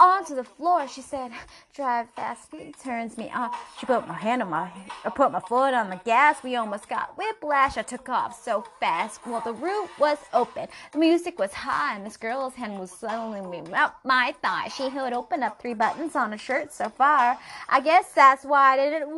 onto 0.00 0.34
the 0.34 0.44
floor. 0.44 0.88
She 0.88 1.02
said, 1.02 1.32
"Drive 1.74 2.08
fast." 2.10 2.48
He 2.52 2.72
turns 2.72 3.16
me 3.16 3.30
on. 3.30 3.50
She 3.78 3.86
put 3.86 4.06
my 4.06 4.14
hand 4.14 4.42
on 4.42 4.50
my, 4.50 4.70
I 5.04 5.10
put 5.10 5.32
my 5.32 5.40
foot 5.40 5.74
on 5.74 5.90
the 5.90 6.00
gas. 6.04 6.42
We 6.42 6.56
almost 6.56 6.88
got 6.88 7.16
whiplash. 7.16 7.76
I 7.76 7.82
took 7.82 8.08
off 8.08 8.42
so 8.42 8.64
fast. 8.80 9.26
Well, 9.26 9.40
the 9.40 9.52
roof 9.52 9.90
was 9.98 10.18
open. 10.32 10.68
The 10.92 10.98
music 10.98 11.38
was 11.38 11.52
high, 11.52 11.96
and 11.96 12.04
this 12.04 12.16
girl's 12.16 12.54
hand 12.54 12.78
was 12.78 13.02
me 13.02 13.62
up 13.74 14.00
my 14.04 14.34
thigh. 14.42 14.68
She 14.68 14.88
had 14.88 15.12
opened 15.12 15.44
up 15.44 15.60
three 15.60 15.74
buttons 15.74 16.16
on 16.16 16.32
her 16.32 16.38
shirt 16.38 16.72
so 16.72 16.88
far. 16.88 17.38
I 17.68 17.80
guess 17.80 18.12
that's 18.12 18.44
why 18.44 18.74
I 18.74 18.76
didn't. 18.76 19.08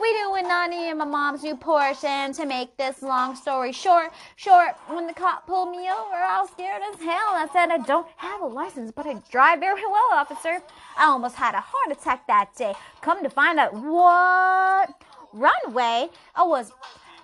We 0.00 0.12
doing 0.14 0.48
Nani 0.48 0.88
and 0.88 0.98
my 0.98 1.04
mom's 1.04 1.42
new 1.42 1.56
Porsche, 1.56 2.04
and 2.04 2.34
to 2.34 2.46
make 2.46 2.76
this 2.76 3.02
long 3.02 3.36
story 3.36 3.72
short, 3.72 4.12
short, 4.36 4.74
when 4.88 5.06
the 5.06 5.12
cop 5.12 5.46
pulled 5.46 5.70
me 5.70 5.88
over, 5.90 6.14
I 6.14 6.40
was 6.40 6.50
scared 6.50 6.82
as 6.92 7.00
hell. 7.00 7.10
I 7.10 7.46
said, 7.52 7.70
I 7.70 7.78
don't 7.78 8.06
have 8.16 8.40
a 8.40 8.46
license, 8.46 8.90
but 8.90 9.06
I 9.06 9.14
drive 9.30 9.60
very 9.60 9.82
well, 9.84 10.08
officer. 10.12 10.60
I 10.96 11.04
almost 11.04 11.36
had 11.36 11.54
a 11.54 11.60
heart 11.60 11.96
attack 11.96 12.26
that 12.26 12.54
day. 12.56 12.74
Come 13.00 13.22
to 13.22 13.30
find 13.30 13.58
out, 13.58 13.74
what? 13.74 14.94
Runway? 15.32 16.08
I 16.34 16.42
was, 16.42 16.72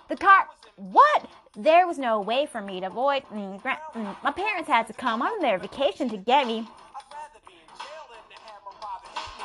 the 0.07 0.15
car, 0.15 0.47
what? 0.75 1.29
There 1.55 1.87
was 1.87 1.97
no 1.97 2.21
way 2.21 2.45
for 2.45 2.61
me 2.61 2.79
to 2.79 2.87
avoid. 2.87 3.23
Mm, 3.33 3.61
mm, 3.61 4.15
my 4.23 4.31
parents 4.31 4.69
had 4.69 4.87
to 4.87 4.93
come 4.93 5.21
on 5.21 5.41
their 5.41 5.57
vacation 5.57 6.07
to 6.09 6.17
get 6.17 6.47
me. 6.47 6.67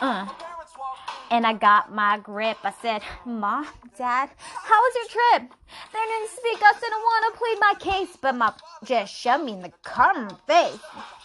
Uh. 0.01 0.27
And 1.31 1.47
I 1.47 1.55
got 1.55 1.93
my 1.93 2.19
grip. 2.19 2.59
I 2.63 2.73
said, 2.83 3.03
Mom, 3.25 3.67
Dad, 3.97 4.31
how 4.39 4.81
was 4.81 4.95
your 4.95 5.09
trip? 5.09 5.51
They 5.93 5.99
didn't 5.99 6.31
speak. 6.31 6.59
I 6.63 6.73
said, 6.75 6.91
I 6.93 6.99
want 6.99 7.35
to 7.35 7.39
plead 7.39 7.59
my 7.61 7.75
case, 7.93 8.17
but 8.21 8.35
my 8.35 8.53
just 8.85 9.15
shoved 9.15 9.45
me 9.45 9.53
in 9.53 9.63
the 9.63 9.73
the 9.95 10.37
face. 10.47 10.81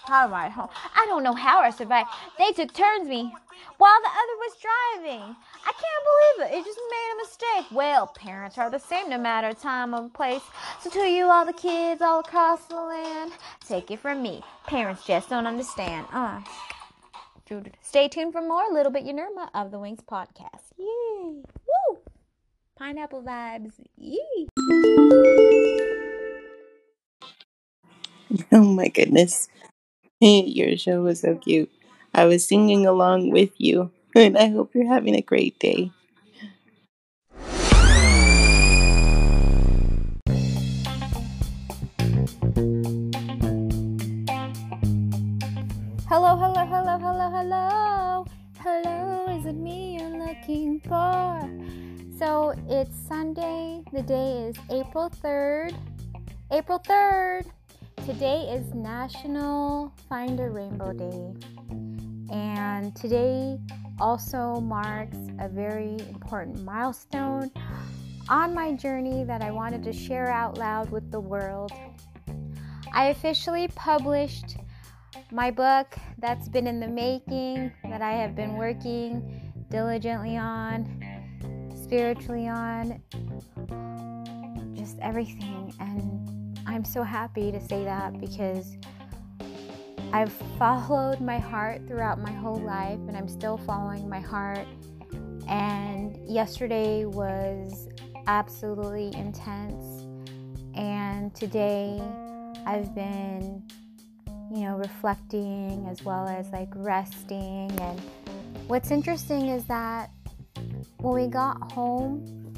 How 0.06 0.26
am 0.26 0.34
I 0.34 0.50
home? 0.50 0.70
I 0.95 1.06
don't 1.08 1.24
know 1.24 1.34
how 1.34 1.60
I 1.60 1.70
survived. 1.70 2.10
They 2.38 2.52
took 2.52 2.74
turns 2.74 3.08
me 3.08 3.34
while 3.78 4.02
the 4.02 4.10
other 4.10 4.38
was 4.39 4.54
driving. 4.62 5.36
I 5.66 5.72
can't 5.72 6.06
believe 6.10 6.52
it. 6.52 6.58
It 6.58 6.66
just 6.66 6.80
made 6.89 7.14
a 7.14 7.18
mistake. 7.18 7.72
Well, 7.72 8.08
parents 8.08 8.58
are 8.58 8.70
the 8.70 8.80
same 8.80 9.10
no 9.10 9.18
matter 9.18 9.54
time 9.54 9.93
or 9.93 10.10
place. 10.10 10.43
So 10.82 10.89
to 10.89 11.00
you, 11.00 11.26
all 11.26 11.45
the 11.45 11.54
kids 11.54 12.02
all 12.02 12.20
across 12.20 12.66
the 12.66 12.76
land, 12.76 13.34
take 13.68 13.91
it 13.91 14.00
from 14.00 14.22
me. 14.22 14.41
Parents 14.68 15.06
just 15.06 15.30
don't 15.30 15.47
understand. 15.47 16.08
Uh. 16.12 16.41
Stay 17.82 18.08
tuned 18.08 18.32
for 18.32 18.41
more 18.41 18.66
Little 18.72 18.91
Bit 18.91 19.06
Yenerma 19.06 19.50
of 19.56 19.72
the 19.72 19.80
Wings 19.80 20.02
podcast. 20.02 20.70
Yay! 20.78 21.41
Woo! 21.41 21.97
Pineapple 22.78 23.24
vibes. 23.24 23.74
Oh 28.52 28.64
my 28.64 28.89
goodness. 28.89 29.47
Your 30.20 30.78
show 30.78 31.02
was 31.02 31.22
so 31.22 31.36
cute. 31.36 31.72
I 32.14 32.26
was 32.26 32.47
singing 32.47 32.86
along 32.86 33.32
with 33.32 33.50
you, 33.58 33.91
and 34.16 34.38
I 34.38 34.50
hope 34.50 34.76
you're 34.76 34.88
having 34.88 35.16
a 35.16 35.22
great 35.22 35.58
day. 35.58 35.91
Hello, 46.72 47.00
hello, 47.00 47.32
hello, 47.32 48.26
hello, 48.60 49.40
is 49.40 49.48
it 49.48 49.56
me 49.56 49.98
you're 49.98 50.24
looking 50.24 50.80
for? 50.82 51.50
So 52.20 52.54
it's 52.70 52.96
Sunday. 53.08 53.82
The 53.92 54.04
day 54.04 54.48
is 54.48 54.56
April 54.70 55.10
3rd. 55.10 55.76
April 56.52 56.78
3rd. 56.78 57.48
Today 58.06 58.52
is 58.54 58.72
National 58.76 59.92
Find 60.08 60.40
a 60.40 60.48
Rainbow 60.48 60.94
Day. 60.94 61.34
And 62.32 62.96
today 62.96 63.58
also 64.00 64.60
marks 64.60 65.18
a 65.40 65.50
very 65.50 65.98
important 66.10 66.64
milestone 66.64 67.50
on 68.30 68.54
my 68.54 68.74
journey 68.74 69.24
that 69.24 69.42
I 69.42 69.50
wanted 69.50 69.82
to 69.86 69.92
share 69.92 70.30
out 70.30 70.60
loud 70.60 70.92
with 70.92 71.10
the 71.10 71.20
world. 71.20 71.72
I 72.94 73.06
officially 73.08 73.70
published 73.70 74.58
my 75.32 75.52
book 75.52 75.96
that's 76.18 76.50
been 76.50 76.66
in 76.66 76.80
the 76.80 76.88
making, 76.88 77.72
that 77.84 78.02
I 78.02 78.14
have 78.14 78.36
been 78.36 78.56
working 78.56 79.52
diligently 79.70 80.38
on, 80.38 80.88
spiritually 81.76 82.48
on, 82.48 83.02
just 84.76 84.98
everything. 85.02 85.74
And 85.80 86.60
I'm 86.66 86.84
so 86.84 87.04
happy 87.04 87.52
to 87.52 87.62
say 87.62 87.84
that 87.84 88.20
because 88.20 88.76
I've 90.12 90.34
followed 90.58 91.22
my 91.22 91.38
heart 91.38 91.88
throughout 91.88 92.20
my 92.20 92.32
whole 92.32 92.60
life 92.60 93.00
and 93.08 93.16
I'm 93.16 93.28
still 93.28 93.58
following 93.58 94.10
my 94.10 94.20
heart. 94.20 94.68
And 95.48 96.18
yesterday 96.28 97.06
was 97.06 97.88
absolutely 98.26 99.14
intense. 99.16 100.08
And 100.74 101.36
today 101.36 102.02
I've 102.66 102.96
been 102.96 103.64
you 104.52 104.62
know, 104.62 104.78
reflecting 104.78 105.88
as 105.89 106.04
well 106.04 106.28
as 106.28 106.50
like 106.50 106.70
resting. 106.76 107.72
And 107.80 108.00
what's 108.68 108.91
interesting 108.91 109.50
is 109.50 109.66
that 109.66 110.12
when 110.97 111.14
we 111.14 111.28
got 111.28 111.72
home, 111.72 112.54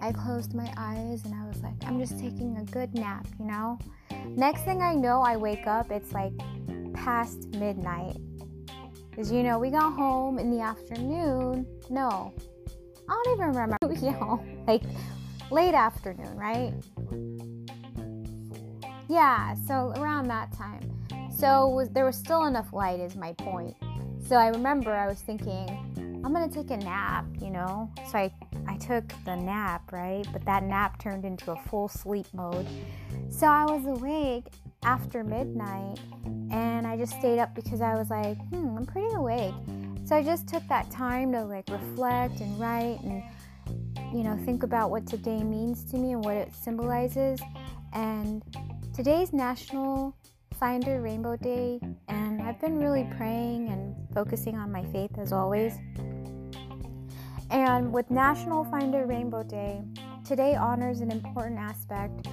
I 0.00 0.12
closed 0.12 0.54
my 0.54 0.72
eyes 0.76 1.24
and 1.24 1.34
I 1.34 1.46
was 1.46 1.60
like, 1.62 1.74
I'm 1.84 1.98
just 1.98 2.18
taking 2.18 2.56
a 2.58 2.64
good 2.64 2.94
nap, 2.94 3.26
you 3.38 3.46
know? 3.46 3.78
Next 4.26 4.62
thing 4.62 4.80
I 4.80 4.94
know, 4.94 5.22
I 5.22 5.36
wake 5.36 5.66
up, 5.66 5.90
it's 5.90 6.12
like 6.12 6.32
past 6.94 7.48
midnight. 7.56 8.16
Because, 9.10 9.32
you 9.32 9.42
know, 9.42 9.58
we 9.58 9.70
got 9.70 9.92
home 9.94 10.38
in 10.38 10.50
the 10.50 10.60
afternoon. 10.60 11.66
No, 11.90 12.32
I 13.08 13.22
don't 13.24 13.34
even 13.34 13.48
remember. 13.48 13.76
Got 13.82 14.14
home 14.14 14.64
like 14.66 14.82
late 15.50 15.74
afternoon, 15.74 16.36
right? 16.36 16.72
Yeah, 19.08 19.54
so 19.66 19.94
around 19.96 20.28
that 20.28 20.52
time. 20.52 20.90
So 21.34 21.68
was, 21.68 21.88
there 21.90 22.04
was 22.04 22.16
still 22.16 22.44
enough 22.44 22.72
light, 22.72 23.00
is 23.00 23.16
my 23.16 23.32
point. 23.32 23.74
So 24.26 24.36
I 24.36 24.48
remember 24.48 24.92
I 24.92 25.06
was 25.06 25.20
thinking, 25.20 26.22
I'm 26.24 26.32
gonna 26.32 26.48
take 26.48 26.70
a 26.70 26.76
nap, 26.76 27.24
you 27.40 27.50
know. 27.50 27.90
So 28.10 28.18
I 28.18 28.32
I 28.66 28.76
took 28.76 29.04
the 29.24 29.34
nap, 29.34 29.90
right? 29.92 30.26
But 30.32 30.44
that 30.44 30.62
nap 30.62 31.00
turned 31.00 31.24
into 31.24 31.52
a 31.52 31.56
full 31.56 31.88
sleep 31.88 32.26
mode. 32.34 32.66
So 33.30 33.46
I 33.46 33.64
was 33.64 33.86
awake 33.86 34.48
after 34.82 35.24
midnight, 35.24 35.98
and 36.50 36.86
I 36.86 36.96
just 36.96 37.18
stayed 37.18 37.38
up 37.38 37.54
because 37.54 37.80
I 37.80 37.94
was 37.94 38.10
like, 38.10 38.36
hmm, 38.48 38.76
I'm 38.76 38.84
pretty 38.84 39.14
awake. 39.14 39.54
So 40.04 40.16
I 40.16 40.22
just 40.22 40.48
took 40.48 40.66
that 40.68 40.90
time 40.90 41.32
to 41.32 41.44
like 41.44 41.68
reflect 41.70 42.40
and 42.40 42.58
write 42.60 43.00
and 43.02 43.22
you 44.12 44.22
know 44.22 44.36
think 44.44 44.62
about 44.62 44.90
what 44.90 45.06
today 45.06 45.42
means 45.42 45.84
to 45.90 45.96
me 45.98 46.12
and 46.12 46.24
what 46.24 46.34
it 46.34 46.54
symbolizes. 46.54 47.40
And 47.94 48.42
today's 48.98 49.32
National 49.32 50.12
Find 50.58 50.88
a 50.88 51.00
Rainbow 51.00 51.36
Day, 51.36 51.78
and 52.08 52.42
I've 52.42 52.60
been 52.60 52.80
really 52.80 53.06
praying 53.16 53.68
and 53.68 53.94
focusing 54.12 54.56
on 54.56 54.72
my 54.72 54.82
faith 54.86 55.12
as 55.18 55.32
always. 55.32 55.78
And 57.48 57.92
with 57.92 58.10
National 58.10 58.64
Find 58.64 58.92
a 58.96 59.06
Rainbow 59.06 59.44
Day, 59.44 59.84
today 60.26 60.56
honors 60.56 61.00
an 61.00 61.12
important 61.12 61.60
aspect 61.60 62.26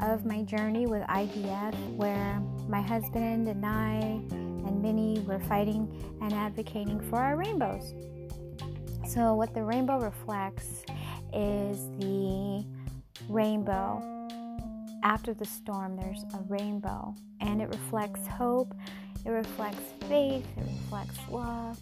of 0.00 0.26
my 0.26 0.42
journey 0.42 0.88
with 0.88 1.02
IVF, 1.02 1.94
where 1.94 2.42
my 2.68 2.82
husband 2.82 3.46
and 3.46 3.64
I 3.64 4.00
and 4.00 4.82
Minnie 4.82 5.20
were 5.20 5.38
fighting 5.38 6.18
and 6.20 6.32
advocating 6.32 6.98
for 6.98 7.20
our 7.20 7.36
rainbows. 7.36 7.94
So, 9.06 9.34
what 9.34 9.54
the 9.54 9.62
rainbow 9.62 10.00
reflects 10.00 10.82
is 11.32 11.88
the 12.00 12.66
rainbow 13.28 14.17
after 15.02 15.34
the 15.34 15.44
storm, 15.44 15.96
there's 15.96 16.24
a 16.34 16.40
rainbow, 16.48 17.14
and 17.40 17.60
it 17.60 17.68
reflects 17.68 18.26
hope, 18.26 18.74
it 19.24 19.30
reflects 19.30 19.82
faith, 20.08 20.46
it 20.56 20.62
reflects 20.62 21.18
love, 21.30 21.78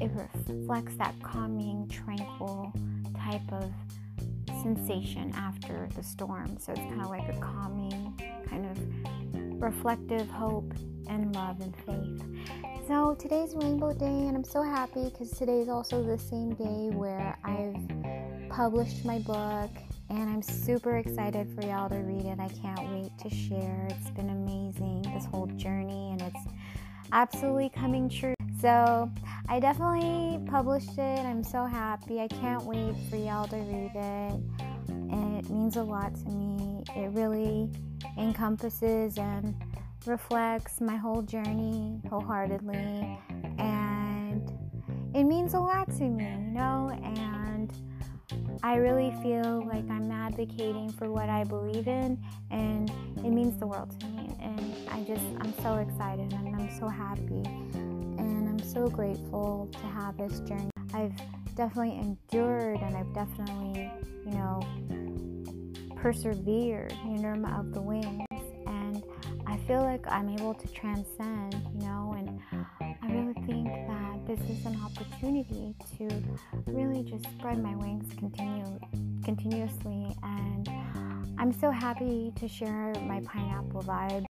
it 0.00 0.10
reflects 0.14 0.94
that 0.96 1.14
calming, 1.22 1.88
tranquil 1.88 2.72
type 3.16 3.52
of 3.52 3.70
sensation 4.62 5.32
after 5.34 5.88
the 5.96 6.02
storm. 6.02 6.56
So 6.58 6.72
it's 6.72 6.80
kind 6.80 7.00
of 7.00 7.08
like 7.08 7.28
a 7.28 7.38
calming, 7.40 8.20
kind 8.48 8.66
of 8.66 9.62
reflective 9.62 10.28
hope 10.28 10.72
and 11.08 11.34
love 11.34 11.60
and 11.60 11.74
faith. 11.86 12.22
So 12.86 13.14
today's 13.14 13.54
Rainbow 13.54 13.92
Day, 13.92 14.06
and 14.06 14.36
I'm 14.36 14.44
so 14.44 14.62
happy 14.62 15.04
because 15.04 15.30
today 15.30 15.60
is 15.60 15.68
also 15.68 16.02
the 16.02 16.18
same 16.18 16.54
day 16.54 16.90
where 16.96 17.36
I've 17.44 18.48
published 18.48 19.04
my 19.04 19.18
book, 19.18 19.70
and 20.10 20.30
I'm 20.30 20.42
super 20.42 20.96
excited 20.96 21.48
for 21.54 21.66
y'all 21.66 21.88
to 21.88 21.96
read 21.96 22.24
it. 22.24 22.38
I 22.40 22.48
can't 22.48 22.80
wait 22.90 23.10
to 23.18 23.30
share. 23.30 23.88
It's 23.90 24.10
been 24.10 24.30
amazing, 24.30 25.02
this 25.14 25.26
whole 25.26 25.46
journey, 25.56 26.12
and 26.12 26.22
it's 26.22 26.46
absolutely 27.12 27.70
coming 27.70 28.08
true. 28.08 28.34
So 28.60 29.10
I 29.48 29.60
definitely 29.60 30.40
published 30.50 30.98
it. 30.98 31.20
I'm 31.20 31.44
so 31.44 31.64
happy. 31.64 32.20
I 32.20 32.28
can't 32.28 32.64
wait 32.64 32.94
for 33.08 33.16
y'all 33.16 33.46
to 33.48 33.56
read 33.56 33.92
it. 33.94 34.40
And 34.88 35.38
it 35.38 35.50
means 35.50 35.76
a 35.76 35.82
lot 35.82 36.14
to 36.14 36.28
me. 36.28 36.84
It 36.96 37.10
really 37.12 37.70
encompasses 38.16 39.18
and 39.18 39.54
reflects 40.06 40.80
my 40.80 40.96
whole 40.96 41.22
journey 41.22 42.00
wholeheartedly 42.08 43.18
and 43.58 44.50
it 45.14 45.24
means 45.24 45.54
a 45.54 45.58
lot 45.58 45.90
to 45.98 46.04
me, 46.04 46.24
you 46.24 46.52
know, 46.52 46.90
and 47.02 47.37
I 48.62 48.76
really 48.76 49.14
feel 49.22 49.64
like 49.66 49.88
I'm 49.88 50.10
advocating 50.10 50.90
for 50.90 51.10
what 51.10 51.28
I 51.28 51.44
believe 51.44 51.86
in 51.86 52.18
and 52.50 52.90
it 53.18 53.30
means 53.30 53.58
the 53.58 53.66
world 53.66 53.98
to 54.00 54.06
me 54.06 54.34
and 54.40 54.74
I 54.90 55.02
just 55.04 55.24
I'm 55.40 55.52
so 55.62 55.76
excited 55.76 56.32
and 56.32 56.56
I'm 56.56 56.70
so 56.78 56.88
happy 56.88 57.42
and 57.44 58.48
I'm 58.48 58.58
so 58.58 58.88
grateful 58.88 59.68
to 59.72 59.86
have 59.86 60.16
this 60.16 60.40
journey. 60.40 60.70
I've 60.92 61.12
definitely 61.54 61.98
endured 61.98 62.80
and 62.80 62.96
I've 62.96 63.12
definitely, 63.14 63.90
you 64.26 64.32
know, 64.32 64.60
persevered, 65.96 66.92
you 67.04 67.18
know, 67.18 67.34
of 67.58 67.72
the 67.72 67.80
wings 67.80 68.26
And 68.66 69.02
I 69.46 69.56
feel 69.66 69.82
like 69.82 70.04
I'm 70.08 70.28
able 70.30 70.54
to 70.54 70.68
transcend, 70.68 71.54
you 71.74 71.86
know, 71.86 72.14
and 72.18 72.40
I 72.80 73.12
really 73.12 73.34
think 73.46 73.87
this 74.28 74.40
is 74.50 74.66
an 74.66 74.78
opportunity 74.84 75.74
to 75.96 76.06
really 76.66 77.02
just 77.02 77.24
spread 77.38 77.62
my 77.62 77.74
wings 77.76 78.12
continue, 78.18 78.78
continuously. 79.24 80.14
And 80.22 80.68
I'm 81.38 81.50
so 81.50 81.70
happy 81.70 82.30
to 82.36 82.46
share 82.46 82.92
my 83.06 83.22
pineapple 83.22 83.82
vibe. 83.84 84.26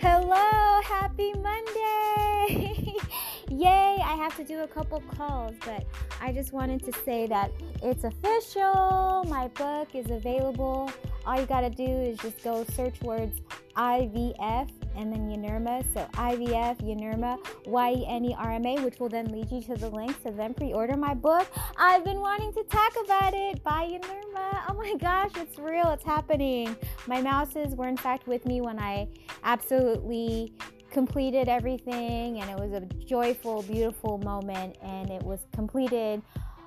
Hello, 0.00 0.80
happy 0.80 1.34
Monday! 1.34 2.94
Yay, 3.56 3.98
I 4.02 4.16
have 4.16 4.36
to 4.38 4.42
do 4.42 4.62
a 4.62 4.66
couple 4.66 5.00
calls, 5.16 5.54
but 5.64 5.86
I 6.20 6.32
just 6.32 6.52
wanted 6.52 6.82
to 6.86 6.92
say 7.04 7.28
that 7.28 7.52
it's 7.84 8.02
official. 8.02 9.24
My 9.28 9.46
book 9.54 9.94
is 9.94 10.10
available. 10.10 10.90
All 11.24 11.38
you 11.38 11.46
gotta 11.46 11.70
do 11.70 11.84
is 11.84 12.18
just 12.18 12.42
go 12.42 12.64
search 12.74 13.00
words 13.00 13.40
IVF 13.76 14.70
and 14.96 15.12
then 15.12 15.30
Yenerma. 15.30 15.84
So 15.94 16.04
IVF, 16.14 16.80
Yenerma, 16.80 17.38
Y 17.66 17.92
E 17.92 18.06
N 18.08 18.24
E 18.24 18.34
R 18.36 18.52
M 18.52 18.66
A, 18.66 18.80
which 18.82 18.98
will 18.98 19.08
then 19.08 19.26
lead 19.26 19.48
you 19.52 19.62
to 19.62 19.76
the 19.76 19.88
link 19.88 20.20
to 20.24 20.32
then 20.32 20.52
pre 20.54 20.72
order 20.72 20.96
my 20.96 21.14
book. 21.14 21.46
I've 21.76 22.04
been 22.04 22.20
wanting 22.20 22.52
to 22.54 22.64
talk 22.64 22.92
about 23.04 23.34
it 23.34 23.62
by 23.62 23.86
Yenerma. 23.86 24.64
Oh 24.68 24.74
my 24.74 24.94
gosh, 24.98 25.30
it's 25.36 25.60
real, 25.60 25.92
it's 25.92 26.04
happening. 26.04 26.74
My 27.06 27.20
mouses 27.20 27.76
were 27.76 27.86
in 27.86 27.96
fact 27.96 28.26
with 28.26 28.46
me 28.46 28.60
when 28.60 28.80
I 28.80 29.06
absolutely 29.44 30.54
completed 30.94 31.48
everything 31.48 32.40
and 32.40 32.48
it 32.48 32.58
was 32.58 32.72
a 32.72 32.80
joyful 33.04 33.62
beautiful 33.62 34.16
moment 34.18 34.78
and 34.82 35.10
it 35.10 35.22
was 35.22 35.40
completed 35.52 36.22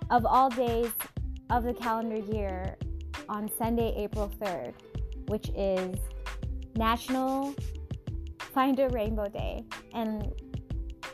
of 0.10 0.26
all 0.26 0.50
days 0.50 0.92
of 1.50 1.64
the 1.64 1.74
calendar 1.74 2.18
year 2.32 2.78
on 3.30 3.50
Sunday 3.58 3.94
April 3.98 4.32
3rd 4.40 4.74
which 5.28 5.50
is 5.56 5.96
National 6.76 7.56
Find 8.54 8.80
a 8.80 8.90
Rainbow 8.90 9.28
Day. 9.28 9.64
And 9.94 10.32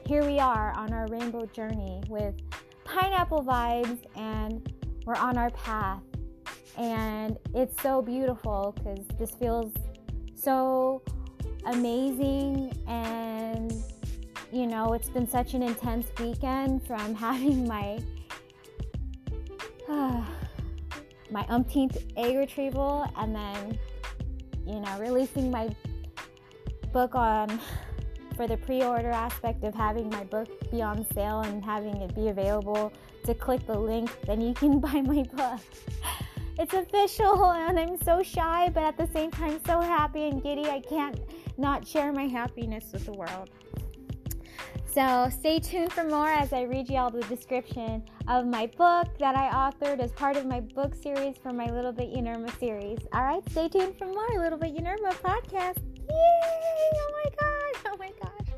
here 0.05 0.23
we 0.23 0.39
are 0.39 0.71
on 0.77 0.93
our 0.93 1.07
rainbow 1.07 1.45
journey 1.45 2.01
with 2.07 2.35
pineapple 2.83 3.43
vibes 3.43 3.99
and 4.15 4.71
we're 5.05 5.15
on 5.15 5.37
our 5.37 5.49
path. 5.51 6.01
And 6.77 7.37
it's 7.53 7.81
so 7.81 8.01
beautiful 8.01 8.75
because 8.77 9.05
this 9.19 9.31
feels 9.31 9.73
so 10.35 11.01
amazing 11.65 12.77
and 12.87 13.73
you 14.51 14.67
know 14.67 14.93
it's 14.93 15.09
been 15.09 15.27
such 15.27 15.53
an 15.53 15.63
intense 15.63 16.07
weekend 16.19 16.85
from 16.85 17.15
having 17.27 17.67
my 17.67 17.99
uh, 19.89 20.23
my 21.31 21.45
umpteenth 21.49 21.97
egg 22.17 22.35
retrieval 22.35 23.07
and 23.17 23.35
then 23.35 23.79
you 24.65 24.79
know 24.79 24.99
releasing 24.99 25.49
my 25.49 25.73
book 26.91 27.15
on 27.15 27.59
for 28.35 28.47
the 28.47 28.57
pre-order 28.57 29.09
aspect 29.09 29.63
of 29.63 29.73
having 29.73 30.09
my 30.09 30.23
book 30.25 30.47
be 30.71 30.81
on 30.81 31.05
sale 31.13 31.41
and 31.41 31.63
having 31.63 31.95
it 31.97 32.13
be 32.15 32.27
available 32.27 32.91
to 33.23 33.33
click 33.33 33.65
the 33.67 33.77
link 33.77 34.09
then 34.25 34.41
you 34.41 34.53
can 34.53 34.79
buy 34.87 35.01
my 35.01 35.23
book. 35.33 35.59
It's 36.59 36.73
official 36.73 37.51
and 37.51 37.79
i'm 37.79 37.97
so 38.03 38.21
shy 38.21 38.69
but 38.71 38.83
at 38.83 38.95
the 38.95 39.07
same 39.07 39.31
time 39.31 39.59
so 39.65 39.81
happy 39.81 40.27
and 40.27 40.43
giddy. 40.43 40.65
I 40.65 40.81
can't 40.81 41.19
not 41.57 41.87
share 41.87 42.11
my 42.11 42.27
happiness 42.27 42.91
with 42.91 43.05
the 43.05 43.13
world. 43.13 43.49
So 44.93 45.27
stay 45.31 45.59
tuned 45.59 45.91
for 45.91 46.03
more 46.03 46.29
as 46.29 46.53
I 46.53 46.61
read 46.63 46.87
you 46.87 46.97
all 46.97 47.09
the 47.09 47.21
description 47.23 48.03
of 48.27 48.45
my 48.45 48.67
book 48.67 49.07
that 49.17 49.35
I 49.35 49.49
authored 49.49 49.99
as 49.99 50.11
part 50.11 50.37
of 50.37 50.45
my 50.45 50.59
book 50.59 50.93
series 50.93 51.35
for 51.35 51.51
my 51.51 51.65
Little 51.65 51.91
Bit 51.91 52.13
Yenerma 52.13 52.55
series. 52.59 52.99
All 53.11 53.23
right, 53.23 53.41
stay 53.49 53.69
tuned 53.69 53.97
for 53.97 54.05
more 54.05 54.27
Little 54.37 54.59
Bit 54.59 54.75
Yenerma 54.75 55.13
podcast. 55.15 55.79
Yay! 56.09 56.91
Oh 56.95 57.11
my 57.17 57.25
gosh! 57.39 57.81
Oh 57.87 57.97
my 57.97 58.11
gosh! 58.21 58.53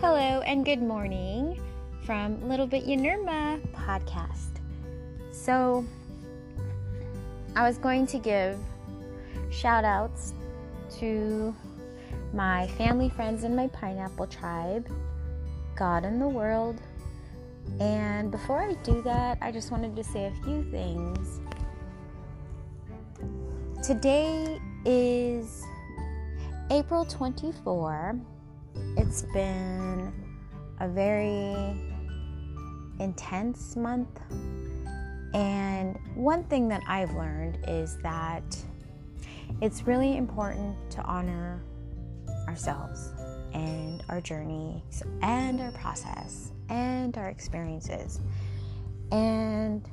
Hello 0.00 0.40
and 0.46 0.64
good 0.64 0.80
morning 0.80 1.60
from 2.06 2.48
Little 2.48 2.66
Bit 2.66 2.86
Yenerma 2.86 3.60
podcast. 3.74 4.49
So, 5.42 5.86
I 7.56 7.66
was 7.66 7.78
going 7.78 8.06
to 8.08 8.18
give 8.18 8.58
shout 9.50 9.86
outs 9.86 10.34
to 10.98 11.54
my 12.34 12.66
family, 12.76 13.08
friends, 13.08 13.42
and 13.44 13.56
my 13.56 13.68
pineapple 13.68 14.26
tribe, 14.26 14.86
God 15.76 16.04
and 16.04 16.20
the 16.20 16.28
world. 16.28 16.82
And 17.80 18.30
before 18.30 18.60
I 18.60 18.74
do 18.82 19.00
that, 19.00 19.38
I 19.40 19.50
just 19.50 19.70
wanted 19.70 19.96
to 19.96 20.04
say 20.04 20.26
a 20.26 20.44
few 20.44 20.62
things. 20.70 21.40
Today 23.82 24.60
is 24.84 25.64
April 26.70 27.06
24. 27.06 28.20
It's 28.98 29.22
been 29.32 30.12
a 30.80 30.88
very 30.88 31.80
intense 32.98 33.74
month 33.74 34.20
and 35.34 35.98
one 36.14 36.44
thing 36.44 36.68
that 36.68 36.82
I've 36.86 37.12
learned 37.14 37.58
is 37.68 37.96
that 38.02 38.56
it's 39.60 39.86
really 39.86 40.16
important 40.16 40.76
to 40.92 41.02
honor 41.02 41.62
ourselves 42.48 43.12
and 43.52 44.02
our 44.08 44.20
journeys 44.20 45.02
and 45.22 45.60
our 45.60 45.72
process 45.72 46.52
and 46.68 47.16
our 47.16 47.28
experiences. 47.28 48.20
And 49.12 49.88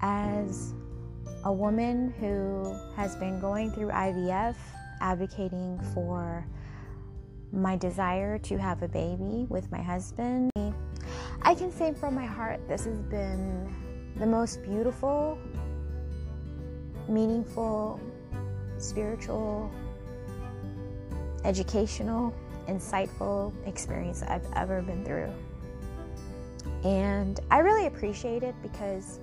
as 0.00 0.74
a 1.44 1.52
woman 1.52 2.12
who 2.18 2.76
has 2.96 3.16
been 3.16 3.40
going 3.40 3.70
through 3.70 3.88
IVF, 3.88 4.56
advocating 5.00 5.80
for 5.94 6.46
my 7.52 7.76
desire 7.76 8.38
to 8.38 8.56
have 8.58 8.82
a 8.82 8.88
baby 8.88 9.46
with 9.48 9.70
my 9.70 9.82
husband, 9.82 10.50
I 11.42 11.54
can 11.54 11.70
say 11.72 11.94
from 11.94 12.14
my 12.14 12.26
heart 12.26 12.66
this 12.68 12.84
has 12.84 13.00
been 13.02 13.72
the 14.18 14.26
most 14.26 14.62
beautiful, 14.62 15.38
meaningful, 17.08 18.00
spiritual, 18.78 19.70
educational, 21.44 22.34
insightful 22.68 23.52
experience 23.66 24.22
I've 24.22 24.46
ever 24.56 24.82
been 24.82 25.04
through. 25.04 25.32
And 26.84 27.40
I 27.50 27.58
really 27.58 27.86
appreciate 27.86 28.42
it 28.42 28.54
because 28.62 29.20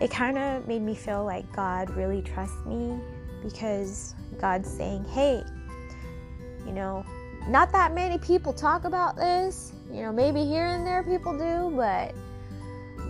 it 0.00 0.10
kind 0.10 0.36
of 0.36 0.68
made 0.68 0.82
me 0.82 0.94
feel 0.94 1.24
like 1.24 1.50
God 1.54 1.90
really 1.90 2.22
trusts 2.22 2.64
me 2.66 2.98
because 3.42 4.14
God's 4.38 4.70
saying, 4.70 5.04
hey, 5.06 5.42
you 6.66 6.72
know, 6.72 7.04
not 7.48 7.72
that 7.72 7.94
many 7.94 8.18
people 8.18 8.52
talk 8.52 8.84
about 8.84 9.16
this. 9.16 9.72
You 9.90 10.02
know, 10.02 10.12
maybe 10.12 10.44
here 10.44 10.66
and 10.66 10.86
there 10.86 11.02
people 11.04 11.32
do, 11.38 11.74
but 11.76 12.12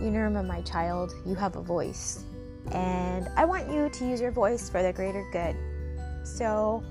Yenerma, 0.01 0.45
my 0.45 0.61
child, 0.61 1.13
you 1.25 1.35
have 1.35 1.55
a 1.55 1.61
voice. 1.61 2.23
And 2.71 3.29
I 3.35 3.45
want 3.45 3.71
you 3.71 3.89
to 3.89 4.05
use 4.05 4.19
your 4.19 4.31
voice 4.31 4.69
for 4.69 4.83
the 4.83 4.93
greater 4.93 5.27
good. 5.31 5.55
So, 6.25 6.83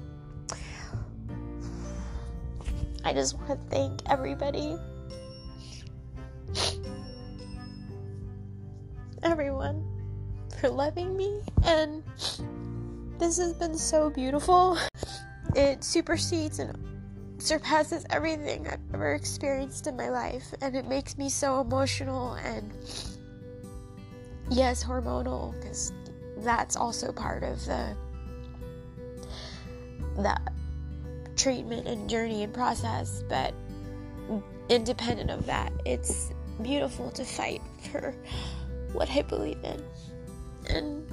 I 3.04 3.12
just 3.12 3.36
want 3.38 3.48
to 3.48 3.58
thank 3.68 4.00
everybody 4.08 4.76
everyone 9.26 9.84
for 10.60 10.68
loving 10.68 11.16
me. 11.16 11.40
And 11.64 12.02
this 13.18 13.38
has 13.38 13.52
been 13.54 13.76
so 13.76 14.08
beautiful. 14.10 14.78
It 15.54 15.82
supersedes 15.82 16.58
and 16.58 16.76
surpasses 17.38 18.04
everything 18.10 18.66
I've 18.66 18.80
ever 18.94 19.14
experienced 19.14 19.86
in 19.86 19.96
my 19.96 20.08
life. 20.08 20.54
And 20.60 20.74
it 20.74 20.86
makes 20.86 21.18
me 21.18 21.28
so 21.28 21.60
emotional 21.60 22.34
and, 22.34 22.72
yes, 24.50 24.82
hormonal, 24.82 25.52
because 25.60 25.92
that's 26.38 26.76
also 26.76 27.12
part 27.12 27.42
of 27.42 27.64
the 27.64 27.96
that 30.18 30.52
treatment 31.36 31.86
and 31.86 32.08
journey 32.08 32.42
and 32.42 32.52
process 32.52 33.22
but 33.28 33.52
independent 34.68 35.30
of 35.30 35.44
that 35.46 35.72
it's 35.84 36.32
beautiful 36.62 37.10
to 37.10 37.24
fight 37.24 37.60
for 37.90 38.14
what 38.92 39.10
i 39.10 39.22
believe 39.22 39.58
in 39.62 39.82
and 40.68 41.06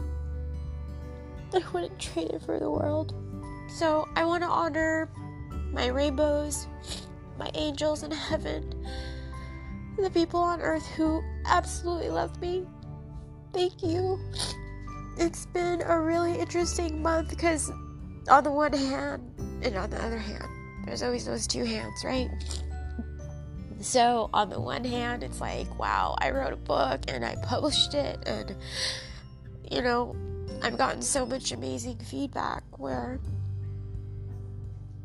i 1.54 1.62
wouldn't 1.74 2.00
trade 2.00 2.32
it 2.32 2.42
for 2.42 2.60
the 2.60 2.70
world 2.70 3.14
so 3.68 4.08
i 4.16 4.24
want 4.24 4.42
to 4.42 4.50
honor 4.50 5.10
my 5.74 5.88
rainbows 5.88 6.68
my 7.38 7.50
angels 7.56 8.04
in 8.04 8.12
heaven 8.12 8.74
the 9.98 10.10
people 10.10 10.40
on 10.40 10.62
earth 10.62 10.86
who 10.88 11.24
absolutely 11.46 12.10
love 12.10 12.40
me. 12.42 12.66
Thank 13.54 13.84
you. 13.84 14.20
It's 15.18 15.46
been 15.48 15.82
a 15.84 16.00
really 16.00 16.40
interesting 16.40 17.02
month 17.02 17.30
because 17.30 17.72
on 18.30 18.44
the 18.44 18.52
one 18.52 18.74
hand 18.74 19.32
and 19.62 19.76
on 19.78 19.90
the 19.90 20.04
other 20.04 20.18
hand 20.18 20.48
there's 20.86 21.04
always 21.04 21.26
those 21.26 21.46
two 21.46 21.64
hands 21.64 22.04
right? 22.04 22.30
So 23.80 24.30
on 24.34 24.50
the 24.50 24.60
one 24.60 24.84
hand 24.84 25.24
it's 25.24 25.42
like 25.42 25.78
wow 25.78 26.16
i 26.20 26.32
wrote 26.32 26.54
a 26.54 26.58
book 26.58 27.02
and 27.10 27.26
i 27.26 27.36
published 27.44 27.94
it 27.94 28.18
and 28.26 28.56
you 29.70 29.82
know 29.82 30.16
i've 30.62 30.78
gotten 30.78 31.02
so 31.02 31.26
much 31.26 31.52
amazing 31.52 31.98
feedback 31.98 32.64
where 32.80 33.20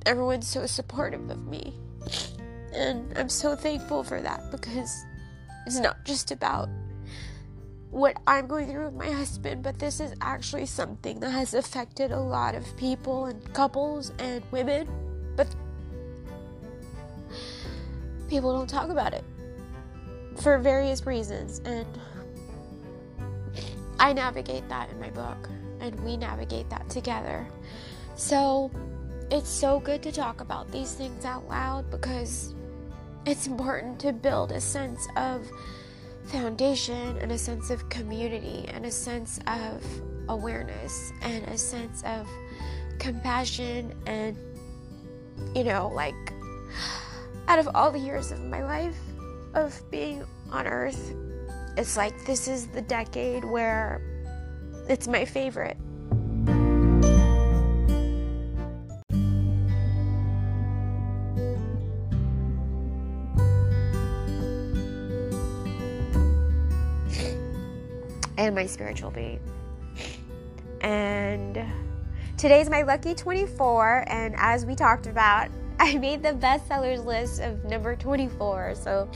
everyone's 0.09 0.49
so 0.49 0.67
supportive 0.67 1.31
of 1.31 1.47
me 1.47 1.75
and 2.73 3.17
i'm 3.17 3.29
so 3.29 3.55
thankful 3.55 4.03
for 4.03 4.21
that 4.21 4.41
because 4.51 5.05
it's 5.67 5.79
not 5.79 6.03
just 6.05 6.31
about 6.31 6.69
what 7.91 8.17
I'm 8.27 8.47
going 8.47 8.71
through 8.71 8.87
with 8.87 8.95
my 8.95 9.11
husband, 9.11 9.63
but 9.63 9.79
this 9.79 10.01
is 10.01 10.15
actually 10.21 10.67
something 10.67 11.21
that 11.21 11.31
has 11.31 11.55
affected 11.55 12.13
a 12.13 12.21
lot 12.21 12.55
of 12.55 12.77
people 12.77 13.27
and 13.27 13.55
couples 13.55 14.13
and 14.19 14.43
women. 14.51 14.89
But 15.37 15.55
people 18.29 18.53
don't 18.53 18.69
talk 18.69 18.91
about 18.91 19.15
it 19.15 19.25
for 20.41 20.59
various 20.59 21.07
reasons, 21.07 21.61
and 21.65 21.87
I 23.99 24.13
navigate 24.13 24.69
that 24.69 24.91
in 24.91 25.01
my 25.01 25.11
book, 25.11 25.49
and 25.81 25.99
we 26.01 26.17
navigate 26.17 26.69
that 26.71 26.89
together. 26.91 27.47
So 28.17 28.71
it's 29.31 29.49
so 29.49 29.79
good 29.81 30.03
to 30.03 30.13
talk 30.13 30.41
about 30.41 30.71
these 30.73 30.95
things 30.95 31.25
out 31.25 31.47
loud 31.49 31.91
because 31.91 32.55
it's 33.27 33.47
important 33.47 34.01
to 34.01 34.13
build 34.13 34.53
a 34.53 34.61
sense 34.61 35.07
of 35.17 35.47
foundation 36.25 37.17
and 37.19 37.33
a 37.33 37.39
sense 37.39 37.71
of 37.71 37.87
community 37.89 38.65
and 38.69 38.87
a 38.87 38.91
sense 38.91 39.39
of 39.47 39.85
awareness 40.29 41.13
and 41.23 41.45
a 41.49 41.59
sense 41.59 42.03
of 42.05 42.29
compassion 42.99 43.95
and 44.07 44.37
you 45.55 45.65
know 45.65 45.91
like 45.95 46.15
out 47.49 47.59
of 47.59 47.69
all 47.75 47.91
the 47.91 47.99
years 47.99 48.31
of 48.33 48.41
my 48.45 48.63
life 48.63 48.99
of 49.55 49.79
being 49.91 50.25
on 50.51 50.67
earth 50.67 51.15
it's 51.77 51.97
like 51.97 52.27
this 52.27 52.49
is 52.49 52.67
the 52.69 52.83
decade 52.83 53.45
where 53.45 54.03
it's 54.89 55.07
my 55.07 55.25
favorite 55.25 55.77
and 68.39 68.55
my 68.55 68.65
spiritual 68.65 69.11
being. 69.11 69.41
And 70.81 71.63
today's 72.39 72.71
my 72.71 72.83
lucky 72.83 73.15
24, 73.15 74.05
and 74.07 74.35
as 74.39 74.65
we 74.65 74.75
talked 74.75 75.07
about, 75.07 75.51
I 75.81 75.99
made 75.99 76.23
the 76.23 76.33
bestsellers 76.33 77.05
list 77.05 77.41
of 77.41 77.65
number 77.65 77.95
24. 77.95 78.75
So 78.77 79.11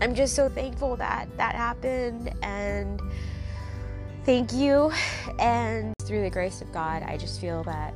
I'm 0.00 0.14
just 0.14 0.34
so 0.34 0.48
thankful 0.48 0.96
that 0.96 1.28
that 1.36 1.54
happened, 1.54 2.32
and 2.42 3.00
thank 4.24 4.52
you. 4.52 4.92
And 5.38 5.94
through 6.02 6.22
the 6.22 6.30
grace 6.30 6.60
of 6.60 6.70
God, 6.72 7.02
I 7.02 7.16
just 7.16 7.40
feel 7.40 7.64
that 7.64 7.94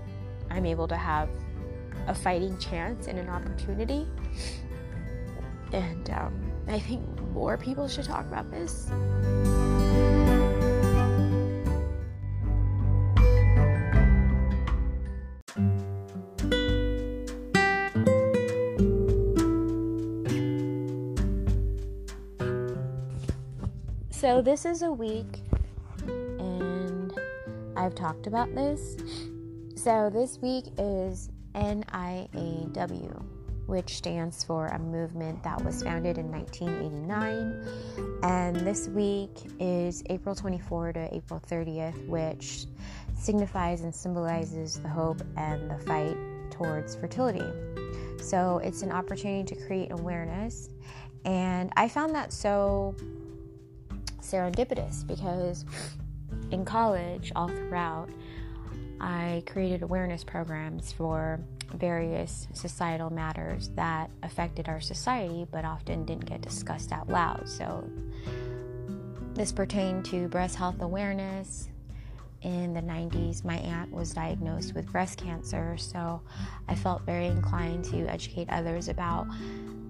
I'm 0.51 0.67
able 0.67 0.89
to 0.89 0.97
have 0.97 1.29
a 2.09 2.15
fighting 2.15 2.59
chance 2.59 3.07
and 3.07 3.19
an 3.19 3.29
opportunity. 3.29 4.07
And 5.73 6.11
um, 6.11 6.53
I 6.69 6.79
think 6.79 7.03
more 7.33 7.57
people 7.57 7.87
should 7.87 8.05
talk 8.05 8.27
about 8.27 8.51
this. 8.51 8.91
So, 24.23 24.41
this 24.41 24.65
is 24.65 24.83
a 24.83 24.93
week, 24.93 25.41
and 26.07 27.13
I've 27.77 27.97
talked 27.97 28.29
about 28.29 28.55
this. 28.55 28.97
So, 29.75 30.11
this 30.15 30.39
week 30.41 30.67
is 30.79 31.29
NIAW, 31.57 33.25
which 33.67 33.97
stands 33.97 34.45
for 34.45 34.69
a 34.69 34.79
movement 34.79 35.43
that 35.43 35.63
was 35.65 35.83
founded 35.83 36.19
in 36.19 36.31
1989. 36.31 38.21
And 38.23 38.57
this 38.57 38.89
week 38.89 39.31
is 39.61 40.03
April 40.11 40.35
24 40.35 40.95
to 40.95 41.15
April 41.15 41.41
30th, 41.49 42.07
which 42.09 42.67
signifies 43.15 43.83
and 43.83 43.95
symbolizes 43.95 44.81
the 44.81 44.89
hope 44.89 45.23
and 45.37 45.71
the 45.71 45.79
fight 45.79 46.17
towards 46.51 46.95
fertility. 46.97 47.45
So, 48.21 48.59
it's 48.59 48.83
an 48.83 48.93
opportunity 48.93 49.55
to 49.55 49.67
create 49.67 49.91
awareness. 49.91 50.69
And 51.25 51.73
I 51.77 51.89
found 51.89 52.15
that 52.15 52.33
so 52.33 52.95
serendipitous 54.21 55.07
because 55.07 55.65
in 56.51 56.65
college, 56.65 57.33
all 57.35 57.49
throughout, 57.49 58.09
I 59.01 59.43
created 59.47 59.83
awareness 59.83 60.23
programs 60.23 60.93
for 60.93 61.41
various 61.75 62.49
societal 62.53 63.11
matters 63.11 63.71
that 63.71 64.11
affected 64.23 64.69
our 64.69 64.81
society 64.81 65.47
but 65.51 65.65
often 65.65 66.05
didn't 66.05 66.27
get 66.27 66.41
discussed 66.41 66.93
out 66.93 67.09
loud. 67.09 67.49
So, 67.49 67.89
this 69.35 69.53
pertained 69.53 70.05
to 70.07 70.29
breast 70.29 70.57
health 70.57 70.81
awareness. 70.81 71.69
In 72.43 72.75
the 72.75 72.81
90s, 72.81 73.45
my 73.45 73.57
aunt 73.59 73.93
was 73.93 74.13
diagnosed 74.13 74.75
with 74.75 74.91
breast 74.91 75.17
cancer, 75.19 75.77
so 75.79 76.21
I 76.69 76.75
felt 76.75 77.03
very 77.03 77.27
inclined 77.27 77.85
to 77.87 78.07
educate 78.09 78.51
others 78.51 78.89
about 78.89 79.29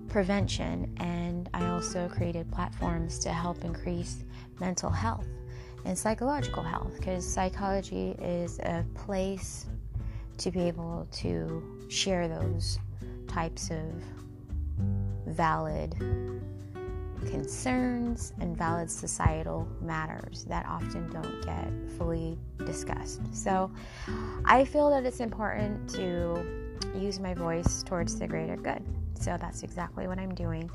prevention, 0.09 0.95
and 0.99 1.49
I 1.55 1.67
also 1.69 2.09
created 2.09 2.53
platforms 2.53 3.19
to 3.21 3.31
help 3.31 3.65
increase 3.65 4.23
mental 4.61 4.91
health 4.91 5.27
and 5.85 5.97
psychological 5.99 6.63
health 6.63 6.93
because 6.99 7.27
psychology 7.27 8.15
is 8.21 8.59
a 8.61 8.85
place 8.95 9.67
to 10.39 10.51
be 10.51 10.61
able 10.61 11.07
to 11.13 11.72
share 11.93 12.27
those 12.27 12.79
types 13.29 13.71
of 13.71 14.03
valid 15.27 15.95
concerns 17.27 18.33
and 18.41 18.57
valid 18.57 18.91
societal 18.91 19.69
matters 19.81 20.45
that 20.49 20.67
often 20.67 21.09
don't 21.11 21.45
get 21.45 21.69
fully 21.97 22.39
discussed. 22.65 23.21
So 23.33 23.71
I 24.45 24.65
feel 24.65 24.91
that 24.91 25.05
it's 25.05 25.21
important 25.21 25.89
to 25.91 26.45
use 26.97 27.21
my 27.21 27.35
voice 27.35 27.83
towards 27.83 28.19
the 28.19 28.27
greater 28.27 28.57
good. 28.57 28.83
So 29.15 29.37
that's 29.39 29.63
exactly 29.63 30.09
what 30.09 30.19
I'm 30.19 30.35
doing. 30.35 30.71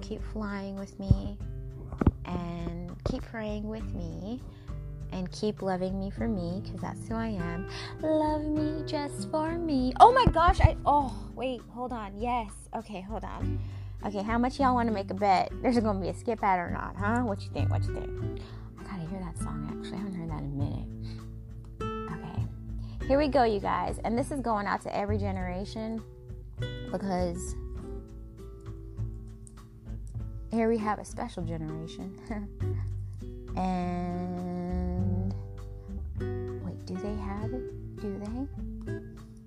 Keep 0.00 0.22
flying 0.32 0.76
with 0.76 0.98
me 0.98 1.36
and 2.24 2.92
keep 3.04 3.22
praying 3.22 3.68
with 3.68 3.84
me 3.94 4.40
and 5.12 5.30
keep 5.32 5.62
loving 5.62 5.98
me 5.98 6.10
for 6.10 6.28
me 6.28 6.60
because 6.62 6.80
that's 6.80 7.08
who 7.08 7.14
I 7.14 7.28
am. 7.28 7.68
Love 8.00 8.44
me 8.44 8.82
just 8.86 9.30
for 9.30 9.52
me. 9.58 9.92
Oh 10.00 10.12
my 10.12 10.26
gosh, 10.32 10.60
I 10.60 10.76
oh, 10.84 11.14
wait, 11.34 11.60
hold 11.70 11.92
on. 11.92 12.16
Yes. 12.16 12.50
Okay, 12.74 13.00
hold 13.00 13.24
on. 13.24 13.58
Okay, 14.04 14.22
how 14.22 14.38
much 14.38 14.60
y'all 14.60 14.74
want 14.74 14.88
to 14.88 14.94
make 14.94 15.10
a 15.10 15.14
bet? 15.14 15.50
There's 15.62 15.76
to 15.76 15.94
be 15.94 16.08
a 16.08 16.14
skip 16.14 16.42
ad 16.42 16.58
or 16.58 16.70
not, 16.70 16.94
huh? 16.96 17.22
What 17.22 17.42
you 17.42 17.48
think? 17.50 17.70
What 17.70 17.82
you 17.84 17.94
think? 17.94 18.40
I 18.78 18.82
got 18.84 19.02
to 19.02 19.08
hear 19.08 19.20
that 19.20 19.38
song 19.38 19.66
actually. 19.70 19.96
I 19.96 20.00
haven't 20.00 20.14
heard 20.14 20.30
that 20.30 20.42
in 20.42 20.44
a 20.44 20.64
minute. 20.64 20.88
Okay. 22.12 23.06
Here 23.08 23.18
we 23.18 23.28
go, 23.28 23.44
you 23.44 23.60
guys. 23.60 23.98
And 24.04 24.18
this 24.18 24.30
is 24.30 24.40
going 24.40 24.66
out 24.66 24.82
to 24.82 24.96
every 24.96 25.18
generation 25.18 26.02
because 26.92 27.54
here 30.50 30.68
we 30.68 30.78
have 30.78 30.98
a 30.98 31.04
special 31.04 31.42
generation. 31.42 32.16
and 33.56 34.95
do 36.86 36.94
they 36.94 37.16
have 37.16 37.52
it? 37.52 38.00
Do 38.00 38.18
they? 38.18 38.92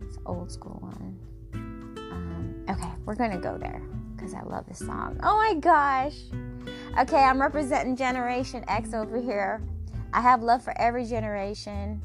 It's 0.05 0.17
an 0.17 0.23
old 0.25 0.51
school 0.51 0.77
one. 0.81 1.17
Um, 1.53 2.65
okay, 2.69 2.91
we're 3.05 3.15
gonna 3.15 3.39
go 3.39 3.57
there 3.57 3.81
because 4.15 4.33
I 4.33 4.43
love 4.43 4.65
this 4.67 4.79
song. 4.79 5.17
Oh 5.23 5.37
my 5.37 5.53
gosh. 5.53 6.17
Okay, 6.99 7.23
I'm 7.23 7.41
representing 7.41 7.95
Generation 7.95 8.65
X 8.67 8.93
over 8.93 9.21
here. 9.21 9.61
I 10.11 10.19
have 10.21 10.43
love 10.43 10.61
for 10.63 10.77
every 10.81 11.05
generation, 11.05 12.01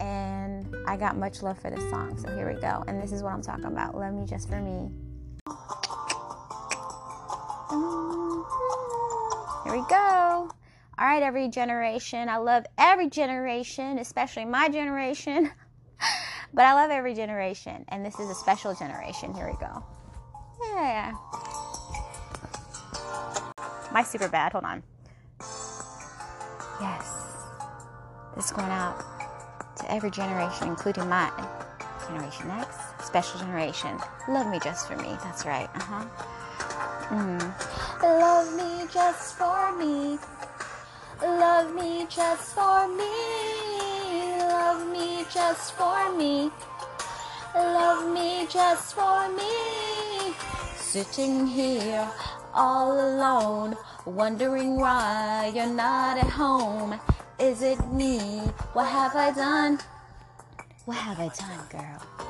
and 0.00 0.76
I 0.86 0.96
got 0.96 1.16
much 1.16 1.42
love 1.42 1.58
for 1.58 1.70
this 1.70 1.90
song. 1.90 2.16
So 2.16 2.34
here 2.36 2.52
we 2.52 2.60
go. 2.60 2.84
And 2.86 3.02
this 3.02 3.10
is 3.10 3.22
what 3.22 3.32
I'm 3.32 3.42
talking 3.42 3.64
about. 3.64 3.96
Love 3.96 4.14
me 4.14 4.26
just 4.26 4.48
for 4.48 4.60
me. 4.60 4.90
Here 9.64 9.76
we 9.76 9.84
go. 9.88 10.50
All 10.98 11.06
right, 11.06 11.22
every 11.22 11.48
generation. 11.48 12.28
I 12.28 12.38
love 12.38 12.64
every 12.76 13.08
generation, 13.08 13.98
especially 13.98 14.44
my 14.44 14.68
generation. 14.68 15.48
but 16.54 16.64
I 16.64 16.74
love 16.74 16.90
every 16.90 17.14
generation, 17.14 17.84
and 17.88 18.04
this 18.04 18.18
is 18.18 18.28
a 18.28 18.34
special 18.34 18.74
generation. 18.74 19.32
Here 19.32 19.46
we 19.46 19.56
go. 19.64 19.84
Yeah. 20.74 21.12
My 23.92 24.02
super 24.02 24.28
bad. 24.28 24.52
Hold 24.52 24.64
on. 24.64 24.82
Yes. 26.80 27.12
This 28.34 28.46
is 28.46 28.50
going 28.50 28.70
out 28.70 28.98
to 29.76 29.92
every 29.92 30.10
generation, 30.10 30.66
including 30.66 31.08
mine. 31.08 31.30
Generation 32.08 32.50
X, 32.50 32.76
special 33.04 33.38
generation. 33.38 33.96
Love 34.28 34.48
me 34.48 34.58
just 34.64 34.88
for 34.88 34.96
me. 34.96 35.16
That's 35.22 35.46
right. 35.46 35.68
Uh 35.74 35.80
huh. 35.80 36.06
Mm. 37.10 38.02
Love 38.02 38.56
me 38.56 38.86
just 38.92 39.36
for 39.36 39.76
me. 39.76 40.18
Love 41.22 41.74
me 41.74 42.06
just 42.08 42.54
for 42.54 42.86
me. 42.86 43.04
Love 44.38 44.86
me 44.92 45.24
just 45.32 45.72
for 45.74 46.16
me. 46.16 46.50
Love 47.54 48.12
me 48.12 48.46
just 48.48 48.94
for 48.94 49.28
me. 49.30 50.34
Sitting 50.76 51.46
here 51.46 52.08
all 52.54 52.92
alone, 52.92 53.76
wondering 54.04 54.76
why 54.76 55.50
you're 55.54 55.66
not 55.66 56.18
at 56.18 56.30
home. 56.30 57.00
Is 57.40 57.62
it 57.62 57.84
me? 57.92 58.18
What 58.72 58.86
have 58.86 59.16
I 59.16 59.32
done? 59.32 59.80
What 60.84 60.96
have 60.98 61.18
I 61.18 61.28
done, 61.28 61.60
girl? 61.70 62.27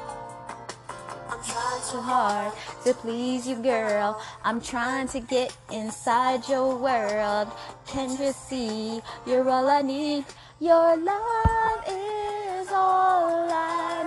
So 1.89 2.03
hard 2.03 2.53
to 2.85 2.93
please 2.93 3.49
you, 3.49 3.57
girl. 3.57 4.21
I'm 4.45 4.61
trying 4.61 5.09
to 5.09 5.21
get 5.21 5.57
inside 5.73 6.47
your 6.47 6.77
world. 6.77 7.49
Can 7.87 8.11
you 8.21 8.33
see? 8.33 9.01
You're 9.25 9.49
all 9.49 9.71
I 9.71 9.81
need. 9.81 10.27
Your 10.61 10.99
love 10.99 11.81
is 11.89 12.69
all 12.71 13.49
I 13.49 14.05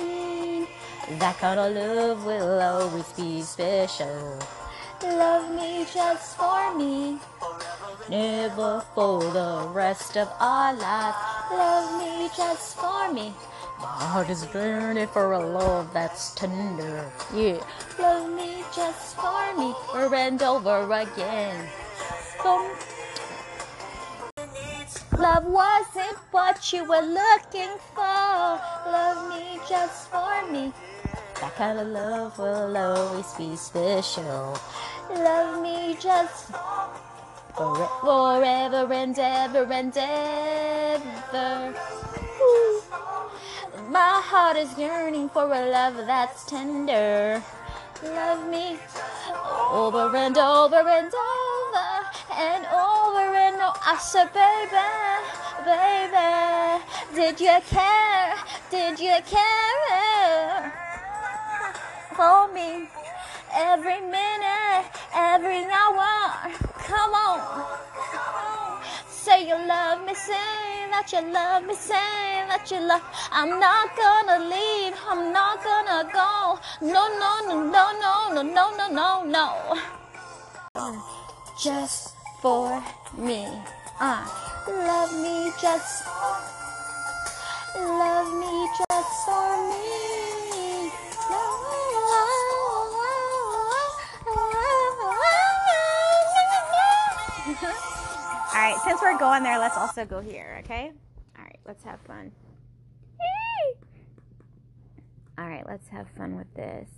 need. 0.00 0.66
That 1.20 1.36
kind 1.36 1.60
of 1.60 1.74
love 1.76 2.24
will 2.24 2.58
always 2.58 3.12
be 3.12 3.42
special. 3.42 4.38
Love 5.02 5.54
me 5.54 5.84
just 5.92 6.38
for 6.38 6.74
me. 6.74 7.18
Never 8.08 8.82
for 8.94 9.20
the 9.20 9.68
rest 9.74 10.16
of 10.16 10.32
our 10.40 10.72
lives. 10.72 11.18
Love 11.52 12.00
me 12.00 12.30
just 12.34 12.78
for 12.78 13.12
me. 13.12 13.34
My 13.80 13.86
heart 13.86 14.28
is 14.28 14.44
burning 14.46 15.08
for 15.08 15.32
a 15.32 15.38
love 15.40 15.92
that's 15.94 16.34
tender. 16.34 17.10
Yeah. 17.34 17.64
Love 17.98 18.30
me 18.36 18.62
just 18.76 19.16
for 19.16 19.56
me. 19.56 19.74
Over 19.94 20.16
and 20.16 20.42
over 20.42 20.92
again. 20.92 21.66
Love 25.16 25.44
wasn't 25.46 26.16
what 26.30 26.72
you 26.72 26.84
were 26.84 27.00
looking 27.00 27.76
for. 27.94 28.60
Love 28.84 29.28
me 29.30 29.58
just 29.68 30.10
for 30.10 30.52
me. 30.52 30.72
That 31.40 31.54
kind 31.56 31.78
of 31.78 31.88
love 31.88 32.38
will 32.38 32.76
always 32.76 33.32
be 33.34 33.56
special. 33.56 34.58
Love 35.10 35.62
me 35.62 35.96
just 35.98 36.52
for 37.56 37.88
forever 38.00 38.92
and 38.92 39.18
ever 39.18 39.64
and 39.72 39.96
ever. 39.96 41.74
Ooh. 42.42 42.82
My 43.88 44.20
heart 44.22 44.56
is 44.56 44.76
yearning 44.76 45.28
for 45.30 45.44
a 45.44 45.70
love 45.70 45.96
that's 45.96 46.44
tender. 46.44 47.42
Love 48.04 48.48
me 48.48 48.78
over 49.70 50.14
and 50.16 50.36
over 50.36 50.76
and 50.76 51.12
over 51.12 51.86
and 52.36 52.66
over 52.66 53.34
and 53.34 53.56
over. 53.56 53.78
I 53.80 53.96
said, 54.00 54.32
baby, 54.32 54.76
baby, 55.64 56.84
did 57.14 57.40
you 57.40 57.58
care? 57.68 58.34
Did 58.70 59.00
you 59.00 59.16
care 59.26 60.72
for 62.14 62.52
me? 62.52 62.88
Every 63.52 64.00
minute, 64.00 64.86
every 65.14 65.64
hour. 65.64 66.52
Come 66.84 67.14
on. 67.14 68.59
Say 69.20 69.46
you 69.48 69.54
love 69.68 70.06
me, 70.06 70.14
say 70.14 70.88
that 70.90 71.12
you 71.12 71.20
love 71.30 71.66
me, 71.66 71.74
say 71.74 72.40
that 72.48 72.70
you 72.70 72.80
love. 72.80 73.02
I'm 73.30 73.60
not 73.60 73.94
gonna 73.94 74.48
leave, 74.48 74.94
I'm 75.06 75.30
not 75.30 75.62
gonna 75.62 76.08
go. 76.10 76.58
No, 76.80 77.04
no, 77.20 77.32
no, 77.46 77.60
no, 77.68 77.84
no, 78.00 78.32
no, 78.32 78.42
no, 78.42 78.88
no, 78.88 79.24
no, 79.24 79.76
no. 80.74 80.92
Just 81.62 82.14
for 82.40 82.82
me. 83.18 83.46
Uh, 84.00 84.24
love 84.66 85.12
me 85.20 85.52
just. 85.60 86.06
Love 87.76 88.32
me 88.40 88.68
just 88.78 89.26
for 89.26 89.68
me. 89.68 90.29
Since 98.90 99.02
we're 99.02 99.18
going 99.18 99.44
there, 99.44 99.56
let's 99.60 99.76
also 99.76 100.04
go 100.04 100.20
here, 100.20 100.60
okay? 100.64 100.90
All 101.38 101.44
right, 101.44 101.60
let's 101.64 101.84
have 101.84 102.00
fun. 102.00 102.32
All 105.38 105.48
right, 105.48 105.64
let's 105.64 105.86
have 105.88 106.08
fun 106.18 106.36
with 106.36 106.52
this. 106.54 106.88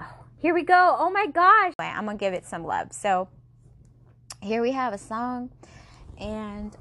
Oh, 0.00 0.24
here 0.38 0.52
we 0.52 0.64
go. 0.64 0.96
Oh 0.98 1.08
my 1.08 1.28
gosh. 1.28 1.72
I'm 1.78 2.04
going 2.04 2.18
to 2.18 2.20
give 2.20 2.34
it 2.34 2.44
some 2.44 2.64
love. 2.64 2.92
So, 2.92 3.28
here 4.42 4.60
we 4.60 4.72
have 4.72 4.92
a 4.92 4.98
song, 4.98 5.50
and 6.18 6.76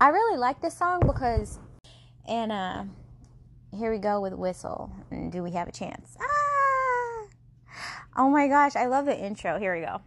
I 0.00 0.08
really 0.08 0.36
like 0.36 0.60
this 0.60 0.76
song 0.76 1.02
because, 1.06 1.60
and 2.26 2.50
uh, 2.50 2.84
here 3.72 3.92
we 3.92 3.98
go 3.98 4.20
with 4.20 4.32
Whistle. 4.32 4.90
And 5.12 5.30
do 5.30 5.44
we 5.44 5.52
have 5.52 5.68
a 5.68 5.72
chance? 5.72 6.16
Ah! 6.20 7.26
Oh 8.16 8.30
my 8.30 8.48
gosh, 8.48 8.74
I 8.74 8.86
love 8.86 9.06
the 9.06 9.16
intro. 9.16 9.60
Here 9.60 9.76
we 9.76 9.82
go. 9.86 10.00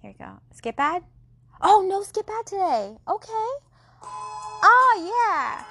Here 0.00 0.14
we 0.18 0.24
go. 0.24 0.40
Skip 0.54 0.76
ad? 0.78 1.04
Oh, 1.62 1.84
no 1.88 2.02
skip 2.02 2.28
ad 2.28 2.44
today. 2.46 2.96
Okay. 3.08 3.48
Oh, 4.02 4.92
yeah. 5.00 5.64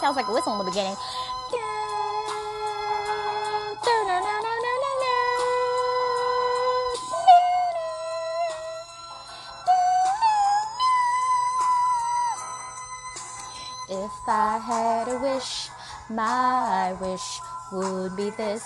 Sounds 0.00 0.16
like 0.16 0.28
a 0.28 0.32
whistle 0.32 0.52
in 0.52 0.58
the 0.58 0.64
beginning. 0.64 0.96
My 16.10 16.94
wish 17.00 17.40
would 17.72 18.16
be 18.16 18.30
this 18.30 18.64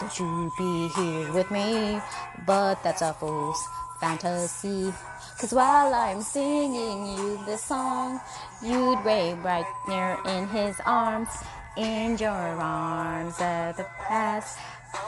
that 0.00 0.18
you 0.18 0.50
be 0.56 0.88
here 0.88 1.32
with 1.32 1.50
me. 1.50 2.00
But 2.46 2.82
that's 2.82 3.02
a 3.02 3.12
fool's 3.12 3.62
fantasy. 4.00 4.92
Cause 5.38 5.52
while 5.52 5.94
I'm 5.94 6.22
singing 6.22 7.16
you 7.16 7.40
this 7.46 7.64
song, 7.64 8.20
you'd 8.62 9.04
lay 9.04 9.34
right 9.34 9.66
there 9.86 10.18
in 10.26 10.48
his 10.48 10.76
arms, 10.84 11.28
in 11.76 12.18
your 12.18 12.30
arms 12.30 13.40
at 13.40 13.76
the 13.76 13.86
past. 14.06 14.58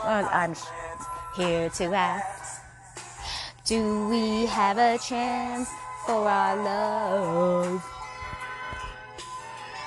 Well, 0.05 0.29
I'm 0.33 0.55
here 1.37 1.69
to 1.71 1.85
ask, 1.95 2.63
do 3.65 4.09
we 4.09 4.47
have 4.47 4.79
a 4.79 4.99
chance 4.99 5.69
for 6.07 6.29
our 6.29 6.57
love? 6.57 8.02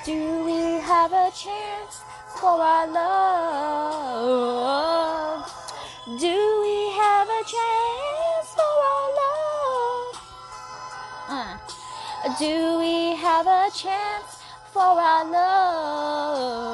Do 0.06 0.46
we 0.46 0.80
have 0.82 1.12
a 1.14 1.32
chance 1.32 2.04
for 2.40 2.62
our 2.62 2.86
love? 2.86 4.22
Do 6.20 6.62
we 6.62 6.92
have 6.94 7.28
a 7.28 7.44
chance 7.44 8.54
for 8.54 8.76
our 8.86 9.10
love? 9.22 10.14
Uh. 11.28 11.58
Do 12.38 12.78
we 12.78 13.16
have 13.16 13.48
a 13.48 13.72
chance 13.74 14.44
for 14.72 15.02
our 15.02 15.26
love? 15.26 16.70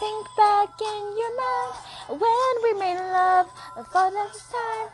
Think 0.00 0.26
back 0.38 0.80
in 0.80 1.16
your 1.18 1.36
mind 1.36 1.74
when 2.22 2.54
we 2.62 2.72
made 2.80 3.00
love 3.12 3.48
for 3.92 4.10
the 4.10 4.28
first 4.32 4.50
time. 4.50 4.88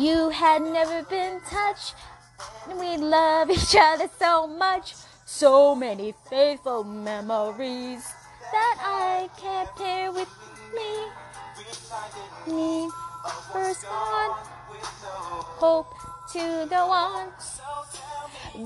You 0.00 0.30
had 0.30 0.62
never 0.62 1.04
been 1.04 1.40
touched. 1.48 1.94
We 2.76 2.96
love 2.96 3.50
each 3.50 3.76
other 3.78 4.08
so 4.18 4.48
much. 4.48 4.94
So 5.34 5.74
many 5.74 6.12
faithful 6.28 6.84
memories 6.84 8.04
that 8.52 8.76
I 8.78 9.30
kept 9.40 9.78
here 9.80 10.12
with 10.12 10.28
me. 10.76 11.08
Me, 12.46 12.90
first 13.50 13.84
one. 13.88 14.32
Hope 15.56 15.88
to 16.34 16.66
go 16.68 16.90
on. 16.92 17.32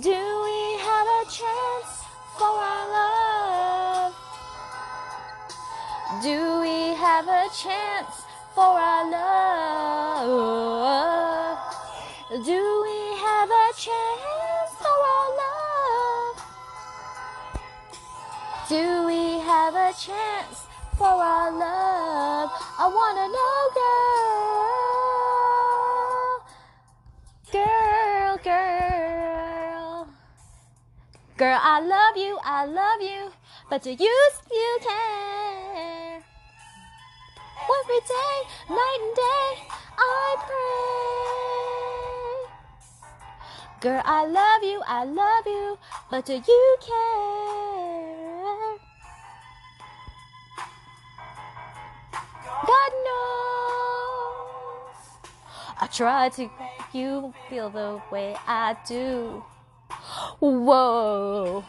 Do 0.03 0.21
we 0.47 0.79
have 0.83 1.07
a 1.07 1.25
chance 1.31 2.03
for 2.37 2.51
our 2.51 2.87
love? 2.99 4.13
Do 6.21 6.61
we 6.61 6.95
have 6.99 7.29
a 7.29 7.49
chance 7.55 8.27
for 8.57 8.75
our 8.75 9.09
love? 9.09 10.39
Do 12.45 12.83
we 12.83 13.17
have 13.23 13.51
a 13.51 13.73
chance 13.79 14.75
for 14.83 14.99
our 15.15 15.31
love? 15.31 16.06
Do 18.69 19.07
we 19.07 19.39
have 19.39 19.77
a 19.77 19.93
chance 19.93 20.67
for 20.99 21.07
our 21.07 21.53
love? 21.53 22.51
I 22.77 22.89
wanna 22.91 23.29
know, 23.31 23.71
girl. 23.79 24.03
Girl, 27.53 28.37
girl. 28.43 30.09
Girl, 31.37 31.61
I 31.63 31.79
love 31.79 32.17
you, 32.17 32.41
I 32.43 32.67
love 32.67 33.01
you, 33.01 33.31
but 33.71 33.85
do 33.85 33.91
you 33.91 34.31
still 34.35 34.79
care? 34.81 36.25
Every 37.79 38.01
day, 38.01 38.43
night 38.69 38.99
and 39.01 39.15
day, 39.15 39.63
I 39.97 40.37
pray. 40.43 40.71
Girl, 43.81 44.03
I 44.05 44.27
love 44.27 44.65
you, 44.65 44.83
I 44.89 45.05
love 45.05 45.47
you, 45.47 45.79
but 46.11 46.25
do 46.27 46.35
you 46.35 46.77
care? 46.81 47.46
Try 55.97 56.29
to 56.29 56.43
make 56.43 56.95
you 56.95 57.33
feel 57.49 57.71
the 57.71 58.01
way 58.11 58.37
I 58.47 58.77
do. 58.87 59.43
Whoa. 60.41 61.65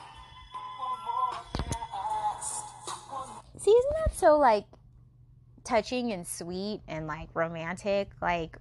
See, 3.57 3.71
isn't 3.71 3.93
that 4.05 4.15
so 4.15 4.37
like 4.37 4.65
touching 5.63 6.11
and 6.11 6.27
sweet 6.27 6.81
and 6.89 7.07
like 7.07 7.29
romantic? 7.33 8.09
Like, 8.21 8.57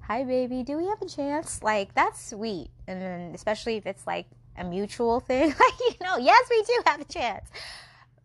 hi 0.00 0.24
baby, 0.24 0.62
do 0.62 0.78
we 0.78 0.86
have 0.86 1.02
a 1.02 1.08
chance? 1.08 1.62
Like, 1.62 1.94
that's 1.94 2.30
sweet. 2.30 2.70
And 2.86 3.00
then, 3.00 3.32
especially 3.34 3.76
if 3.76 3.84
it's 3.86 4.06
like 4.06 4.26
a 4.56 4.64
mutual 4.64 5.20
thing, 5.20 5.48
like, 5.60 5.80
you 5.80 5.94
know, 6.02 6.16
yes, 6.16 6.46
we 6.48 6.62
do 6.62 6.82
have 6.86 7.00
a 7.00 7.04
chance. 7.04 7.50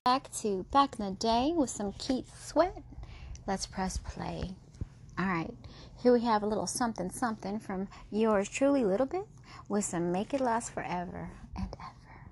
Back 0.05 0.31
to 0.37 0.65
back 0.71 0.97
in 0.97 1.05
the 1.05 1.11
day 1.11 1.51
with 1.53 1.69
some 1.69 1.91
Keith 1.93 2.31
Sweat. 2.41 2.81
Let's 3.45 3.65
press 3.65 3.97
play. 3.97 4.55
All 5.19 5.25
right, 5.25 5.53
here 6.03 6.13
we 6.13 6.21
have 6.21 6.43
a 6.43 6.45
little 6.45 6.67
something 6.67 7.09
something 7.09 7.59
from 7.59 7.87
yours 8.11 8.47
truly, 8.49 8.85
Little 8.85 9.07
Bit, 9.07 9.25
with 9.67 9.83
some 9.83 10.11
Make 10.11 10.31
It 10.31 10.41
Last 10.41 10.71
Forever 10.71 11.31
and 11.55 11.75
Ever 11.79 12.25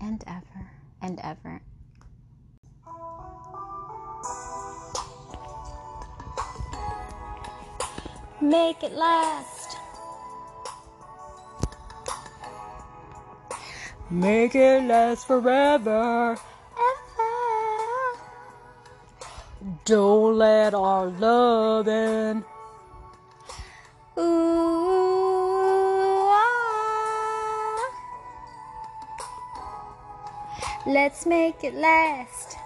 and 0.00 0.24
Ever 0.26 0.70
and 1.00 1.20
Ever. 1.22 1.62
Make 8.40 8.82
it 8.82 8.92
last. 8.92 9.76
Make 14.10 14.56
it 14.56 14.82
last 14.82 15.28
forever. 15.28 16.36
Don't 19.84 20.38
let 20.38 20.74
our 20.74 21.06
love 21.06 21.86
end. 21.86 22.42
Ooh, 24.18 24.22
ah. 26.34 27.90
Let's 30.84 31.26
make 31.26 31.62
it 31.62 31.74
last. 31.74 32.56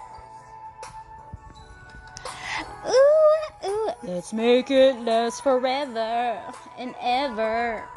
Ooh, 2.87 3.37
ooh, 3.67 3.91
Let's 4.01 4.33
make 4.33 4.71
it 4.71 4.99
last 5.01 5.43
forever 5.43 6.41
and 6.79 6.95
ever. 6.99 7.87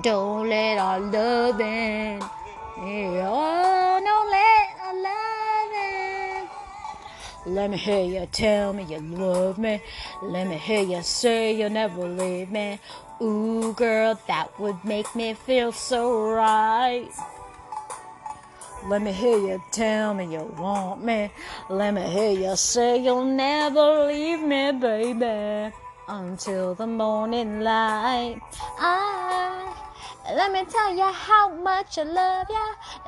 Don't 0.00 0.48
let 0.48 0.78
our 0.78 1.00
love 1.00 1.60
end. 1.60 2.22
Yeah, 2.78 3.26
Oh, 3.28 4.00
don't 4.00 4.13
Let 7.46 7.70
me 7.70 7.76
hear 7.76 8.02
you 8.04 8.26
tell 8.32 8.72
me 8.72 8.84
you 8.84 9.00
love 9.00 9.58
me. 9.58 9.82
Let 10.22 10.46
me 10.46 10.56
hear 10.56 10.82
you 10.82 11.02
say 11.02 11.54
you'll 11.54 11.68
never 11.68 12.08
leave 12.08 12.50
me. 12.50 12.78
Ooh, 13.20 13.74
girl, 13.74 14.18
that 14.26 14.58
would 14.58 14.82
make 14.82 15.14
me 15.14 15.34
feel 15.34 15.70
so 15.70 16.30
right. 16.30 17.10
Let 18.86 19.02
me 19.02 19.12
hear 19.12 19.36
you 19.36 19.62
tell 19.72 20.14
me 20.14 20.24
you 20.32 20.54
want 20.58 21.04
me. 21.04 21.30
Let 21.68 21.92
me 21.92 22.02
hear 22.02 22.30
you 22.32 22.56
say 22.56 23.02
you'll 23.02 23.24
never 23.24 24.06
leave 24.06 24.40
me, 24.40 24.72
baby. 24.72 25.74
Until 26.08 26.74
the 26.74 26.86
morning 26.86 27.60
light. 27.60 28.40
I, 28.78 29.83
let 30.32 30.52
me 30.52 30.64
tell 30.64 30.96
you 30.96 31.04
how 31.04 31.48
much 31.50 31.98
I 31.98 32.04
love 32.04 32.46
ya. 32.48 32.66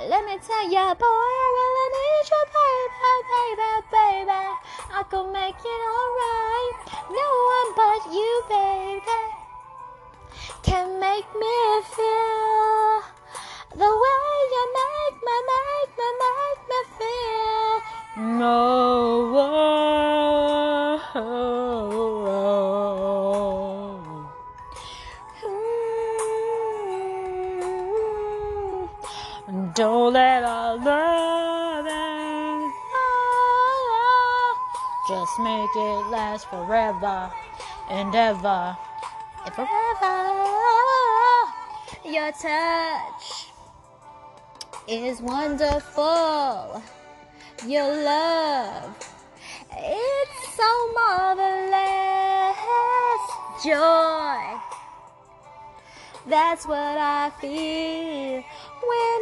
Let 0.08 0.24
me 0.26 0.36
tell 0.36 0.64
you, 0.68 0.94
boy, 1.00 1.26
I 1.40 1.48
really 1.56 1.88
need 1.96 2.26
you, 2.32 2.42
baby, 2.56 3.14
baby, 3.32 3.72
baby. 3.90 4.42
I 4.92 5.02
could 5.08 5.32
make 5.32 5.56
it 5.56 5.82
alright. 5.96 6.76
No 7.08 7.26
one 7.54 7.70
but 7.80 8.02
you, 8.12 8.32
baby, 8.52 9.20
can 10.62 11.00
make 11.00 11.28
me 11.40 11.56
feel 11.96 13.00
the 13.80 13.90
way 14.02 14.32
you 14.54 14.64
make 14.76 15.16
me, 15.26 15.36
make 15.52 15.92
me, 15.96 16.08
make 16.20 16.62
me 16.68 16.80
feel. 16.98 17.74
No. 18.38 18.66
Mm. 21.16 21.35
Don't 29.76 30.14
let 30.14 30.42
our 30.42 30.76
love 30.78 31.86
end. 31.86 32.72
Just 35.06 35.38
make 35.40 35.76
it 35.76 36.10
last 36.10 36.48
forever 36.48 37.30
and 37.90 38.14
ever. 38.14 38.74
And 39.44 39.54
forever. 39.54 40.36
Your 42.06 42.32
touch 42.32 43.48
is 44.88 45.20
wonderful. 45.20 46.82
Your 47.66 48.02
love, 48.02 48.96
it's 49.72 50.56
so 50.56 50.92
marvelous. 50.94 52.56
Joy, 53.62 54.58
that's 56.26 56.66
what 56.66 56.96
I 56.98 57.30
feel 57.42 58.42
when 58.86 59.15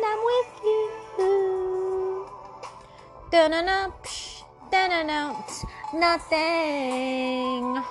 Da-na-na, 3.35 3.91
psh, 4.05 4.45
da-na-na, 4.71 5.35
psh, 5.43 5.67
nothing. 5.93 7.83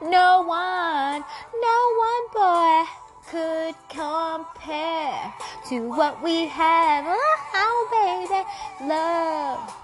No 0.00 0.44
one, 0.46 1.24
no 1.66 1.78
one 2.06 2.24
boy 2.38 2.86
could 3.26 3.74
compare 3.88 5.34
to 5.68 5.76
what 5.88 6.22
we 6.22 6.46
have. 6.46 7.04
Oh, 7.04 7.80
baby, 7.98 8.42
love, 8.86 9.74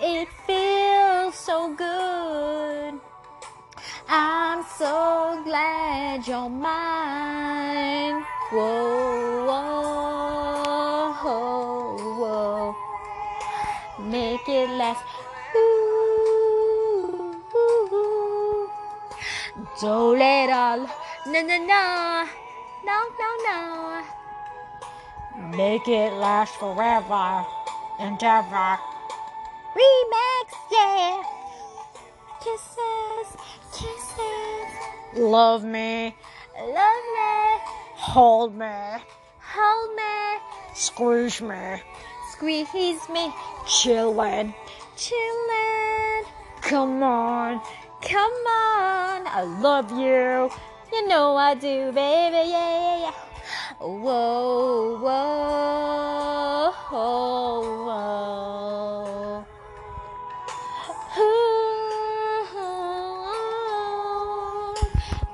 it 0.00 0.28
feels 0.46 1.34
so 1.34 1.74
good. 1.74 2.98
I'm 4.08 4.64
so 4.78 5.42
glad 5.44 6.26
you're 6.26 6.48
mine. 6.48 8.24
Whoa, 8.50 9.44
whoa, 9.44 10.15
Don't 19.80 20.18
let 20.18 20.48
our 20.50 20.78
No, 21.26 21.42
no, 21.42 21.58
no. 21.58 22.26
No, 22.84 22.98
no, 23.20 23.30
no. 23.46 24.02
Make 25.56 25.86
it 25.88 26.12
last 26.14 26.54
forever 26.56 27.44
and 27.98 28.22
ever. 28.22 28.78
Remix, 29.76 30.48
yeah. 30.72 31.22
Kisses, 32.42 33.36
kisses. 33.72 34.72
Love 35.18 35.64
me, 35.64 36.14
Love 36.58 37.04
me. 37.16 37.60
hold 37.96 38.54
me, 38.56 38.66
Hold 39.40 39.96
me. 39.96 40.40
squeeze 40.74 41.40
me, 41.42 41.82
Squeeze 42.32 43.08
me. 43.10 43.32
chillin'. 43.66 44.54
Chillin'. 44.96 46.24
Come 46.62 47.02
on, 47.02 47.60
Come 48.02 48.32
on. 48.32 49.26
I 49.26 49.42
love 49.60 49.90
you. 49.90 50.50
You 50.92 51.08
know 51.08 51.36
I 51.36 51.54
do, 51.54 51.92
baby. 51.92 52.48
Yeah, 52.50 52.50
yeah, 52.50 52.98
yeah. 53.00 53.12
Whoa, 53.80 54.98
whoa, 54.98 56.72
whoa. 56.90 57.46
Ooh, 61.18 61.56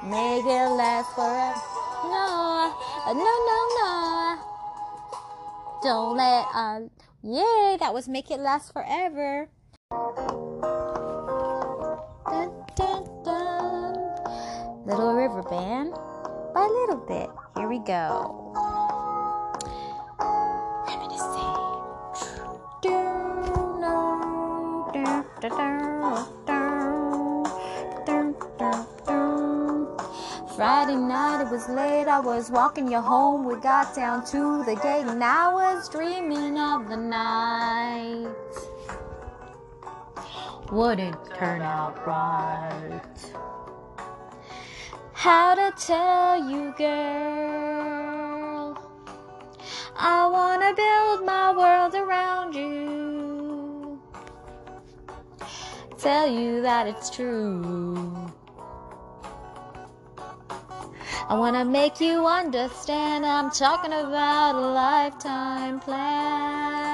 Make 0.04 0.44
it 0.44 0.68
last 0.76 1.14
forever. 1.14 1.60
No, 2.04 2.74
no, 3.06 3.32
no, 3.48 3.58
no. 3.78 4.38
Don't 5.82 6.16
let 6.16 6.46
uh 6.54 6.80
yeah, 7.22 7.76
that 7.78 7.94
was 7.94 8.08
make 8.08 8.30
it 8.30 8.40
last 8.40 8.72
forever. 8.72 9.48
Little 14.84 15.14
River 15.14 15.44
Band 15.44 15.92
by 16.52 16.66
Little 16.66 17.04
Bit. 17.06 17.30
Here 17.56 17.68
we 17.68 17.78
go. 17.78 18.52
Friday 30.56 30.96
night, 30.96 31.42
it 31.42 31.50
was 31.50 31.68
late. 31.68 32.08
I 32.08 32.18
was 32.18 32.50
walking 32.50 32.90
you 32.90 33.00
home. 33.00 33.44
We 33.44 33.54
got 33.60 33.94
down 33.94 34.24
to 34.26 34.64
the 34.64 34.74
gate, 34.74 35.06
and 35.06 35.22
I 35.22 35.52
was 35.52 35.88
dreaming 35.88 36.58
of 36.58 36.88
the 36.88 36.96
night. 36.96 38.28
Wouldn't 40.72 41.24
turn 41.34 41.62
out 41.62 42.04
right. 42.04 43.00
How 45.22 45.54
to 45.54 45.70
tell 45.78 46.50
you, 46.50 46.74
girl? 46.76 48.76
I 49.96 50.26
wanna 50.26 50.74
build 50.74 51.24
my 51.24 51.56
world 51.56 51.94
around 51.94 52.56
you. 52.56 54.00
Tell 55.96 56.28
you 56.28 56.60
that 56.62 56.88
it's 56.88 57.08
true. 57.08 58.32
I 61.28 61.38
wanna 61.38 61.64
make 61.64 62.00
you 62.00 62.26
understand 62.26 63.24
I'm 63.24 63.52
talking 63.52 63.92
about 63.92 64.56
a 64.56 64.58
lifetime 64.58 65.78
plan. 65.78 66.91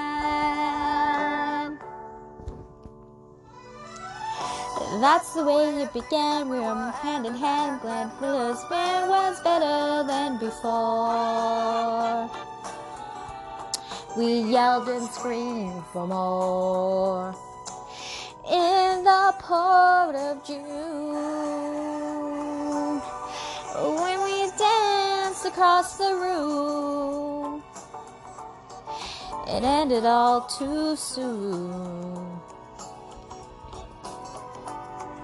That's 5.00 5.32
the 5.32 5.44
way 5.44 5.82
it 5.82 5.92
began. 5.92 6.48
We 6.48 6.58
were 6.58 6.90
hand 6.90 7.24
in 7.24 7.34
hand, 7.34 7.80
glad 7.82 8.10
Willis 8.20 8.64
band 8.64 9.08
was 9.08 9.40
better 9.42 10.02
than 10.08 10.38
before. 10.38 12.28
We 14.16 14.40
yelled 14.50 14.88
and 14.88 15.08
screamed 15.08 15.84
for 15.92 16.04
more. 16.04 17.32
In 18.50 19.04
the 19.04 19.34
port 19.38 20.16
of 20.16 20.44
June, 20.44 20.64
when 24.02 24.24
we 24.24 24.50
danced 24.58 25.46
across 25.46 25.96
the 25.96 26.12
room, 26.16 27.62
it 29.46 29.62
ended 29.62 30.04
all 30.04 30.40
too 30.40 30.96
soon. 30.96 32.37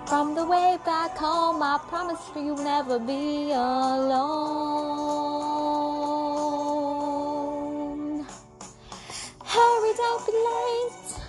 From 0.06 0.34
the 0.34 0.44
way 0.44 0.76
back 0.84 1.16
home, 1.16 1.62
I 1.62 1.78
promise 1.88 2.20
you'll 2.36 2.56
never 2.62 2.98
be 2.98 3.52
alone. 3.52 4.34
Hurry, 9.44 9.92
don't 9.96 10.26
be 10.26 10.32
late. 10.32 11.20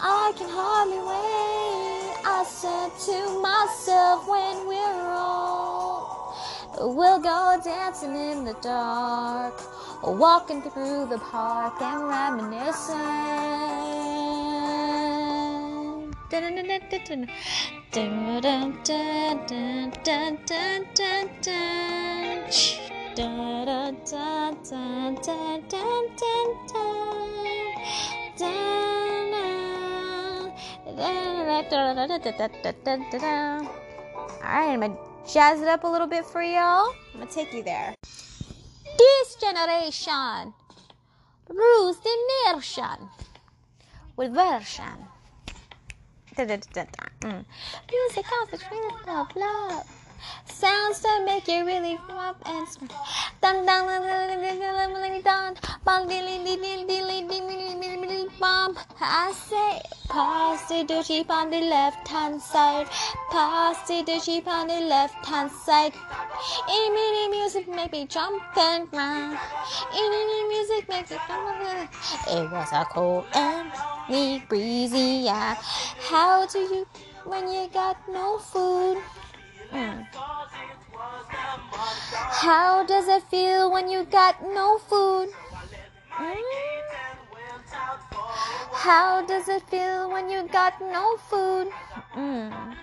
I 0.00 0.32
can 0.38 0.48
hardly 0.48 0.98
wait. 0.98 2.16
I 2.24 2.44
said 2.48 2.90
to 3.08 3.40
myself 3.42 4.26
when 4.26 4.66
we're 4.66 5.12
old, 5.12 6.96
we'll 6.96 7.20
go 7.20 7.60
dancing 7.62 8.16
in 8.16 8.44
the 8.44 8.54
dark, 8.62 9.60
walking 10.02 10.62
through 10.62 11.06
the 11.10 11.18
park 11.18 11.82
and 11.82 12.08
reminiscing. 12.08 13.68
Dun, 17.90 18.42
dun, 18.42 18.76
dun, 18.84 19.46
dun, 19.46 19.90
dun, 20.04 20.38
dun, 20.44 20.86
dun, 20.94 21.28
dun. 21.40 22.44
Da, 23.16 23.64
da, 23.64 23.90
da, 23.94 24.52
da, 24.52 25.14
da, 32.32 32.48
da, 32.62 32.96
da, 33.10 33.18
da. 33.18 33.58
Alright, 34.42 34.70
I'm 34.70 34.80
gonna 34.80 34.96
jazz 35.26 35.62
it 35.62 35.68
up 35.68 35.84
a 35.84 35.86
little 35.86 36.06
bit 36.06 36.26
for 36.26 36.42
y'all. 36.42 36.92
I'm 37.14 37.20
gonna 37.20 37.32
take 37.32 37.54
you 37.54 37.62
there. 37.62 37.94
This 38.98 39.36
generation 39.40 40.52
rules 41.48 42.00
the 42.00 42.16
nation 42.52 43.08
with 44.14 44.34
version 44.34 45.07
da, 46.38 46.56
da, 46.56 46.56
da, 46.72 46.84
da. 46.84 47.28
Mm. 47.28 47.44
Music 47.90 48.24
has 48.24 48.50
the 48.50 48.58
strength 48.58 49.08
of 49.08 49.36
love. 49.36 49.97
Sounds 50.46 51.00
that 51.00 51.22
make 51.24 51.46
you 51.48 51.64
really 51.64 51.98
up 52.10 52.42
and 52.46 52.68
smart. 52.68 52.92
Dun 53.40 53.64
dun 53.66 53.86
dun 53.86 54.02
dun 54.02 54.42
dun 54.42 54.58
dun 54.60 54.92
dun 54.94 55.22
dun 55.22 55.56
bum 55.84 56.08
dilly 56.08 56.44
dilly 56.44 56.84
dilly 56.84 57.20
dilly 57.28 58.28
bum. 58.40 58.76
I 59.00 59.32
say 59.32 59.80
pass 60.08 60.68
the 60.68 60.84
dutchie 60.84 61.28
on 61.30 61.50
the 61.50 61.60
left 61.60 62.06
hand 62.08 62.40
side. 62.40 62.88
Pass 63.30 63.86
the 63.88 64.02
dutchie 64.02 64.46
on 64.46 64.68
the 64.68 64.80
left 64.80 65.24
hand 65.26 65.50
side. 65.50 65.92
Mini 66.68 67.28
music 67.28 67.68
make 67.68 67.92
me 67.92 68.06
jump 68.06 68.42
and 68.56 68.88
run. 68.92 69.38
Any 69.92 70.48
music 70.48 70.88
makes 70.88 71.10
it 71.10 71.20
run. 71.28 71.88
It 72.28 72.50
was 72.50 72.68
a 72.72 72.84
cold 72.84 73.26
and 73.34 73.70
weak 74.08 74.48
breezy 74.48 75.22
yeah. 75.24 75.54
How 76.10 76.46
do 76.46 76.58
you 76.58 76.86
when 77.24 77.52
you 77.52 77.68
got 77.72 77.96
no 78.08 78.38
food? 78.38 79.02
Mm. 79.72 80.06
How 82.42 82.84
does 82.84 83.08
it 83.08 83.22
feel 83.30 83.70
when 83.70 83.88
you 83.88 84.04
got 84.04 84.42
no 84.42 84.78
food? 84.78 85.28
Mm. 86.16 86.36
How 88.72 89.24
does 89.26 89.48
it 89.48 89.62
feel 89.68 90.10
when 90.10 90.30
you 90.30 90.48
got 90.48 90.80
no 90.80 91.16
food? 91.16 91.68
Mm. 92.14 92.74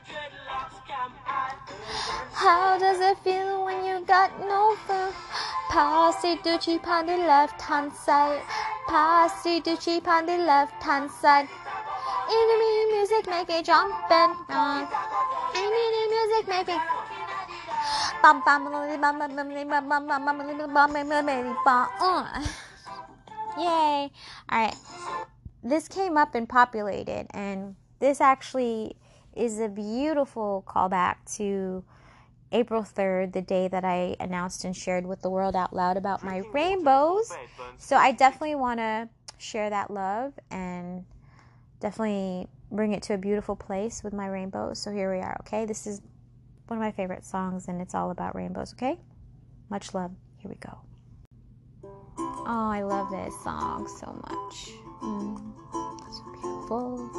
How 2.33 2.77
does 2.77 2.99
it 2.99 3.17
feel 3.19 3.65
when 3.65 3.85
you 3.85 4.05
got 4.05 4.39
no 4.39 4.75
food? 4.87 5.13
Pass 5.69 6.21
the 6.21 6.37
dutchie 6.43 6.85
on 6.87 7.05
the 7.07 7.17
left 7.17 7.61
hand 7.61 7.93
side. 7.93 8.41
Pass 8.87 9.43
the 9.43 9.61
dutchie 9.61 10.05
on 10.07 10.25
the 10.25 10.37
left 10.37 10.81
hand 10.83 11.09
side. 11.11 11.47
Enemy 12.29 12.85
music 12.93 13.27
make 13.27 13.49
it 13.49 13.65
jump 13.65 13.93
and 14.11 14.33
run. 14.49 14.87
I 15.55 15.63
need 15.71 15.93
a 15.95 16.05
music 16.11 16.45
making. 16.47 16.81
Bum 18.21 18.41
bum 18.45 18.63
bum 18.65 18.99
bum 19.01 19.17
bum 19.19 19.87
bum 21.65 22.43
Yay! 23.57 24.11
Alright. 24.51 24.75
This 25.63 25.87
came 25.87 26.17
up 26.17 26.35
and 26.35 26.47
populated 26.47 27.27
and 27.31 27.75
this 27.99 28.19
actually 28.19 28.97
is 29.33 29.59
a 29.59 29.69
beautiful 29.69 30.63
callback 30.67 31.15
to 31.37 31.83
April 32.51 32.83
3rd, 32.83 33.33
the 33.33 33.41
day 33.41 33.67
that 33.67 33.83
I 33.83 34.15
announced 34.19 34.65
and 34.65 34.75
shared 34.75 35.05
with 35.05 35.21
the 35.21 35.29
world 35.29 35.55
out 35.55 35.73
loud 35.73 35.97
about 35.97 36.23
my 36.23 36.43
rainbows. 36.53 37.33
So 37.77 37.95
I 37.95 38.11
definitely 38.11 38.55
want 38.55 38.79
to 38.79 39.09
share 39.37 39.69
that 39.69 39.91
love 39.91 40.33
and 40.51 41.05
definitely 41.79 42.47
bring 42.75 42.93
it 42.93 43.03
to 43.03 43.13
a 43.13 43.17
beautiful 43.17 43.55
place 43.55 44.03
with 44.03 44.13
my 44.13 44.27
rainbows. 44.27 44.79
So 44.79 44.91
here 44.91 45.11
we 45.13 45.21
are, 45.21 45.37
okay? 45.41 45.65
This 45.65 45.87
is 45.87 46.01
one 46.67 46.77
of 46.77 46.83
my 46.83 46.91
favorite 46.91 47.25
songs, 47.25 47.67
and 47.67 47.81
it's 47.81 47.95
all 47.95 48.11
about 48.11 48.35
rainbows, 48.35 48.73
okay? 48.73 48.99
Much 49.69 49.93
love. 49.93 50.11
Here 50.37 50.49
we 50.49 50.57
go. 50.57 50.77
Oh, 52.47 52.69
I 52.69 52.83
love 52.83 53.09
this 53.09 53.33
song 53.43 53.87
so 53.87 54.13
much. 54.29 54.69
Mm, 55.01 55.53
so 56.11 56.23
beautiful. 56.33 57.14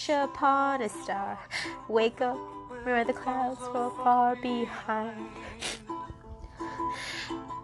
Wish 0.00 0.16
upon 0.16 0.80
a 0.82 0.88
star. 0.88 1.38
Wake 1.88 2.22
up 2.22 2.38
where 2.84 3.04
the 3.04 3.12
clouds 3.12 3.60
fall 3.72 3.90
far 3.90 4.34
behind. 4.36 5.28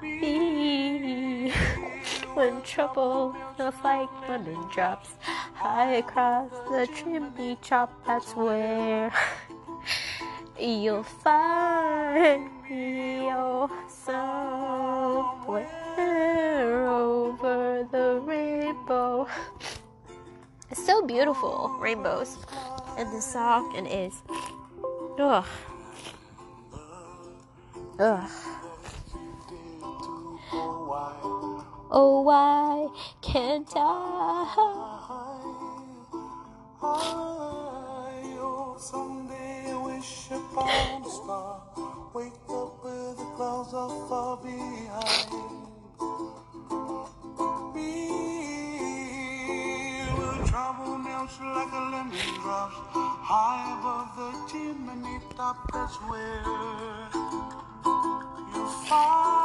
Me 0.03 1.51
when 2.35 2.61
trouble 2.63 3.35
feels 3.57 3.75
like 3.83 4.11
lemon 4.29 4.69
drops 4.71 5.11
high 5.55 5.95
across 5.95 6.51
the 6.69 6.87
chimney 6.95 7.57
top. 7.63 7.91
That's 8.07 8.37
where 8.37 9.11
you'll 10.61 11.05
find 11.05 12.51
me 12.69 13.31
oh, 13.33 13.71
somewhere 13.89 14.37
over 16.87 17.89
the 17.91 18.21
rainbow. 18.21 19.27
It's 20.71 20.85
so 20.85 21.03
beautiful, 21.07 21.77
rainbows, 21.79 22.39
and 22.99 23.13
the 23.13 23.21
song 23.21 23.77
and 23.77 23.87
is, 23.87 24.21
ugh, 25.19 25.47
ugh. 27.99 28.31
Oh, 31.89 32.21
why 32.23 32.89
can't 33.23 33.73
I? 33.77 34.47
Like 52.17 52.27
a 52.27 52.29
lemon 52.29 52.41
drops. 52.41 52.77
High 52.95 53.79
above 53.79 54.17
the 54.17 54.53
chimney 54.53 55.21
top, 55.37 55.57
that's 55.73 55.97
where 56.09 56.43
you 58.55 58.67
find 58.89 59.36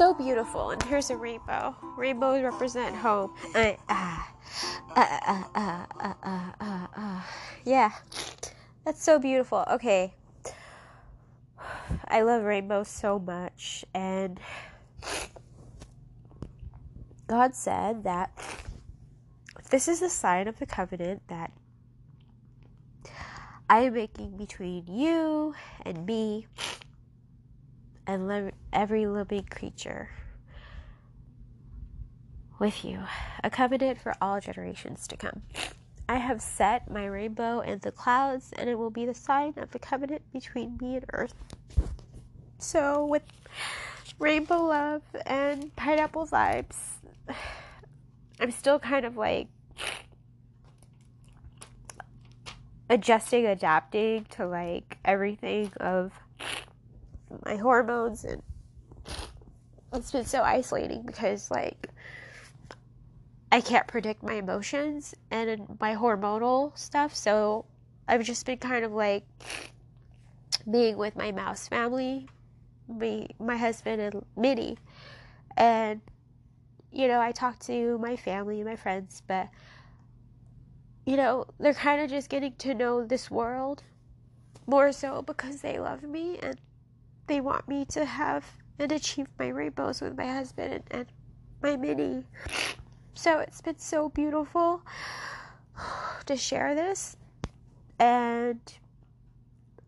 so 0.00 0.14
beautiful. 0.14 0.70
And 0.70 0.82
here's 0.84 1.10
a 1.10 1.16
rainbow. 1.18 1.76
Rainbows 1.98 2.42
represent 2.42 2.96
hope. 2.96 3.36
Uh 3.54 3.74
uh 3.86 4.16
uh, 4.96 5.42
uh, 5.54 6.14
uh, 6.22 6.86
uh, 6.96 7.22
yeah, 7.66 7.90
that's 8.82 9.04
so 9.04 9.18
beautiful. 9.18 9.62
Okay. 9.70 10.14
I 12.08 12.22
love 12.22 12.44
rainbows 12.44 12.88
so 12.88 13.18
much. 13.18 13.84
And 13.92 14.40
God 17.26 17.54
said 17.54 18.02
that 18.04 18.30
this 19.68 19.86
is 19.86 20.00
the 20.00 20.08
sign 20.08 20.48
of 20.48 20.58
the 20.58 20.64
covenant 20.64 21.28
that 21.28 21.52
I 23.68 23.80
am 23.80 23.92
making 23.92 24.38
between 24.38 24.86
you 24.86 25.54
and 25.82 26.06
me 26.06 26.46
and 28.10 28.52
every 28.72 29.06
living 29.06 29.44
creature 29.44 30.08
with 32.58 32.84
you, 32.84 33.00
a 33.44 33.50
covenant 33.50 34.00
for 34.00 34.14
all 34.20 34.40
generations 34.40 35.06
to 35.06 35.16
come. 35.16 35.42
I 36.08 36.16
have 36.16 36.42
set 36.42 36.90
my 36.90 37.06
rainbow 37.06 37.60
in 37.60 37.78
the 37.78 37.92
clouds, 37.92 38.52
and 38.56 38.68
it 38.68 38.76
will 38.76 38.90
be 38.90 39.06
the 39.06 39.14
sign 39.14 39.54
of 39.58 39.70
the 39.70 39.78
covenant 39.78 40.22
between 40.32 40.76
me 40.80 40.96
and 40.96 41.04
earth. 41.12 41.34
So, 42.58 43.06
with 43.06 43.22
rainbow 44.18 44.64
love 44.64 45.02
and 45.24 45.74
pineapple 45.76 46.26
vibes, 46.26 46.76
I'm 48.40 48.50
still 48.50 48.80
kind 48.80 49.06
of 49.06 49.16
like 49.16 49.46
adjusting, 52.90 53.46
adapting 53.46 54.24
to 54.30 54.48
like 54.48 54.98
everything 55.04 55.70
of 55.78 56.12
my 57.44 57.56
hormones 57.56 58.24
and 58.24 58.42
it's 59.92 60.12
been 60.12 60.24
so 60.24 60.42
isolating 60.42 61.02
because 61.02 61.50
like 61.50 61.88
I 63.52 63.60
can't 63.60 63.86
predict 63.86 64.22
my 64.22 64.34
emotions 64.34 65.14
and 65.30 65.76
my 65.80 65.94
hormonal 65.94 66.76
stuff 66.78 67.14
so 67.14 67.64
I've 68.06 68.22
just 68.22 68.46
been 68.46 68.58
kind 68.58 68.84
of 68.84 68.92
like 68.92 69.24
being 70.70 70.96
with 70.96 71.16
my 71.16 71.32
mouse 71.32 71.66
family 71.68 72.28
me 72.90 73.28
my 73.38 73.56
husband 73.56 74.00
and 74.00 74.24
Minnie. 74.36 74.78
And 75.56 76.00
you 76.92 77.08
know 77.08 77.20
I 77.20 77.32
talk 77.32 77.58
to 77.60 77.98
my 77.98 78.16
family 78.16 78.60
and 78.60 78.68
my 78.68 78.76
friends 78.76 79.22
but 79.26 79.48
you 81.06 81.16
know 81.16 81.46
they're 81.58 81.74
kind 81.74 82.00
of 82.02 82.10
just 82.10 82.28
getting 82.28 82.54
to 82.56 82.74
know 82.74 83.04
this 83.04 83.30
world 83.30 83.84
more 84.66 84.92
so 84.92 85.22
because 85.22 85.60
they 85.60 85.78
love 85.78 86.02
me 86.02 86.38
and 86.42 86.58
they 87.30 87.40
want 87.40 87.68
me 87.68 87.84
to 87.84 88.04
have 88.04 88.44
and 88.80 88.90
achieve 88.90 89.28
my 89.38 89.46
rainbows 89.46 90.00
with 90.00 90.16
my 90.16 90.26
husband 90.26 90.72
and, 90.72 90.82
and 90.90 91.06
my 91.62 91.76
mini. 91.76 92.24
So 93.14 93.38
it's 93.38 93.60
been 93.60 93.78
so 93.78 94.08
beautiful. 94.08 94.82
to 96.26 96.36
share 96.36 96.74
this. 96.74 97.16
And 98.00 98.60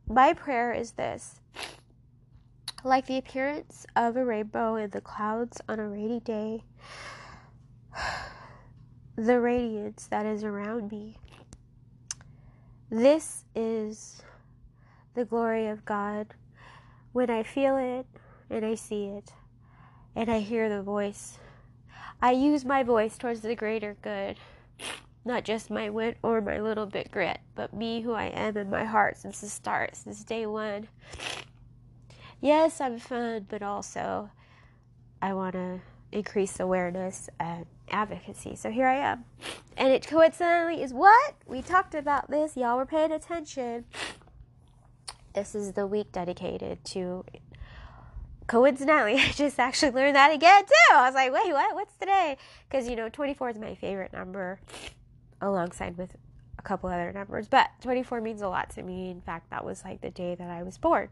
my 0.07 0.35
prayer 0.35 0.73
is 0.73 0.93
this 0.93 1.41
like 2.85 3.07
the 3.07 3.19
appearance 3.19 3.87
of 3.97 4.17
a 4.17 4.25
rainbow 4.25 4.77
in 4.77 4.91
the 4.91 5.01
clouds 5.01 5.61
on 5.69 5.81
a 5.81 5.89
rainy 5.89 6.21
day, 6.21 6.63
the 9.17 9.41
radiance 9.41 10.07
that 10.07 10.27
is 10.27 10.45
around 10.45 10.93
me. 10.93 11.17
This 12.89 13.45
is 13.57 14.23
the 15.15 15.25
glory 15.25 15.67
of 15.67 15.85
God 15.85 16.35
when 17.13 17.31
I 17.31 17.43
feel 17.43 17.77
it 17.77 18.07
and 18.51 18.65
I 18.65 18.75
see 18.75 19.07
it 19.07 19.33
and 20.15 20.31
I 20.31 20.41
hear 20.41 20.69
the 20.69 20.83
voice. 20.83 21.39
I 22.21 22.33
use 22.33 22.65
my 22.65 22.83
voice 22.83 23.19
towards 23.19 23.41
the 23.41 23.55
greater 23.55 23.97
good, 24.03 24.37
not 25.25 25.45
just 25.45 25.71
my 25.71 25.91
wit 25.91 26.19
or 26.23 26.41
my 26.41 26.61
little 26.61 26.87
bit 26.87 27.11
grit, 27.11 27.41
but 27.55 27.75
me 27.75 28.03
who 28.03 28.13
I 28.13 28.27
am 28.27 28.57
in 28.57 28.71
my 28.71 28.85
heart 28.85 29.17
since 29.17 29.41
the 29.41 29.49
start, 29.49 29.97
since 29.97 30.23
day 30.25 30.47
one. 30.47 30.89
Yes, 32.41 32.81
I'm 32.81 32.99
fun, 32.99 33.47
but 33.49 33.63
also 33.63 34.31
I 35.21 35.33
want 35.35 35.55
to 35.55 35.81
increase 36.11 36.61
awareness 36.61 37.29
and 37.41 37.67
advocacy. 37.91 38.57
So 38.57 38.71
here 38.71 38.87
I 38.87 38.97
am. 38.97 39.25
And 39.77 39.93
it 39.93 40.07
coincidentally 40.07 40.83
is 40.83 40.93
what? 40.93 41.35
We 41.47 41.63
talked 41.63 41.95
about 41.95 42.31
this. 42.31 42.57
Y'all 42.57 42.77
were 42.77 42.87
paying 42.87 43.13
attention. 43.13 43.85
This 45.35 45.55
is 45.55 45.73
the 45.73 45.87
week 45.87 46.13
dedicated 46.13 46.85
to. 46.87 47.25
Coincidentally, 48.47 49.15
I 49.21 49.31
just 49.31 49.59
actually 49.59 49.93
learned 49.93 50.17
that 50.17 50.33
again 50.33 50.65
too. 50.65 50.95
I 50.95 51.07
was 51.07 51.15
like, 51.15 51.33
wait, 51.33 51.53
what? 51.53 51.75
What's 51.75 51.95
today? 51.97 52.37
Because, 52.69 52.89
you 52.89 52.97
know, 52.97 53.09
24 53.09 53.51
is 53.51 53.59
my 53.59 53.75
favorite 53.75 54.13
number 54.13 54.61
alongside 55.41 55.97
with 55.97 56.17
a 56.59 56.63
couple 56.63 56.91
other 56.91 57.13
numbers. 57.13 57.49
But 57.49 57.71
24 57.81 58.21
means 58.21 58.43
a 58.43 58.49
lot 58.49 58.71
to 58.71 58.83
me. 58.83 59.11
In 59.11 59.21
fact, 59.21 59.51
that 59.51 59.65
was 59.65 59.85
like 59.85 60.01
the 60.01 60.11
day 60.11 60.35
that 60.35 60.51
I 60.51 60.63
was 60.63 60.79
born. 60.79 61.09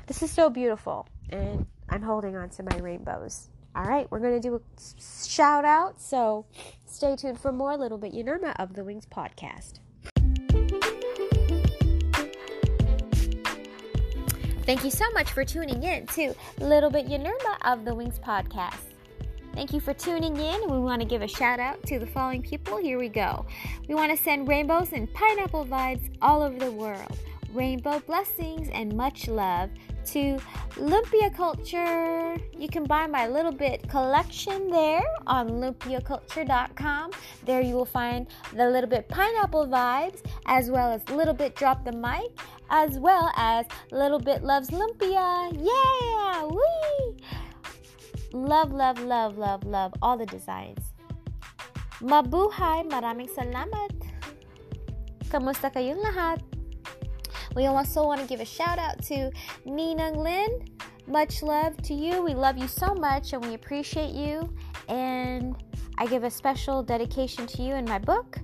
This 0.07 0.23
is 0.23 0.31
so 0.31 0.49
beautiful. 0.49 1.07
And 1.29 1.67
I'm 1.87 2.01
holding 2.01 2.35
on 2.35 2.49
to 2.49 2.63
my 2.63 2.75
rainbows. 2.77 3.49
All 3.75 3.83
right, 3.83 4.09
we're 4.09 4.19
going 4.19 4.33
to 4.33 4.39
do 4.39 4.55
a 4.55 4.61
shout 4.99 5.65
out. 5.65 6.01
So 6.01 6.47
stay 6.87 7.15
tuned 7.15 7.39
for 7.39 7.51
more 7.51 7.77
Little 7.77 7.99
Bit 7.99 8.13
Yenerma 8.13 8.55
of 8.57 8.73
the 8.73 8.83
Wings 8.83 9.05
podcast. 9.05 9.73
Thank 14.69 14.83
you 14.83 14.91
so 14.91 15.09
much 15.15 15.31
for 15.31 15.43
tuning 15.43 15.81
in 15.81 16.05
to 16.05 16.31
Little 16.59 16.91
Bit 16.91 17.07
Yenerma 17.07 17.57
of 17.65 17.85
the 17.85 17.95
Wings 17.95 18.19
podcast. 18.19 18.77
Thank 19.55 19.73
you 19.73 19.79
for 19.79 19.95
tuning 19.95 20.37
in. 20.37 20.69
We 20.69 20.77
want 20.77 21.01
to 21.01 21.07
give 21.07 21.23
a 21.23 21.27
shout 21.27 21.59
out 21.59 21.81
to 21.87 21.97
the 21.97 22.05
following 22.05 22.43
people. 22.43 22.77
Here 22.77 22.99
we 22.99 23.09
go. 23.09 23.47
We 23.87 23.95
want 23.95 24.15
to 24.15 24.23
send 24.23 24.47
rainbows 24.47 24.93
and 24.93 25.11
pineapple 25.11 25.65
vibes 25.65 26.11
all 26.21 26.43
over 26.43 26.59
the 26.59 26.71
world. 26.71 27.17
Rainbow 27.53 27.99
blessings 28.05 28.69
and 28.73 28.95
much 28.95 29.27
love 29.27 29.69
to 30.13 30.37
Lumpia 30.77 31.33
Culture. 31.35 32.37
You 32.57 32.67
can 32.67 32.85
buy 32.85 33.07
my 33.07 33.27
Little 33.27 33.51
Bit 33.51 33.87
collection 33.89 34.69
there 34.69 35.03
on 35.27 35.49
lumpiaculture.com. 35.49 37.11
There 37.45 37.61
you 37.61 37.75
will 37.75 37.85
find 37.85 38.27
the 38.53 38.69
Little 38.69 38.89
Bit 38.89 39.07
Pineapple 39.09 39.67
Vibes, 39.67 40.21
as 40.45 40.69
well 40.69 40.91
as 40.91 41.07
Little 41.09 41.33
Bit 41.33 41.55
Drop 41.55 41.85
the 41.85 41.91
Mic, 41.91 42.37
as 42.69 42.97
well 42.97 43.31
as 43.35 43.65
Little 43.91 44.19
Bit 44.19 44.43
Loves 44.43 44.69
Lumpia. 44.69 45.53
Yeah! 45.53 46.45
Wee! 46.45 47.17
Love, 48.33 48.71
love, 48.71 48.99
love, 48.99 49.37
love, 49.37 49.63
love 49.63 49.93
all 50.01 50.17
the 50.17 50.25
designs. 50.25 50.93
Mabuhay! 52.01 52.85
Maraming 52.89 53.29
salamat! 53.29 53.93
Kamusta 55.29 55.69
kayong 55.69 56.01
lahat? 56.01 56.41
We 57.55 57.65
also 57.65 58.05
want 58.05 58.21
to 58.21 58.27
give 58.27 58.39
a 58.39 58.45
shout 58.45 58.79
out 58.79 59.01
to 59.05 59.31
Ninang 59.65 60.17
Lin. 60.17 60.65
Much 61.07 61.41
love 61.41 61.75
to 61.83 61.93
you. 61.93 62.21
We 62.21 62.33
love 62.33 62.57
you 62.57 62.67
so 62.67 62.93
much 62.93 63.33
and 63.33 63.43
we 63.43 63.55
appreciate 63.55 64.13
you. 64.13 64.53
And 64.87 65.55
I 65.97 66.05
give 66.07 66.23
a 66.23 66.31
special 66.31 66.83
dedication 66.83 67.47
to 67.47 67.63
you 67.63 67.73
in 67.75 67.85
my 67.85 67.99
book. 67.99 68.37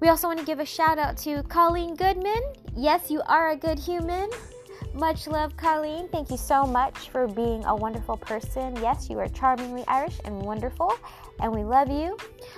We 0.00 0.08
also 0.08 0.26
want 0.26 0.38
to 0.40 0.44
give 0.44 0.60
a 0.60 0.66
shout 0.66 0.98
out 0.98 1.16
to 1.18 1.42
Colleen 1.44 1.94
Goodman. 1.94 2.42
Yes, 2.74 3.10
you 3.10 3.22
are 3.26 3.50
a 3.50 3.56
good 3.56 3.78
human. 3.78 4.28
Much 4.96 5.26
love, 5.26 5.54
Colleen. 5.58 6.08
Thank 6.08 6.30
you 6.30 6.38
so 6.38 6.64
much 6.64 7.10
for 7.10 7.28
being 7.28 7.62
a 7.66 7.76
wonderful 7.76 8.16
person. 8.16 8.74
Yes, 8.76 9.10
you 9.10 9.18
are 9.18 9.28
charmingly 9.28 9.84
Irish 9.88 10.18
and 10.24 10.40
wonderful, 10.40 10.94
and 11.38 11.54
we 11.54 11.62
love 11.64 11.90
you. 11.90 12.16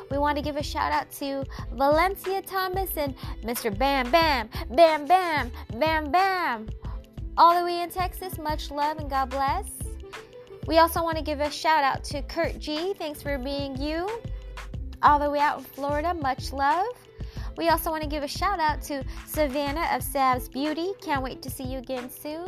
We 0.09 0.19
want 0.19 0.37
to 0.37 0.43
give 0.43 0.57
a 0.57 0.63
shout 0.63 0.93
out 0.93 1.11
to 1.15 1.45
Valencia 1.73 2.41
Thomas 2.43 2.97
and 2.97 3.17
Mr. 3.43 3.77
Bam 3.77 4.09
Bam, 4.13 4.49
Bam 4.71 5.07
Bam, 5.07 5.51
Bam 5.81 6.13
Bam. 6.13 6.69
All 7.37 7.59
the 7.59 7.65
way 7.65 7.83
in 7.83 7.91
Texas, 7.91 8.39
much 8.39 8.71
love 8.71 8.99
and 8.99 9.11
God 9.11 9.31
bless. 9.31 9.69
We 10.69 10.79
also 10.79 11.03
want 11.03 11.17
to 11.17 11.25
give 11.25 11.41
a 11.41 11.51
shout 11.51 11.83
out 11.83 12.05
to 12.05 12.23
Kurt 12.23 12.61
G. 12.61 12.95
Thanks 12.95 13.21
for 13.21 13.37
being 13.39 13.77
you. 13.83 14.09
All 15.03 15.19
the 15.19 15.29
way 15.29 15.41
out 15.41 15.59
in 15.59 15.65
Florida, 15.65 16.15
much 16.15 16.53
love. 16.53 16.87
We 17.59 17.71
also 17.71 17.91
want 17.91 18.05
to 18.05 18.09
give 18.09 18.23
a 18.23 18.29
shout 18.29 18.61
out 18.61 18.81
to 18.83 19.03
Savannah 19.27 19.89
of 19.93 20.01
Sav's 20.05 20.49
Beauty. 20.49 20.93
Can't 21.03 21.25
wait 21.25 21.43
to 21.43 21.51
see 21.51 21.65
you 21.65 21.79
again 21.79 22.09
soon. 22.09 22.47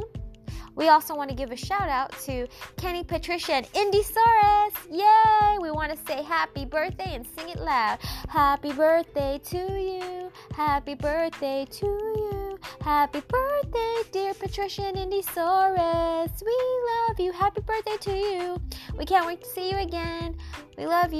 We 0.76 0.88
also 0.88 1.16
want 1.16 1.30
to 1.30 1.34
give 1.34 1.50
a 1.50 1.56
shout 1.56 1.88
out 1.88 2.16
to 2.26 2.46
Kenny, 2.76 3.02
Patricia, 3.02 3.54
and 3.54 3.68
Indy 3.74 4.02
Soros. 4.04 4.72
Yay! 4.88 5.58
We 5.60 5.72
want 5.72 5.90
to 5.90 5.98
say 6.06 6.22
happy 6.22 6.64
birthday 6.64 7.16
and 7.16 7.26
sing 7.26 7.48
it 7.48 7.58
loud. 7.58 7.98
Happy 8.28 8.72
birthday 8.72 9.40
to 9.46 9.58
you. 9.58 10.30
Happy 10.54 10.94
birthday 10.94 11.66
to 11.68 11.86
you. 11.86 12.58
Happy 12.80 13.20
birthday, 13.26 13.96
dear 14.12 14.32
Patricia 14.34 14.82
and 14.82 14.96
Indy 14.96 15.22
Soros. 15.22 16.40
We 16.40 16.56
love 16.92 17.18
you. 17.18 17.32
Happy 17.32 17.62
birthday 17.62 17.96
to 18.02 18.12
you. 18.12 18.62
We 18.96 19.04
can't 19.04 19.26
wait 19.26 19.42
to 19.42 19.48
see 19.48 19.72
you 19.72 19.78
again. 19.78 20.36
We 20.78 20.86
love 20.86 21.12
you. 21.12 21.18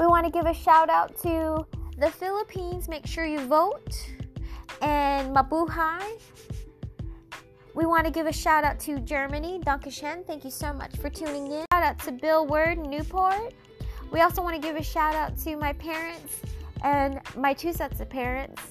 We 0.00 0.06
want 0.06 0.26
to 0.26 0.32
give 0.32 0.46
a 0.46 0.54
shout 0.54 0.90
out 0.90 1.16
to 1.22 1.64
the 1.98 2.10
Philippines. 2.10 2.88
Make 2.88 3.06
sure 3.06 3.24
you 3.24 3.40
vote. 3.40 4.08
And 4.80 5.34
Mabuhay. 5.34 6.20
We 7.74 7.86
want 7.86 8.06
to 8.06 8.10
give 8.10 8.26
a 8.26 8.32
shout 8.32 8.64
out 8.64 8.80
to 8.80 8.98
Germany. 9.00 9.60
Dankeschön. 9.64 10.26
Thank 10.26 10.44
you 10.44 10.50
so 10.50 10.72
much 10.72 10.96
for 10.96 11.10
tuning 11.10 11.46
in. 11.46 11.64
Shout 11.72 11.82
out 11.82 11.98
to 12.00 12.12
Bill 12.12 12.46
Word, 12.46 12.78
Newport. 12.78 13.54
We 14.10 14.20
also 14.20 14.42
want 14.42 14.54
to 14.54 14.60
give 14.60 14.76
a 14.76 14.82
shout 14.82 15.14
out 15.14 15.36
to 15.38 15.56
my 15.56 15.72
parents 15.74 16.40
and 16.82 17.20
my 17.36 17.52
two 17.52 17.72
sets 17.72 18.00
of 18.00 18.08
parents, 18.08 18.62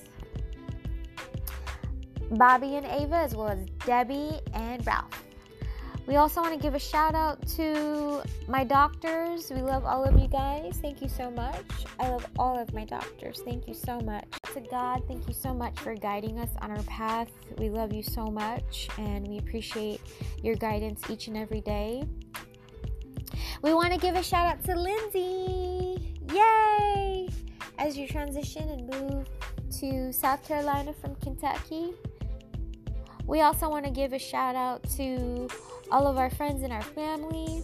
Bobby 2.32 2.76
and 2.76 2.86
Ava, 2.86 3.16
as 3.16 3.36
well 3.36 3.50
as 3.50 3.66
Debbie 3.86 4.40
and 4.54 4.86
Ralph. 4.86 5.27
We 6.08 6.16
also 6.16 6.42
want 6.42 6.54
to 6.54 6.60
give 6.60 6.74
a 6.74 6.80
shout 6.80 7.16
out 7.16 7.46
to 7.58 8.24
my 8.48 8.64
doctors. 8.64 9.52
We 9.52 9.62
love 9.62 9.84
all 9.84 10.06
of 10.06 10.18
you 10.18 10.30
guys. 10.30 10.80
Thank 10.82 11.02
you 11.02 11.10
so 11.10 11.30
much. 11.30 11.66
I 12.00 12.08
love 12.08 12.26
all 12.40 12.58
of 12.58 12.74
my 12.74 12.86
doctors. 12.86 13.42
Thank 13.44 13.68
you 13.68 13.74
so 13.74 14.00
much. 14.00 14.24
To 14.54 14.62
God, 14.62 15.04
thank 15.10 15.28
you 15.28 15.34
so 15.34 15.54
much 15.54 15.78
for 15.82 15.96
guiding 15.96 16.40
us 16.40 16.50
on 16.62 16.72
our 16.72 16.82
path. 16.84 17.30
We 17.58 17.70
love 17.70 17.92
you 17.92 18.04
so 18.04 18.28
much 18.28 18.88
and 18.98 19.28
we 19.28 19.38
appreciate 19.38 20.00
your 20.42 20.56
guidance 20.56 21.02
each 21.10 21.28
and 21.28 21.36
every 21.36 21.60
day. 21.60 22.06
We 23.62 23.74
want 23.74 23.92
to 23.92 24.00
give 24.00 24.16
a 24.16 24.24
shout 24.24 24.46
out 24.46 24.64
to 24.64 24.80
Lindsay. 24.80 26.18
Yay! 26.34 27.28
As 27.80 27.98
you 27.98 28.08
transition 28.08 28.70
and 28.70 28.88
move 28.88 29.28
to 29.82 30.14
South 30.14 30.48
Carolina 30.48 30.94
from 30.94 31.16
Kentucky. 31.16 31.94
We 33.26 33.42
also 33.42 33.70
want 33.70 33.84
to 33.84 33.92
give 33.92 34.14
a 34.14 34.20
shout 34.20 34.56
out 34.56 34.84
to 34.92 35.50
all 35.92 36.08
of 36.08 36.18
our 36.18 36.30
friends 36.30 36.64
and 36.64 36.74
our 36.74 36.82
family, 36.82 37.64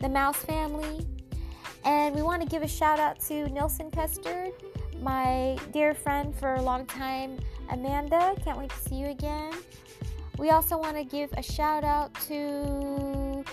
the 0.00 0.08
Mouse 0.08 0.38
family. 0.38 1.06
And 1.84 2.14
we 2.14 2.22
want 2.22 2.42
to 2.42 2.48
give 2.48 2.62
a 2.62 2.68
shout 2.68 2.98
out 2.98 3.20
to 3.20 3.48
Nilson 3.48 3.90
Custard, 3.90 4.52
my 5.00 5.56
dear 5.72 5.94
friend 5.94 6.34
for 6.34 6.54
a 6.54 6.62
long 6.62 6.84
time, 6.86 7.38
Amanda. 7.70 8.34
Can't 8.44 8.58
wait 8.58 8.70
to 8.70 8.78
see 8.88 8.96
you 8.96 9.06
again. 9.06 9.52
We 10.36 10.50
also 10.50 10.76
want 10.76 10.96
to 10.96 11.04
give 11.04 11.32
a 11.34 11.42
shout 11.42 11.84
out 11.84 12.12
to 12.26 13.44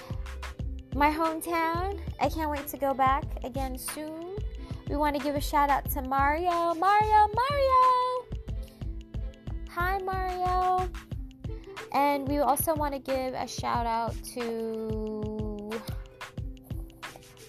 my 0.96 1.10
hometown. 1.10 2.00
I 2.20 2.30
can't 2.30 2.50
wait 2.50 2.68
to 2.68 2.78
go 2.78 2.94
back 2.94 3.24
again 3.44 3.78
soon. 3.78 4.36
We 4.90 4.98
want 4.98 5.16
to 5.16 5.24
give 5.24 5.36
a 5.36 5.42
shout 5.42 5.70
out 5.70 5.90
to 5.92 6.02
Mario. 6.02 6.74
Mario, 6.74 7.30
Mario! 7.34 8.26
Hi, 9.70 9.98
Mario. 10.04 10.90
And 11.92 12.28
we 12.28 12.40
also 12.40 12.74
want 12.74 12.94
to 12.94 13.00
give 13.00 13.34
a 13.34 13.48
shout 13.48 13.86
out 13.86 14.16
to 14.36 15.72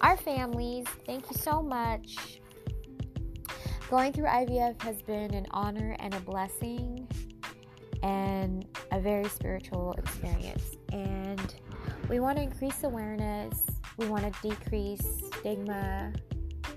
our 0.00 0.16
families. 0.16 0.86
Thank 1.06 1.30
you 1.30 1.36
so 1.36 1.62
much. 1.62 2.40
Going 3.90 4.12
through 4.12 4.26
IVF 4.26 4.80
has 4.82 5.00
been 5.02 5.32
an 5.34 5.46
honor 5.50 5.96
and 6.00 6.14
a 6.14 6.20
blessing 6.20 7.06
and 8.02 8.66
a 8.90 9.00
very 9.00 9.28
spiritual 9.28 9.92
experience. 9.92 10.76
And 10.92 11.54
we 12.08 12.20
want 12.20 12.38
to 12.38 12.42
increase 12.42 12.82
awareness, 12.84 13.62
we 13.96 14.06
want 14.06 14.30
to 14.32 14.48
decrease 14.48 15.22
stigma. 15.38 16.12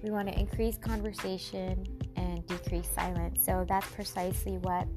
We 0.04 0.12
want 0.12 0.28
to 0.28 0.40
increase 0.40 0.78
conversation 0.78 1.84
and 2.16 2.46
decrease 2.46 2.88
silence. 2.94 3.44
So 3.44 3.66
that's 3.68 3.90
precisely 3.92 4.58
what 4.58 4.88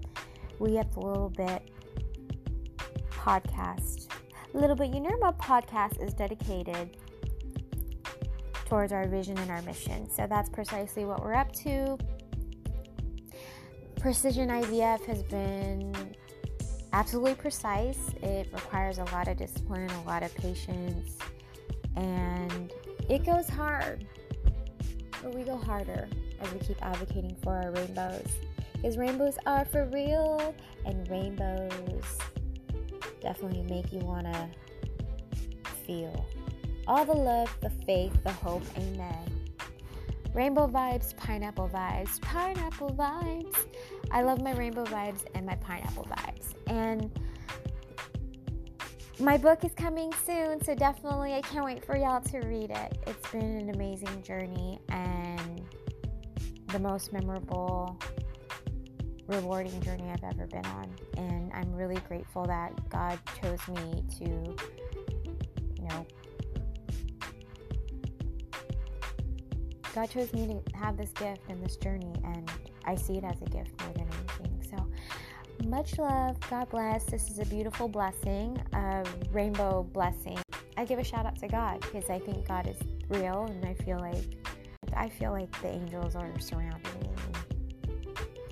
we 0.59 0.77
at 0.77 0.93
the 0.93 1.01
Little 1.01 1.31
Bit 1.31 1.71
podcast, 3.21 4.09
A 4.55 4.59
Little 4.59 4.75
Bit 4.75 4.93
Yenerma 4.93 5.37
podcast 5.37 6.03
is 6.03 6.15
dedicated 6.15 6.97
towards 8.65 8.93
our 8.93 9.07
vision 9.07 9.37
and 9.37 9.51
our 9.51 9.61
mission. 9.63 10.09
So 10.09 10.27
that's 10.27 10.49
precisely 10.49 11.05
what 11.05 11.23
we're 11.23 11.35
up 11.35 11.53
to. 11.65 11.99
Precision 14.01 14.49
IVF 14.49 15.05
has 15.05 15.23
been 15.25 15.95
absolutely 16.95 17.35
precise. 17.35 17.99
It 18.23 18.49
requires 18.55 18.97
a 18.97 19.05
lot 19.05 19.29
of 19.29 19.37
discipline, 19.37 19.91
a 19.91 20.03
lot 20.09 20.23
of 20.23 20.35
patience, 20.35 21.19
and 21.97 22.73
it 23.11 23.27
goes 23.27 23.51
hard. 23.51 24.07
But 25.23 25.35
we 25.35 25.43
go 25.43 25.59
harder 25.59 26.09
as 26.41 26.53
we 26.55 26.61
keep 26.61 26.83
advocating 26.83 27.37
for 27.43 27.55
our 27.55 27.71
rainbows. 27.71 28.29
Because 28.73 28.97
rainbows 28.97 29.37
are 29.45 29.67
for 29.67 29.85
real, 29.93 30.55
and 30.87 31.07
rainbows 31.11 32.19
definitely 33.21 33.63
make 33.63 33.93
you 33.93 34.01
want 34.01 34.27
to 34.27 34.49
feel 35.87 36.27
all 36.87 37.05
the 37.05 37.13
love, 37.13 37.55
the 37.61 37.71
faith, 37.71 38.13
the 38.25 38.33
hope. 38.33 38.63
Amen. 38.77 39.41
Rainbow 40.35 40.67
vibes, 40.67 41.17
pineapple 41.17 41.69
vibes, 41.69 42.21
pineapple 42.21 42.91
vibes. 42.91 43.57
I 44.11 44.23
love 44.23 44.43
my 44.43 44.53
rainbow 44.55 44.85
vibes 44.85 45.25
and 45.35 45.45
my 45.45 45.57
pineapple 45.57 46.05
vibes. 46.05 46.55
And 46.67 47.11
my 49.19 49.37
book 49.37 49.65
is 49.65 49.73
coming 49.73 50.13
soon, 50.25 50.63
so 50.65 50.75
definitely 50.75 51.35
I 51.35 51.43
can't 51.43 51.65
wait 51.65 51.85
for 51.85 51.97
y'all 51.97 52.21
to 52.23 52.39
read 52.41 52.71
it. 52.71 52.99
It's 53.07 53.31
been 53.31 53.43
an 53.43 53.71
amazing 53.71 54.23
journey 54.23 54.81
and 54.89 55.63
the 56.69 56.79
most 56.79 57.13
memorable, 57.13 58.01
rewarding 59.31 59.81
journey 59.81 60.11
I've 60.11 60.25
ever 60.25 60.47
been 60.47 60.67
on. 60.67 60.95
And 61.17 61.53
I'm 61.53 61.73
really 61.75 62.01
grateful 62.09 62.45
that 62.47 62.89
God 62.89 63.19
chose 63.41 63.61
me 63.69 64.05
to, 64.19 64.25
you 64.25 65.89
know, 65.89 66.07
God 69.95 70.09
chose 70.09 70.33
me 70.33 70.47
to 70.47 70.77
have 70.77 70.97
this 70.97 71.11
gift 71.11 71.43
and 71.49 71.63
this 71.63 71.77
journey, 71.77 72.15
and 72.25 72.51
I 72.85 72.95
see 72.95 73.15
it 73.15 73.25
as 73.25 73.43
a 73.43 73.47
gift 73.47 73.81
more 73.83 73.93
than 73.95 74.07
anything. 74.07 74.63
So, 74.71 75.67
much 75.67 75.99
love. 75.99 76.39
God 76.49 76.71
bless. 76.71 77.05
This 77.07 77.29
is 77.29 77.39
a 77.41 77.45
beautiful 77.45 77.89
blessing, 77.89 78.63
a 78.73 79.05
rainbow 79.33 79.83
blessing. 79.83 80.39
I 80.77 80.85
give 80.85 80.99
a 80.99 81.05
shout 81.05 81.27
out 81.27 81.39
to 81.41 81.49
God 81.49 81.81
because 81.81 82.09
I 82.09 82.21
think 82.21 82.47
God 82.47 82.69
is 82.69 82.77
real, 83.09 83.47
and 83.51 83.65
I 83.65 83.75
feel 83.75 83.99
like 83.99 84.25
I 84.97 85.09
feel 85.09 85.33
like 85.33 85.51
the 85.61 85.69
angels 85.69 86.15
are 86.15 86.39
surrounding 86.39 87.01
me. 87.01 87.40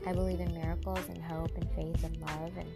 I 0.08 0.12
believe 0.12 0.40
in 0.40 0.54
miracles 0.54 1.00
and 1.10 1.22
hope 1.22 1.50
and 1.56 1.70
faith 1.72 2.02
and 2.02 2.18
love, 2.22 2.56
and 2.56 2.72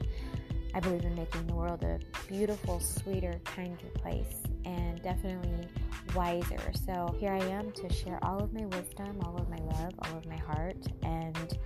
I 0.75 0.81
believe 0.81 1.03
in 1.03 1.15
making 1.15 1.47
the 1.47 1.55
world 1.55 1.83
a 1.83 1.99
beautiful, 2.29 2.79
sweeter, 2.79 3.41
kinder 3.45 3.89
place, 3.95 4.43
and 4.67 5.03
definitely 5.03 5.67
wiser. 6.15 6.61
So 6.85 7.17
here 7.19 7.33
I 7.33 7.43
am 7.45 7.73
to 7.73 7.91
share 7.91 8.19
all 8.23 8.39
of 8.43 8.53
my 8.53 8.67
wisdom, 8.67 9.19
all 9.25 9.39
of 9.39 9.49
my 9.49 9.57
love, 9.57 9.95
all 10.01 10.19
of 10.19 10.27
my 10.27 10.37
heart, 10.37 10.77
and 11.05 11.59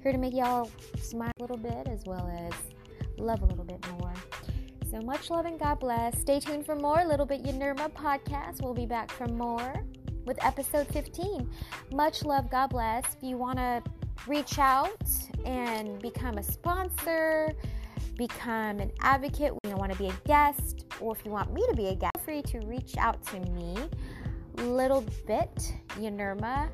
here 0.00 0.12
to 0.12 0.18
make 0.18 0.32
y'all 0.32 0.70
smile 1.02 1.32
a 1.38 1.42
little 1.42 1.56
bit 1.56 1.88
as 1.88 2.04
well 2.06 2.30
as 2.46 2.52
love 3.18 3.42
a 3.42 3.46
little 3.46 3.64
bit 3.64 3.84
more. 3.98 4.14
So 4.92 5.00
much 5.00 5.28
love 5.28 5.44
and 5.44 5.58
God 5.58 5.80
bless. 5.80 6.20
Stay 6.20 6.38
tuned 6.38 6.64
for 6.64 6.76
more 6.76 7.04
Little 7.04 7.26
Bit 7.26 7.42
Yenerma 7.42 7.90
podcast. 7.94 8.62
We'll 8.62 8.74
be 8.74 8.86
back 8.86 9.10
for 9.10 9.26
more 9.26 9.84
with 10.24 10.38
episode 10.44 10.86
15. 10.88 11.50
Much 11.92 12.24
love, 12.24 12.48
God 12.48 12.68
bless. 12.68 13.04
If 13.16 13.22
you 13.22 13.36
want 13.36 13.58
to 13.58 13.82
reach 14.26 14.58
out 14.58 15.02
and 15.44 16.00
become 16.00 16.38
a 16.38 16.42
sponsor, 16.42 17.54
become 18.16 18.78
an 18.78 18.90
advocate, 19.00 19.52
you 19.64 19.76
want 19.76 19.92
to 19.92 19.98
be 19.98 20.08
a 20.08 20.14
guest, 20.26 20.86
or 21.00 21.16
if 21.16 21.24
you 21.24 21.30
want 21.30 21.52
me 21.52 21.64
to 21.68 21.74
be 21.74 21.86
a 21.86 21.94
guest, 21.94 22.10
feel 22.18 22.24
free 22.24 22.42
to 22.42 22.66
reach 22.66 22.96
out 22.98 23.22
to 23.26 23.40
me. 23.40 23.76
Little 24.56 25.04
bit 25.26 25.74
Yenerma 25.90 26.68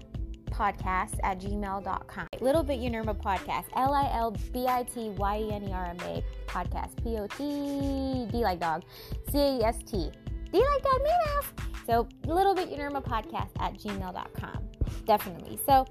podcast 0.46 1.18
at 1.22 1.38
gmail.com. 1.38 2.26
Little 2.40 2.62
bit 2.62 2.80
Yenerma 2.80 3.20
podcast, 3.20 3.66
L 3.76 3.92
I 3.92 4.10
L 4.12 4.34
B 4.52 4.66
I 4.66 4.82
T 4.82 5.10
Y 5.10 5.38
E 5.38 5.52
N 5.52 5.68
E 5.68 5.72
R 5.72 5.84
M 5.86 5.96
A 6.00 6.24
podcast, 6.46 7.02
P 7.02 7.16
O 7.18 7.26
T 7.26 8.30
D 8.32 8.38
like 8.42 8.60
dog, 8.60 8.82
C 9.30 9.38
A 9.38 9.66
S 9.66 9.78
T. 9.84 10.10
D 10.52 10.58
like 10.58 10.82
dog, 10.82 11.02
meow. 11.02 11.40
So, 11.86 12.08
little 12.26 12.54
bit 12.54 12.70
Yenerma 12.70 13.04
podcast 13.04 13.50
at 13.60 13.74
gmail.com. 13.74 14.58
Definitely. 15.04 15.58
So, 15.64 15.86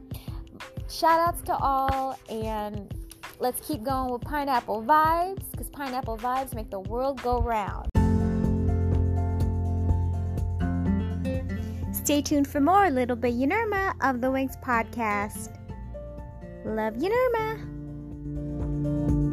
shout 0.89 1.19
outs 1.19 1.41
to 1.43 1.55
all 1.55 2.17
and 2.29 2.93
let's 3.39 3.65
keep 3.67 3.83
going 3.83 4.11
with 4.11 4.21
pineapple 4.21 4.83
vibes 4.83 5.49
because 5.51 5.69
pineapple 5.69 6.17
vibes 6.17 6.53
make 6.53 6.69
the 6.69 6.79
world 6.79 7.21
go 7.21 7.41
round. 7.41 7.89
Stay 11.91 12.21
tuned 12.21 12.47
for 12.47 12.61
more 12.61 12.91
Little 12.91 13.15
Bit 13.15 13.33
Yenerma 13.33 13.95
of 14.01 14.21
the 14.21 14.29
Wings 14.29 14.55
podcast. 14.63 15.57
Love 16.63 16.93
Yenerma. 16.95 19.24